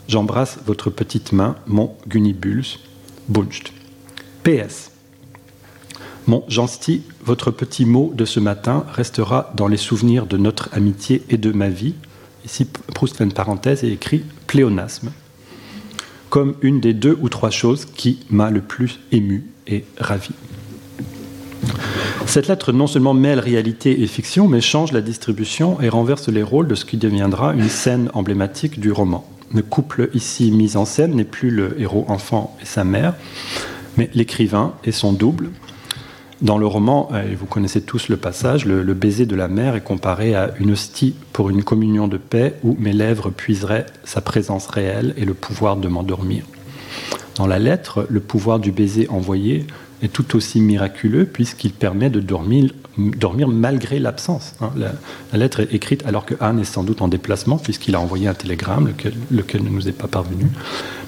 J'embrasse 0.08 0.60
votre 0.68 0.92
petite 0.92 1.32
main, 1.32 1.56
mon 1.66 1.96
Gunibulus, 2.08 2.82
Buncht. 3.28 3.74
PS. 4.44 4.89
Mon 6.30 6.44
Gensti, 6.48 7.02
votre 7.26 7.50
petit 7.50 7.86
mot 7.86 8.14
de 8.16 8.24
ce 8.24 8.40
matin 8.40 8.86
restera 8.94 9.52
dans 9.56 9.68
les 9.68 9.78
souvenirs 9.78 10.28
de 10.28 10.38
notre 10.38 10.70
amitié 10.74 11.24
et 11.32 11.40
de 11.40 11.52
ma 11.52 11.70
vie. 11.70 11.96
Ici, 12.46 12.68
Proust 12.94 13.18
fait 13.18 13.24
une 13.24 13.34
parenthèse 13.34 13.84
et 13.84 13.92
écrit 13.92 14.24
pléonasme, 14.46 15.12
comme 16.30 16.54
une 16.62 16.82
des 16.82 16.94
deux 16.94 17.18
ou 17.20 17.30
trois 17.30 17.50
choses 17.50 17.86
qui 17.86 18.20
m'a 18.30 18.52
le 18.52 18.62
plus 18.62 19.00
ému 19.12 19.48
et 19.66 19.86
ravi. 19.98 20.30
Cette 22.28 22.48
lettre 22.48 22.74
non 22.74 22.86
seulement 22.86 23.16
mêle 23.16 23.40
réalité 23.40 24.04
et 24.04 24.06
fiction, 24.06 24.48
mais 24.48 24.62
change 24.62 24.92
la 24.92 25.02
distribution 25.02 25.82
et 25.82 25.90
renverse 25.90 26.30
les 26.30 26.44
rôles 26.44 26.68
de 26.68 26.76
ce 26.76 26.86
qui 26.86 26.98
deviendra 26.98 27.56
une 27.56 27.70
scène 27.70 28.12
emblématique 28.14 28.80
du 28.80 28.92
roman. 28.92 29.28
Le 29.52 29.64
couple 29.64 30.12
ici 30.14 30.52
mis 30.52 30.78
en 30.78 30.86
scène 30.86 31.16
n'est 31.16 31.24
plus 31.24 31.50
le 31.50 31.82
héros 31.82 32.06
enfant 32.08 32.56
et 32.62 32.66
sa 32.66 32.84
mère, 32.84 33.16
mais 33.98 34.12
l'écrivain 34.14 34.76
et 34.84 34.92
son 34.92 35.12
double, 35.12 35.50
dans 36.42 36.58
le 36.58 36.66
roman, 36.66 37.10
euh, 37.14 37.32
et 37.32 37.36
vous 37.36 37.46
connaissez 37.46 37.82
tous 37.82 38.08
le 38.10 38.18
passage, 38.18 38.66
le, 38.66 38.94
baiser 38.94 39.26
de 39.26 39.36
la 39.36 39.48
mère 39.48 39.76
est 39.76 39.84
comparé 39.84 40.36
à 40.36 40.52
une 40.60 40.72
hostie 40.72 41.16
pour 41.34 41.50
une 41.50 41.64
communion 41.64 42.08
de 42.08 42.18
paix 42.18 42.56
où 42.64 42.78
mes 42.80 42.94
lèvres 42.94 43.30
puiseraient 43.30 43.86
sa 44.04 44.22
présence 44.22 44.68
réelle 44.68 45.14
et 45.18 45.26
le 45.26 45.34
pouvoir 45.34 45.78
de 45.78 45.88
m'endormir. 45.88 46.44
Dans 47.36 47.48
la 47.48 47.60
lettre, 47.60 48.06
le 48.10 48.20
pouvoir 48.20 48.60
du 48.60 48.72
baiser 48.72 49.08
envoyé 49.10 49.66
est 50.02 50.12
tout 50.12 50.36
aussi 50.36 50.60
miraculeux 50.62 51.26
puisqu'il 51.26 51.72
permet 51.72 52.10
de 52.10 52.20
dormir, 52.20 52.72
malgré 53.48 54.00
l'absence. 54.00 54.56
Hein. 54.62 54.72
La, 54.78 55.38
lettre 55.38 55.62
est 55.62 55.74
écrite 55.74 56.06
alors 56.06 56.26
que 56.26 56.36
Anne 56.40 56.60
est 56.60 56.66
sans 56.66 56.84
doute 56.84 57.02
en 57.02 57.08
déplacement 57.08 57.58
puisqu'il 57.58 57.96
a 57.96 58.00
envoyé 58.00 58.28
un 58.28 58.34
télégramme, 58.34 58.94
lequel, 59.32 59.64
ne 59.64 59.70
nous 59.70 59.88
est 59.88 59.94
pas 59.94 60.08
parvenu. 60.08 60.48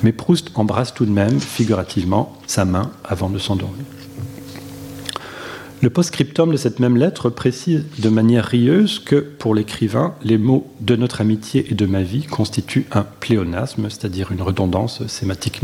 Mais 0.04 0.12
Proust 0.12 0.52
embrasse 0.56 0.94
tout 0.94 1.06
de 1.06 1.12
même, 1.12 1.40
figurativement, 1.40 2.38
sa 2.48 2.66
main 2.66 2.92
avant 3.04 3.30
de 3.30 3.40
s'endormir. 3.40 3.86
Le 5.82 5.90
post-scriptum 5.90 6.52
de 6.52 6.58
cette 6.58 6.80
même 6.80 6.96
lettre 6.96 7.32
précise 7.32 7.86
de 7.98 8.10
manière 8.10 8.46
rieuse 8.46 9.00
que, 9.00 9.16
pour 9.16 9.56
l'écrivain, 9.56 10.14
les 10.24 10.38
mots 10.38 10.72
de 10.80 10.96
notre 10.96 11.22
amitié 11.22 11.66
et 11.72 11.74
de 11.74 11.88
ma 11.88 12.04
vie 12.04 12.24
constituent 12.24 12.86
un 12.92 13.02
pléonasme, 13.02 13.90
c'est-à-dire 13.90 14.32
une 14.32 14.44
redondance 14.44 15.02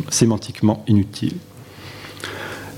sémantiquement 0.10 0.84
inutile. 0.88 1.36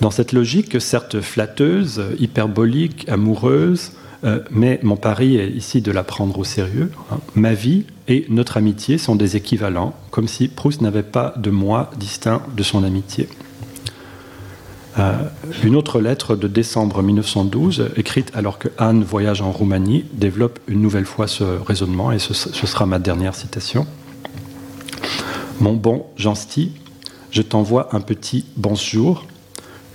Dans 0.02 0.12
cette 0.12 0.34
logique, 0.34 0.82
certes 0.82 1.22
flatteuse, 1.22 2.04
hyperbolique, 2.20 3.08
amoureuse, 3.08 3.94
euh, 4.26 4.42
mais 4.52 4.82
mon 4.84 4.98
pari 4.98 5.38
est 5.38 5.50
ici 5.50 5.82
de 5.82 5.94
la 5.94 6.04
prendre 6.04 6.38
au 6.40 6.44
sérieux. 6.44 6.92
Hein. 7.10 7.20
Ma 7.36 7.54
vie 7.54 7.86
et 8.10 8.26
notre 8.28 8.58
amitié 8.58 8.98
sont 8.98 9.16
des 9.16 9.38
équivalents, 9.38 9.96
comme 10.12 10.28
si 10.28 10.50
Proust 10.50 10.82
n'avait 10.82 11.04
pas 11.04 11.34
de 11.38 11.52
moi 11.52 11.90
distinct 11.98 12.42
de 12.54 12.64
son 12.64 12.84
amitié. 12.84 13.30
Euh, 15.00 15.14
une 15.64 15.76
autre 15.76 16.02
lettre 16.02 16.36
de 16.36 16.48
décembre 16.48 17.02
1912, 17.02 17.92
écrite 17.96 18.32
alors 18.36 18.60
que 18.60 18.68
Anne 18.78 19.04
voyage 19.04 19.42
en 19.42 19.52
Roumanie, 19.52 20.04
développe 20.12 20.60
une 20.68 20.82
nouvelle 20.82 21.06
fois 21.06 21.28
ce 21.28 21.44
raisonnement, 21.44 22.12
et 22.12 22.20
ce, 22.20 22.34
sera 22.34 22.86
ma 22.86 23.00
dernière 23.00 23.34
citation. 23.34 23.88
Mon 25.62 25.74
bon 25.74 26.06
Jean-Sti, 26.18 26.74
je 27.32 27.42
t'envoie 27.42 27.96
un 27.96 28.02
petit 28.02 28.46
bonjour. 28.58 29.26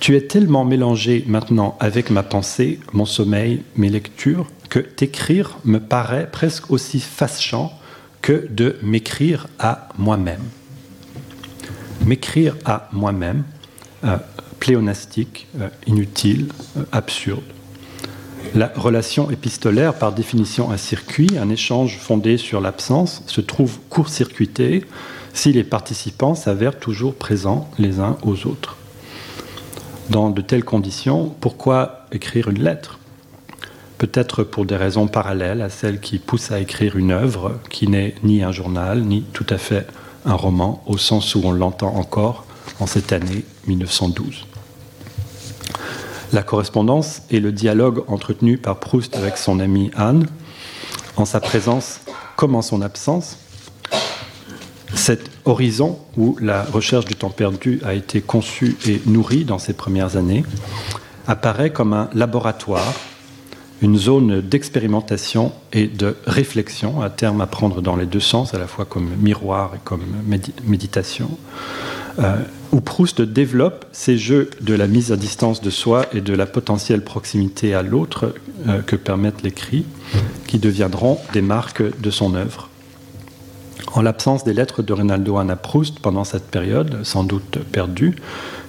Tu 0.01 0.17
es 0.17 0.23
tellement 0.23 0.65
mélangé 0.65 1.25
maintenant 1.27 1.77
avec 1.81 2.09
ma 2.11 2.23
pensée, 2.23 2.81
mon 2.95 3.05
sommeil, 3.05 3.63
mes 3.77 3.91
lectures, 3.91 4.47
que 4.71 4.79
t'écrire 4.79 5.59
me 5.65 5.81
paraît 5.81 6.31
presque 6.31 6.71
aussi 6.71 7.01
fâchant 7.01 7.79
que 8.23 8.47
de 8.51 8.77
m'écrire 8.83 9.49
à 9.59 9.91
moi-même. 9.99 10.43
M'écrire 12.07 12.57
à 12.65 12.89
moi-même, 12.93 13.45
euh, 14.05 14.17
pléonastique, 14.65 15.47
euh, 15.61 15.69
inutile, 15.87 16.49
euh, 16.79 16.85
absurde. 16.91 17.43
La 18.55 18.73
relation 18.75 19.31
épistolaire, 19.31 19.93
par 19.93 20.13
définition 20.13 20.71
un 20.71 20.79
circuit, 20.79 21.29
un 21.39 21.51
échange 21.51 21.99
fondé 21.99 22.39
sur 22.39 22.63
l'absence, 22.63 23.23
se 23.27 23.43
trouve 23.43 23.79
court-circuité 23.91 24.87
si 25.35 25.53
les 25.53 25.65
participants 25.65 26.35
s'avèrent 26.35 26.79
toujours 26.79 27.15
présents 27.15 27.69
les 27.79 28.01
uns 28.01 28.17
aux 28.23 28.47
autres. 28.47 28.79
Dans 30.09 30.31
de 30.31 30.41
telles 30.41 30.65
conditions, 30.65 31.35
pourquoi 31.41 32.07
écrire 32.11 32.49
une 32.49 32.63
lettre? 32.63 32.99
Peut-être 33.99 34.45
pour 34.45 34.65
des 34.65 34.77
raisons 34.77 35.09
parallèles 35.09 35.61
à 35.61 35.69
celles 35.69 36.01
qui 36.01 36.19
poussent 36.19 36.53
à 36.53 36.61
écrire 36.61 36.97
une 36.97 37.11
œuvre 37.11 37.59
qui 37.69 37.87
n'est 37.87 38.15
ni 38.23 38.43
un 38.43 38.53
journal, 38.53 39.03
ni 39.03 39.25
tout 39.35 39.47
à 39.51 39.59
fait 39.59 39.87
un 40.25 40.35
roman, 40.35 40.83
au 40.87 40.97
sens 40.97 41.35
où 41.35 41.43
on 41.45 41.53
l'entend 41.53 41.95
encore 41.97 42.47
en 42.81 42.87
cette 42.87 43.13
année 43.13 43.45
1912. 43.67 44.47
La 46.35 46.43
correspondance 46.43 47.23
et 47.31 47.39
le 47.39 47.53
dialogue 47.53 48.03
entretenu 48.09 48.59
par 48.59 48.81
Proust 48.81 49.17
avec 49.17 49.37
son 49.37 49.61
amie 49.61 49.93
Anne, 49.95 50.27
en 51.17 51.27
sa 51.27 51.39
présence 51.39 52.01
comme 52.35 52.57
en 52.57 52.61
son 52.61 52.83
absence, 52.83 53.39
cet 54.97 55.31
horizon 55.45 55.97
où 56.17 56.37
la 56.41 56.65
recherche 56.65 57.05
du 57.05 57.15
temps 57.15 57.31
perdu 57.31 57.81
a 57.85 57.95
été 57.95 58.21
conçue 58.21 58.77
et 58.85 59.01
nourrie 59.07 59.45
dans 59.45 59.61
ces 59.61 59.75
premières 59.75 60.17
années 60.17 60.43
apparaît 61.29 61.71
comme 61.71 61.93
un 61.93 62.11
laboratoire, 62.15 62.95
une 63.81 63.97
zone 63.97 64.41
d'expérimentation 64.41 65.53
et 65.73 65.87
de 65.87 66.17
réflexion, 66.27 67.01
à 67.01 67.11
terme 67.11 67.43
à 67.43 67.47
prendre 67.47 67.81
dans 67.81 67.95
les 67.95 68.07
deux 68.07 68.19
sens, 68.19 68.55
à 68.55 68.59
la 68.59 68.67
fois 68.67 68.87
comme 68.87 69.09
miroir 69.21 69.75
et 69.77 69.81
comme 69.85 70.03
méditation, 70.65 71.31
euh, 72.19 72.39
où 72.75 72.81
Proust 72.81 73.23
développe 73.23 73.85
ces 73.93 74.19
jeux 74.19 74.51
de 74.61 74.75
la 74.75 74.89
mise 74.89 75.13
à 75.13 75.17
distance 75.17 75.61
de 75.61 75.71
soi 75.71 76.07
et 76.13 76.21
de 76.21 76.35
la 76.35 76.45
potentielle 76.45 77.05
proximité 77.05 77.73
à 77.73 77.83
l'autre 77.83 78.35
euh, 78.67 78.83
que 78.83 78.97
permettent 78.97 79.45
les 79.45 79.53
cris, 79.53 79.87
qui 80.49 80.59
deviendront 80.59 81.21
des 81.33 81.41
marques 81.41 81.85
de 82.01 82.11
son 82.11 82.35
œuvre. 82.35 82.69
En 83.93 84.03
l'absence 84.03 84.43
des 84.43 84.53
lettres 84.53 84.83
de 84.83 84.93
Rinaldo 84.93 85.37
à 85.37 85.45
Proust 85.55 86.01
pendant 86.01 86.25
cette 86.25 86.51
période, 86.51 87.05
sans 87.05 87.23
doute 87.23 87.61
perdue, 87.71 88.17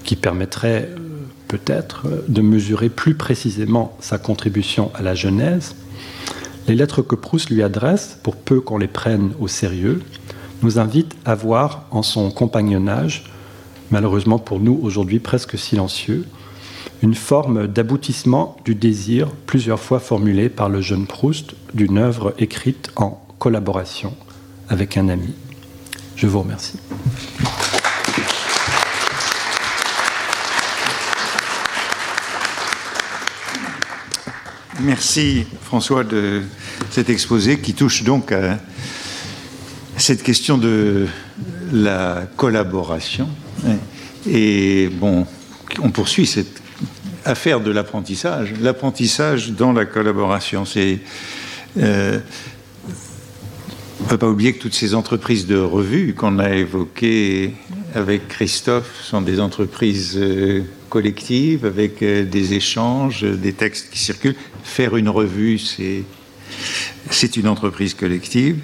qui 0.04 0.16
permettrait 0.16 0.88
euh, 0.92 1.00
peut-être 1.48 2.06
de 2.28 2.42
mesurer 2.42 2.90
plus 2.90 3.16
précisément 3.16 3.98
sa 4.02 4.20
contribution 4.20 4.92
à 4.94 5.02
la 5.02 5.16
Genèse, 5.16 5.76
les 6.68 6.76
lettres 6.76 7.02
que 7.02 7.16
Proust 7.16 7.50
lui 7.50 7.64
adresse, 7.64 8.20
pour 8.22 8.36
peu 8.36 8.62
qu'on 8.62 8.78
les 8.78 8.88
prenne 8.88 9.32
au 9.40 9.48
sérieux, 9.48 10.04
nous 10.62 10.78
invitent 10.78 11.16
à 11.26 11.34
voir 11.34 11.86
en 11.90 12.04
son 12.04 12.30
compagnonnage 12.30 13.32
malheureusement 13.92 14.40
pour 14.40 14.60
nous 14.60 14.80
aujourd'hui 14.82 15.20
presque 15.20 15.58
silencieux, 15.58 16.26
une 17.02 17.16
forme 17.16 17.68
d'aboutissement 17.68 18.58
du 18.66 18.76
désir 18.76 19.30
plusieurs 19.46 19.80
fois 19.80 20.00
formulé 20.00 20.50
par 20.50 20.70
le 20.70 20.82
jeune 20.82 21.06
Proust 21.06 21.56
d'une 21.74 21.98
œuvre 21.98 22.34
écrite 22.38 22.90
en 22.96 23.22
collaboration 23.40 24.16
avec 24.70 24.98
un 24.98 25.10
ami. 25.10 25.34
Je 26.16 26.28
vous 26.28 26.40
remercie. 26.40 26.80
Merci 34.82 35.46
François 35.62 36.04
de 36.04 36.44
cet 36.92 37.10
exposé 37.10 37.60
qui 37.60 37.74
touche 37.74 38.04
donc 38.04 38.32
à 38.32 38.60
cette 39.98 40.22
question 40.22 40.58
de 40.58 41.08
la 41.72 42.28
collaboration 42.36 43.28
et 44.28 44.90
bon, 44.92 45.26
on 45.82 45.92
poursuit 45.92 46.26
cette 46.26 46.62
affaire 47.26 47.60
de 47.60 47.72
l'apprentissage. 47.72 48.54
L'apprentissage 48.62 49.52
dans 49.52 49.74
la 49.74 49.86
collaboration. 49.86 50.64
Euh, 51.78 52.20
on 54.00 54.04
ne 54.04 54.10
peut 54.10 54.18
pas 54.18 54.30
oublier 54.30 54.54
que 54.54 54.62
toutes 54.62 54.74
ces 54.74 54.94
entreprises 54.94 55.48
de 55.48 55.58
revues 55.58 56.14
qu'on 56.14 56.40
a 56.40 56.56
évoquées 56.56 57.54
avec 57.94 58.28
Christophe 58.28 59.02
sont 59.04 59.22
des 59.22 59.40
entreprises 59.40 60.18
euh, 60.18 60.64
collectives 60.90 61.66
avec 61.66 62.04
euh, 62.04 62.24
des 62.24 62.54
échanges, 62.54 63.24
des 63.24 63.54
textes 63.54 63.90
qui 63.90 64.00
circulent. 64.00 64.36
Faire 64.64 64.96
une 64.96 65.10
revue, 65.10 65.58
c'est 65.58 67.38
une 67.38 67.48
entreprise 67.48 67.94
collective 67.94 68.60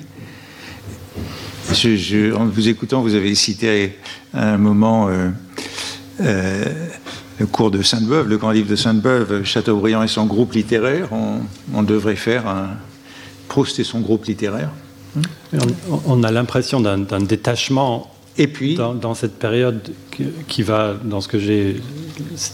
en 1.71 2.45
vous 2.47 2.67
écoutant, 2.67 3.01
vous 3.01 3.15
avez 3.15 3.33
cité 3.33 3.97
à 4.33 4.53
un 4.53 4.57
moment 4.57 5.07
euh, 5.07 5.29
euh, 6.19 6.65
le 7.39 7.45
cours 7.45 7.71
de 7.71 7.81
Sainte-Beuve, 7.81 8.27
le 8.27 8.37
grand 8.37 8.51
livre 8.51 8.69
de 8.69 8.75
Sainte-Beuve, 8.75 9.45
Chateaubriand 9.45 10.03
et 10.03 10.09
son 10.09 10.25
groupe 10.25 10.51
littéraire. 10.51 11.07
On, 11.73 11.83
devrait 11.83 12.17
faire 12.17 12.47
un 12.47 12.71
Proust 13.47 13.79
et 13.79 13.85
son 13.85 14.01
groupe 14.01 14.25
littéraire. 14.25 14.69
On, 16.07 16.23
a 16.23 16.31
l'impression 16.31 16.81
d'un 16.81 17.21
détachement 17.21 18.10
et 18.37 18.47
puis, 18.47 18.75
dans, 18.75 19.13
cette 19.13 19.37
période 19.37 19.91
qui, 20.47 20.63
va, 20.63 20.95
dans 21.03 21.21
ce 21.21 21.27
que 21.27 21.39
j'ai, 21.39 21.77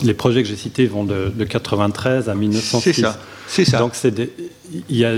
les 0.04 0.14
projets 0.14 0.42
que 0.44 0.50
j'ai 0.50 0.56
cités 0.56 0.86
vont 0.86 1.04
de, 1.04 1.32
de 1.34 1.44
93 1.44 2.30
à 2.30 2.36
1906. 2.36 2.82
C'est 2.82 3.02
ça. 3.02 3.20
C'est 3.48 3.66
ça. 3.66 3.80
Donc 3.80 3.92
c'est 3.94 4.14
il 4.90 4.98
y 4.98 5.06
a 5.06 5.14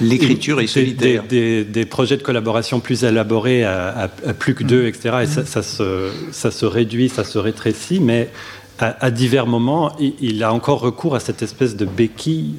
l'écriture 0.00 0.60
est 0.60 0.66
solitaire. 0.66 1.24
Des, 1.24 1.64
des, 1.64 1.84
projets 1.84 2.16
de 2.16 2.22
collaboration 2.22 2.80
plus 2.80 3.04
élaborés 3.04 3.64
à, 3.64 4.08
plus 4.38 4.54
que 4.54 4.64
deux, 4.64 4.86
etc. 4.86 5.18
Et 5.22 5.26
ça, 5.26 5.62
se, 5.62 6.10
ça, 6.32 6.50
se, 6.50 6.66
réduit, 6.66 7.08
ça 7.08 7.24
se 7.24 7.38
rétrécit, 7.38 8.00
mais 8.00 8.30
à, 8.78 9.10
divers 9.10 9.46
moments, 9.46 9.92
il, 9.98 10.42
a 10.42 10.52
encore 10.52 10.80
recours 10.80 11.14
à 11.14 11.20
cette 11.20 11.42
espèce 11.42 11.76
de 11.76 11.84
béquille. 11.84 12.56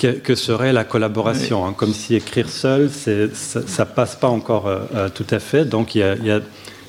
Que, 0.00 0.34
serait 0.34 0.72
la 0.72 0.84
collaboration, 0.84 1.66
hein. 1.66 1.74
comme 1.76 1.92
si 1.92 2.14
écrire 2.14 2.48
seul, 2.48 2.90
ça, 2.90 3.66
ça 3.66 3.84
passe 3.84 4.16
pas 4.16 4.28
encore 4.28 4.66
euh, 4.66 4.78
euh, 4.94 5.08
tout 5.10 5.26
à 5.30 5.38
fait. 5.38 5.66
Donc 5.66 5.94
il 5.94 5.98
y 5.98 6.02
a, 6.02 6.14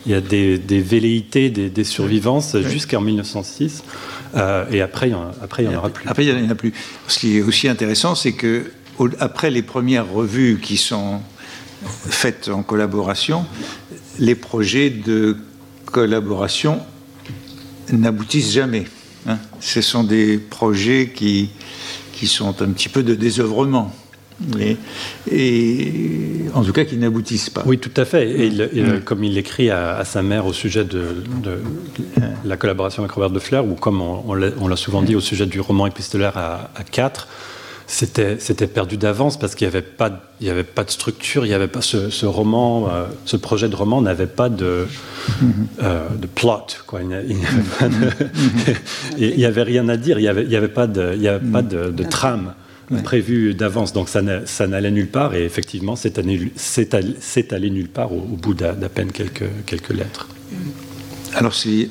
il 0.06 0.12
y 0.12 0.14
a 0.14 0.22
des, 0.22 0.82
velléités, 0.82 1.50
des, 1.50 1.84
survivances 1.84 2.58
jusqu'en 2.62 3.02
1906. 3.02 3.84
Euh, 4.36 4.66
et 4.72 4.80
après, 4.82 5.10
il 5.10 5.10
n'y 5.10 5.76
en, 5.76 5.78
aura 5.78 5.90
plus. 5.90 6.08
Après, 6.08 6.26
il 6.26 6.36
n'y 6.36 6.48
en 6.48 6.52
a 6.52 6.56
plus. 6.56 6.74
Ce 7.10 7.20
qui 7.20 7.38
est 7.38 7.42
aussi 7.42 7.68
intéressant, 7.68 8.16
c'est 8.16 8.32
que 8.32 8.72
après 9.20 9.52
les 9.52 9.62
premières 9.62 10.10
revues 10.10 10.60
qui 10.62 10.78
sont 10.78 11.20
faites 11.86 12.48
en 12.48 12.64
collaboration, 12.64 13.46
les 14.20 14.36
projets 14.36 14.90
de 14.90 15.36
collaboration 15.86 16.80
n'aboutissent 17.92 18.54
jamais. 18.54 18.86
Hein. 19.28 19.38
Ce 19.60 19.82
sont 19.82 20.04
des 20.04 20.38
projets 20.38 21.12
qui, 21.14 21.50
qui 22.22 22.28
sont 22.28 22.62
un 22.62 22.70
petit 22.70 22.88
peu 22.88 23.02
de 23.02 23.16
désœuvrement 23.16 23.92
et 25.32 26.46
en 26.54 26.64
tout 26.64 26.72
cas 26.72 26.86
qui 26.86 26.98
n'aboutissent 26.98 27.50
pas. 27.50 27.64
Oui, 27.66 27.80
tout 27.80 27.92
à 27.98 28.06
fait. 28.06 28.30
Et, 28.30 28.52
mm. 28.52 29.02
comme 29.02 29.24
il 29.24 29.34
l'écrit 29.34 29.72
à, 29.72 30.06
sa 30.06 30.22
mère 30.22 30.46
au 30.46 30.54
sujet 30.54 30.84
de, 30.84 31.24
la 32.46 32.58
collaboration 32.58 33.02
avec 33.02 33.12
Robert 33.14 33.32
de 33.32 33.40
Fleur, 33.40 33.66
ou 33.66 33.74
comme 33.74 34.02
on, 34.02 34.36
l'a 34.36 34.76
souvent 34.76 35.02
dit 35.02 35.16
au 35.16 35.20
sujet 35.20 35.48
du 35.48 35.60
roman 35.60 35.88
épistolaire 35.88 36.38
à, 36.38 36.70
à 36.76 36.84
4, 36.84 37.28
c'était 37.92 38.68
perdu 38.68 38.98
d'avance 38.98 39.38
parce 39.38 39.54
qu'il 39.54 39.68
n'y 39.68 39.76
avait, 39.76 39.82
pas, 39.82 40.12
avait 40.48 40.64
pas 40.64 40.84
de 40.84 40.90
structure, 40.90 41.46
il 41.46 41.50
y 41.50 41.54
avait 41.54 41.68
pas 41.68 41.82
ce, 41.82 42.26
roman, 42.26 42.88
euh, 42.90 43.06
ce 43.26 43.36
projet 43.38 43.68
de 43.68 43.76
roman 43.76 44.02
n'avait 44.02 44.28
pas 44.28 44.50
de, 44.50 44.88
mm-hmm. 45.30 45.44
euh, 45.84 46.08
de 46.10 46.28
plot. 46.28 46.68
Quoi. 46.88 47.02
Il 47.04 47.08
n'y 49.38 49.46
avait, 49.46 49.64
rien 49.64 49.90
à 49.90 49.98
dire, 49.98 50.20
il 50.20 50.22
n'y 50.22 50.30
avait, 50.30 50.44
il 50.44 50.52
y 50.52 50.56
avait 50.56 50.70
pas 50.70 50.88
de, 50.88 51.14
il 51.16 51.22
y 51.22 51.28
avait 51.28 51.46
pas 51.46 51.62
de, 51.62 51.92
de 51.92 52.04
trame 52.04 52.54
prévu 53.04 53.54
d'avance. 53.54 53.94
Donc 53.94 54.10
ça 54.10 54.22
n'allait 54.22 54.92
nulle 54.92 55.10
part 55.10 55.36
et 55.36 55.44
effectivement 55.44 55.96
c'est 55.96 56.18
allé, 56.18 57.70
nulle 57.70 57.90
part 57.90 58.14
au, 58.14 58.22
bout 58.22 58.54
d'à 58.54 58.74
peine 58.74 59.12
quelques, 59.12 59.50
quelques 59.66 59.94
lettres. 59.94 60.28
Alors, 61.36 61.54
et 61.68 61.90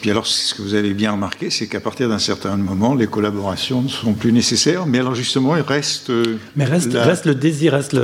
puis 0.00 0.10
alors, 0.10 0.26
ce 0.26 0.54
que 0.54 0.62
vous 0.62 0.74
avez 0.74 0.94
bien 0.94 1.12
remarqué, 1.12 1.50
c'est 1.50 1.66
qu'à 1.66 1.80
partir 1.80 2.08
d'un 2.08 2.18
certain 2.18 2.56
moment, 2.56 2.94
les 2.94 3.06
collaborations 3.06 3.82
ne 3.82 3.88
sont 3.88 4.12
plus 4.12 4.32
nécessaires, 4.32 4.86
mais 4.86 4.98
alors 4.98 5.14
justement, 5.14 5.56
il 5.56 5.62
reste. 5.62 6.12
Mais 6.56 6.64
reste, 6.64 6.92
reste 6.92 7.26
le 7.26 7.34
désir, 7.34 7.72
reste 7.72 7.96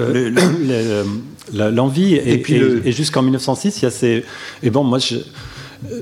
l'envie, 1.53 2.15
et, 2.15 2.33
et, 2.33 2.39
puis 2.39 2.55
et 2.57 2.93
jusqu'en 2.93 3.23
1906, 3.23 3.79
il 3.79 3.83
y 3.83 3.87
a 3.87 3.91
ces. 3.91 4.25
Et 4.62 4.71
bon, 4.71 4.85
moi, 4.85 4.99
je, 4.99 5.17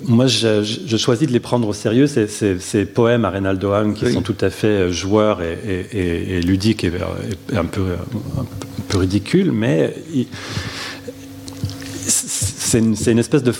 moi, 0.07 0.27
je, 0.27 0.97
choisis 0.97 1.27
de 1.27 1.33
les 1.33 1.41
prendre 1.41 1.69
au 1.69 1.73
sérieux, 1.73 2.07
ces, 2.07 2.85
poèmes 2.85 3.25
à 3.25 3.31
Reynaldo 3.31 3.73
Hahn 3.73 3.95
qui 3.95 4.11
sont 4.13 4.23
tout 4.23 4.37
à 4.41 4.51
fait 4.51 4.93
joueurs 4.93 5.41
et, 5.43 6.41
ludiques 6.43 6.85
et, 6.85 6.93
un, 7.55 7.65
peu, 7.65 7.83
un, 8.39 8.45
peu, 8.89 8.99
ridicules, 8.99 9.53
mais 9.53 9.95
c'est 12.73 13.13
une, 13.13 13.19
espèce 13.19 13.43
de 13.43 13.53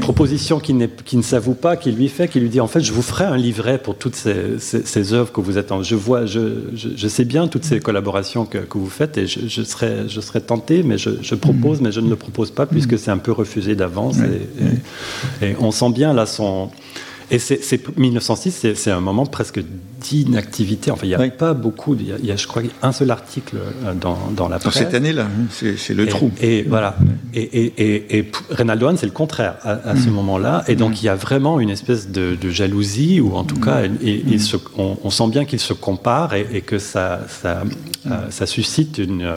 proposition 0.00 0.60
qui, 0.60 0.74
qui, 1.06 1.16
ne 1.16 1.22
s'avoue 1.22 1.54
pas, 1.54 1.76
qui 1.76 1.90
lui 1.90 2.08
fait, 2.08 2.28
qui 2.28 2.38
lui 2.38 2.50
dit 2.50 2.60
en 2.60 2.66
fait, 2.66 2.80
je 2.80 2.92
vous 2.92 3.02
ferai 3.02 3.24
un 3.24 3.36
livret 3.36 3.78
pour 3.78 3.96
toutes 3.96 4.14
ces, 4.14 5.12
œuvres 5.14 5.32
que 5.32 5.40
vous 5.40 5.56
êtes 5.56 5.72
en. 5.72 5.82
Je 5.82 5.94
vois, 5.94 6.26
je, 6.26 6.40
je, 6.74 7.08
sais 7.08 7.24
bien 7.24 7.48
toutes 7.48 7.64
ces 7.64 7.80
collaborations 7.80 8.44
que, 8.44 8.58
que 8.58 8.76
vous 8.76 8.90
faites 8.90 9.16
et 9.16 9.26
je, 9.26 9.62
serais, 9.62 10.08
je 10.08 10.20
serais 10.20 10.40
tenté, 10.40 10.82
mais 10.82 10.98
je, 10.98 11.34
propose, 11.34 11.80
mais 11.80 11.92
je 11.92 12.00
ne 12.00 12.10
le 12.10 12.16
propose 12.16 12.50
pas 12.50 12.66
puisque 12.66 12.98
c'est 12.98 13.10
un 13.10 13.18
peu 13.18 13.32
refusé 13.32 13.74
d'avance. 13.74 14.18
et, 15.42 15.56
on 15.60 15.70
sent 15.70 15.90
bien 15.90 16.12
là 16.12 16.26
son 16.26 16.70
et 17.30 17.38
c'est 17.38 17.98
1906, 17.98 18.74
c'est 18.74 18.90
un 18.90 19.00
moment 19.00 19.26
presque 19.26 19.60
d'inactivité. 20.00 20.90
Enfin, 20.90 21.02
il 21.04 21.08
n'y 21.08 21.14
a 21.14 21.30
pas 21.30 21.52
beaucoup. 21.52 21.94
Il 21.94 22.24
y, 22.24 22.32
a, 22.32 22.36
je 22.36 22.46
crois, 22.46 22.62
un 22.82 22.92
seul 22.92 23.10
article 23.10 23.56
euh, 23.56 23.92
dans, 23.94 24.16
dans 24.34 24.48
la 24.48 24.58
presse. 24.58 24.74
Dans 24.74 24.80
cette 24.80 24.94
année-là, 24.94 25.24
hein, 25.24 25.46
c'est 25.50 25.94
le 25.94 26.06
trou. 26.06 26.30
Et 26.40 26.62
voilà. 26.62 26.96
Et, 27.34 27.42
et, 27.42 28.18
et, 28.18 28.30
Reynaldo 28.50 28.96
c'est 28.96 29.06
le 29.06 29.12
contraire 29.12 29.56
à, 29.62 29.94
ce 29.96 30.08
mm. 30.08 30.12
moment-là. 30.12 30.64
Et 30.68 30.76
donc, 30.76 30.92
mm. 30.92 30.96
il 31.00 31.04
y 31.04 31.08
a 31.08 31.16
vraiment 31.16 31.60
une 31.60 31.70
espèce 31.70 32.08
de, 32.08 32.36
jalousie, 32.48 33.20
ou 33.20 33.34
en 33.34 33.44
tout 33.44 33.60
cas, 33.60 33.86
mm. 33.86 34.38
on, 34.78 35.10
sent 35.10 35.28
bien 35.28 35.44
qu'il 35.44 35.60
se 35.60 35.74
compare 35.74 36.34
et, 36.34 36.62
que 36.62 36.78
ça, 36.78 37.20
ça, 37.28 37.62
euh, 38.06 38.30
ça 38.30 38.46
suscite 38.46 38.98
une, 38.98 39.34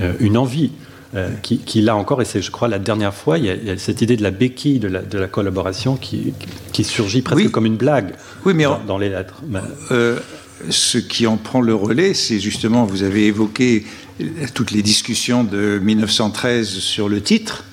euh, 0.00 0.12
une 0.20 0.36
envie. 0.36 0.72
Euh, 1.16 1.30
qui, 1.42 1.80
là 1.80 1.94
encore, 1.94 2.22
et 2.22 2.24
c'est 2.24 2.42
je 2.42 2.50
crois 2.50 2.66
la 2.66 2.80
dernière 2.80 3.14
fois, 3.14 3.38
il 3.38 3.44
y, 3.44 3.70
a, 3.70 3.78
cette 3.78 4.02
idée 4.02 4.16
de 4.16 4.22
la 4.24 4.32
béquille 4.32 4.80
de 4.80 4.88
la, 4.88 5.00
de 5.00 5.16
la 5.16 5.28
collaboration 5.28 5.96
qui, 5.96 6.34
qui, 6.72 6.82
surgit 6.82 7.22
presque 7.22 7.52
comme 7.52 7.66
une 7.66 7.76
blague 7.76 8.14
oui, 8.44 8.52
mais 8.52 8.64
dans, 8.86 8.98
les 8.98 9.10
lettres. 9.10 9.40
Euh, 9.92 10.18
ce 10.70 10.98
qui 10.98 11.28
en 11.28 11.36
prend 11.36 11.60
le 11.60 11.74
relais, 11.74 12.14
c'est 12.14 12.40
justement, 12.40 12.84
vous 12.84 13.04
avez 13.04 13.26
évoqué 13.26 13.84
toutes 14.54 14.72
les 14.72 14.82
discussions 14.82 15.44
de 15.44 15.78
1913 15.80 16.68
sur 16.68 17.08
le 17.08 17.20
titre. 17.20 17.64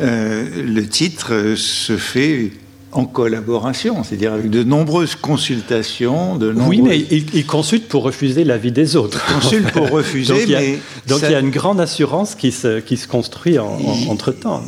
Euh, 0.00 0.64
le 0.64 0.86
titre 0.88 1.54
se 1.56 1.96
fait 1.96 2.50
en 2.92 3.04
collaboration, 3.04 4.02
c'est-à-dire 4.02 4.32
avec 4.32 4.50
de 4.50 4.62
nombreuses 4.62 5.14
consultations. 5.14 6.36
De 6.36 6.52
Oui, 6.52 6.80
mais 6.80 6.98
il, 6.98 7.46
consulte 7.46 7.86
pour 7.86 8.02
refuser 8.02 8.44
l'avis 8.44 8.72
des 8.72 8.96
autres. 8.96 9.22
Il 9.28 9.34
consulte 9.34 9.70
pour 9.72 9.90
refuser, 9.90 10.32
donc, 10.32 10.42
il 10.44 10.50
y 10.50 10.54
a, 10.54 10.60
mais 10.60 10.78
donc 11.06 11.20
il 11.22 11.30
y 11.30 11.34
a 11.34 11.40
une 11.40 11.50
grande 11.50 11.80
assurance 11.80 12.34
qui 12.34 12.50
se, 12.50 12.80
qui 12.80 12.96
se 12.96 13.06
construit 13.06 13.58
entre-temps. 13.58 14.62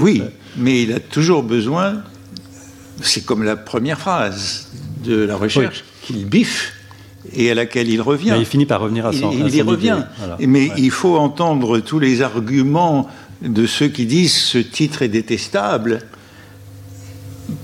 Oui, 0.00 0.22
mais 0.56 0.82
il 0.82 0.92
a 0.92 1.00
toujours 1.00 1.42
besoin, 1.42 2.02
c'est 3.00 3.24
comme 3.24 3.42
la 3.42 3.56
première 3.56 3.98
phrase 3.98 4.68
de 5.04 5.16
la 5.16 5.36
recherche, 5.36 5.84
qu'il 6.02 6.26
biffe 6.26 6.74
et 7.34 7.50
à 7.50 7.54
laquelle 7.54 7.88
il 7.88 8.02
revient. 8.02 8.32
Mais 8.32 8.40
il 8.40 8.46
finit 8.46 8.66
par 8.66 8.80
revenir 8.80 9.06
à 9.06 9.12
son 9.12 9.32
Il, 9.32 9.46
il 9.46 9.56
y 9.56 9.62
revient. 9.62 10.04
Mais 10.40 10.70
il 10.76 10.90
faut 10.90 11.16
entendre 11.16 11.80
tous 11.80 11.98
les 11.98 12.20
arguments 12.20 13.08
de 13.42 13.66
ceux 13.66 13.88
qui 13.88 14.06
disent 14.06 14.34
ce 14.34 14.58
titre 14.58 15.02
est 15.02 15.08
détestable 15.08 16.00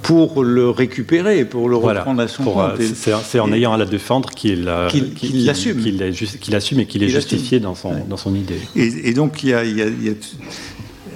pour 0.02 0.44
le 0.44 0.70
récupérer, 0.70 1.44
pour 1.44 1.68
le 1.68 1.76
reprendre 1.76 2.22
à 2.22 2.28
son 2.28 2.44
compte. 2.44 2.80
Euh, 2.80 3.18
c'est 3.24 3.40
en 3.40 3.52
ayant 3.52 3.72
à 3.72 3.76
la 3.76 3.84
défendre 3.84 4.30
qu'il 4.30 4.64
l'assume. 4.64 5.14
Qu'il 5.14 6.54
assume 6.54 6.80
et 6.80 6.86
qu'il 6.86 7.02
est 7.02 7.08
justifié 7.08 7.60
dans 7.60 7.74
son, 7.74 7.92
dans 8.08 8.16
son 8.16 8.34
idée. 8.34 8.60
Et, 8.76 9.12
donc, 9.12 9.42
il 9.42 9.50
y, 9.50 9.54
a, 9.54 9.60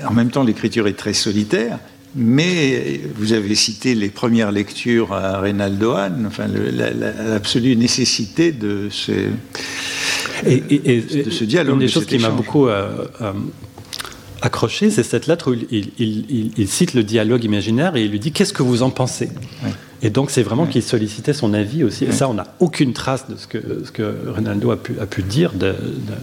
en 0.08 0.12
même 0.12 0.30
temps, 0.30 0.42
l'écriture 0.42 0.86
est 0.88 0.96
très 0.96 1.14
solitaire, 1.14 1.78
mais 2.14 3.00
vous 3.16 3.32
avez 3.32 3.54
cité 3.54 3.94
les 3.94 4.08
premières 4.08 4.50
lectures 4.50 5.12
à 5.12 5.40
Reynaldo 5.40 5.92
Hahn, 5.92 6.24
enfin, 6.26 6.46
l'absolue 6.48 7.76
nécessité 7.76 8.52
de 8.52 8.88
ce, 8.90 9.12
et, 10.46 11.00
de 11.00 11.30
ce 11.30 11.44
dialogue. 11.44 11.74
Une 11.74 11.80
des 11.80 11.88
choses 11.88 12.06
qui 12.06 12.18
m'a 12.18 12.30
beaucoup 12.30 12.68
euh, 12.68 13.06
euh, 13.20 13.32
accroché, 14.42 14.90
c'est 14.90 15.02
cette 15.02 15.26
lettre 15.26 15.52
où 15.52 15.56
il, 15.70 16.68
cite 16.68 16.94
le 16.94 17.02
dialogue 17.02 17.44
imaginaire 17.44 17.96
et 17.96 18.04
il 18.04 18.10
lui 18.10 18.20
dit 18.20 18.32
Qu'est-ce 18.32 18.52
que 18.52 18.62
vous 18.62 18.82
en 18.82 18.90
pensez? 18.90 19.30
Et 20.02 20.10
donc, 20.10 20.30
c'est 20.30 20.42
vraiment 20.42 20.66
qu'il 20.66 20.82
sollicitait 20.82 21.32
son 21.32 21.54
avis 21.54 21.82
aussi. 21.82 22.04
Et 22.04 22.12
ça, 22.12 22.28
on 22.28 22.34
n'a 22.34 22.46
aucune 22.60 22.92
trace 22.92 23.28
de 23.28 23.36
ce 23.36 23.46
que, 23.46 23.58
ce 23.84 23.90
que 23.90 24.14
Ronaldo 24.34 24.70
a 24.70 24.76
pu, 24.76 24.94
a 25.00 25.06
pu 25.06 25.22
dire 25.22 25.52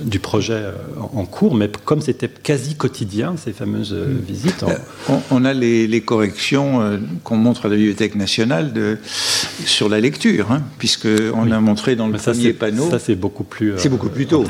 du 0.04 0.20
projet 0.20 0.54
euh, 0.54 0.72
en, 1.00 1.26
cours, 1.26 1.56
mais 1.56 1.70
comme 1.84 2.02
c'était 2.02 2.30
quasi 2.30 2.76
quotidien, 2.76 3.36
ces 3.38 3.52
fameuses 3.52 3.94
euh, 3.94 4.06
mm. 4.06 4.26
visites. 4.26 4.64
Euh, 4.64 5.18
on, 5.32 5.44
a 5.46 5.54
les, 5.54 6.02
corrections 6.02 7.00
qu'on 7.24 7.38
montre 7.38 7.66
à 7.66 7.70
la 7.70 7.76
Bibliothèque 7.76 8.16
nationale 8.16 8.74
de, 8.74 8.98
sur 9.66 9.90
la 9.90 10.00
lecture, 10.00 10.52
hein, 10.52 10.62
puisqu'on 10.78 11.52
a 11.52 11.60
montré 11.60 11.96
dans 11.96 12.08
le 12.08 12.18
premier 12.18 12.54
panneau. 12.54 12.90
Ça, 12.90 13.00
c'est 13.00 13.16
beaucoup 13.16 13.44
plus. 13.44 13.74
c'est 13.78 13.90
beaucoup 13.90 14.10
plus 14.10 14.28
tôt. 14.28 14.44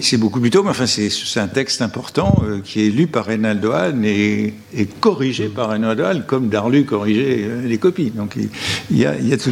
C'est 0.00 0.16
beaucoup 0.16 0.40
plus 0.40 0.50
tôt, 0.50 0.62
mais 0.62 0.70
enfin, 0.70 0.86
c'est 0.86 1.40
un 1.40 1.48
texte 1.48 1.82
important 1.82 2.42
qui 2.64 2.86
est 2.86 2.90
lu 2.90 3.06
par 3.06 3.26
Reynaldo 3.26 3.72
Hahn 3.72 4.04
et, 4.04 4.54
et 4.74 4.86
corrigé 4.86 5.48
par 5.48 5.70
Reynaldo 5.70 6.04
Hahn, 6.04 6.22
comme 6.26 6.48
Darlu 6.48 6.84
corrigeait 6.84 7.48
les 7.64 7.78
copies. 7.78 8.10
Donc, 8.10 8.29
il 8.36 8.98
y 8.98 9.06
a, 9.06 9.36
tout. 9.36 9.50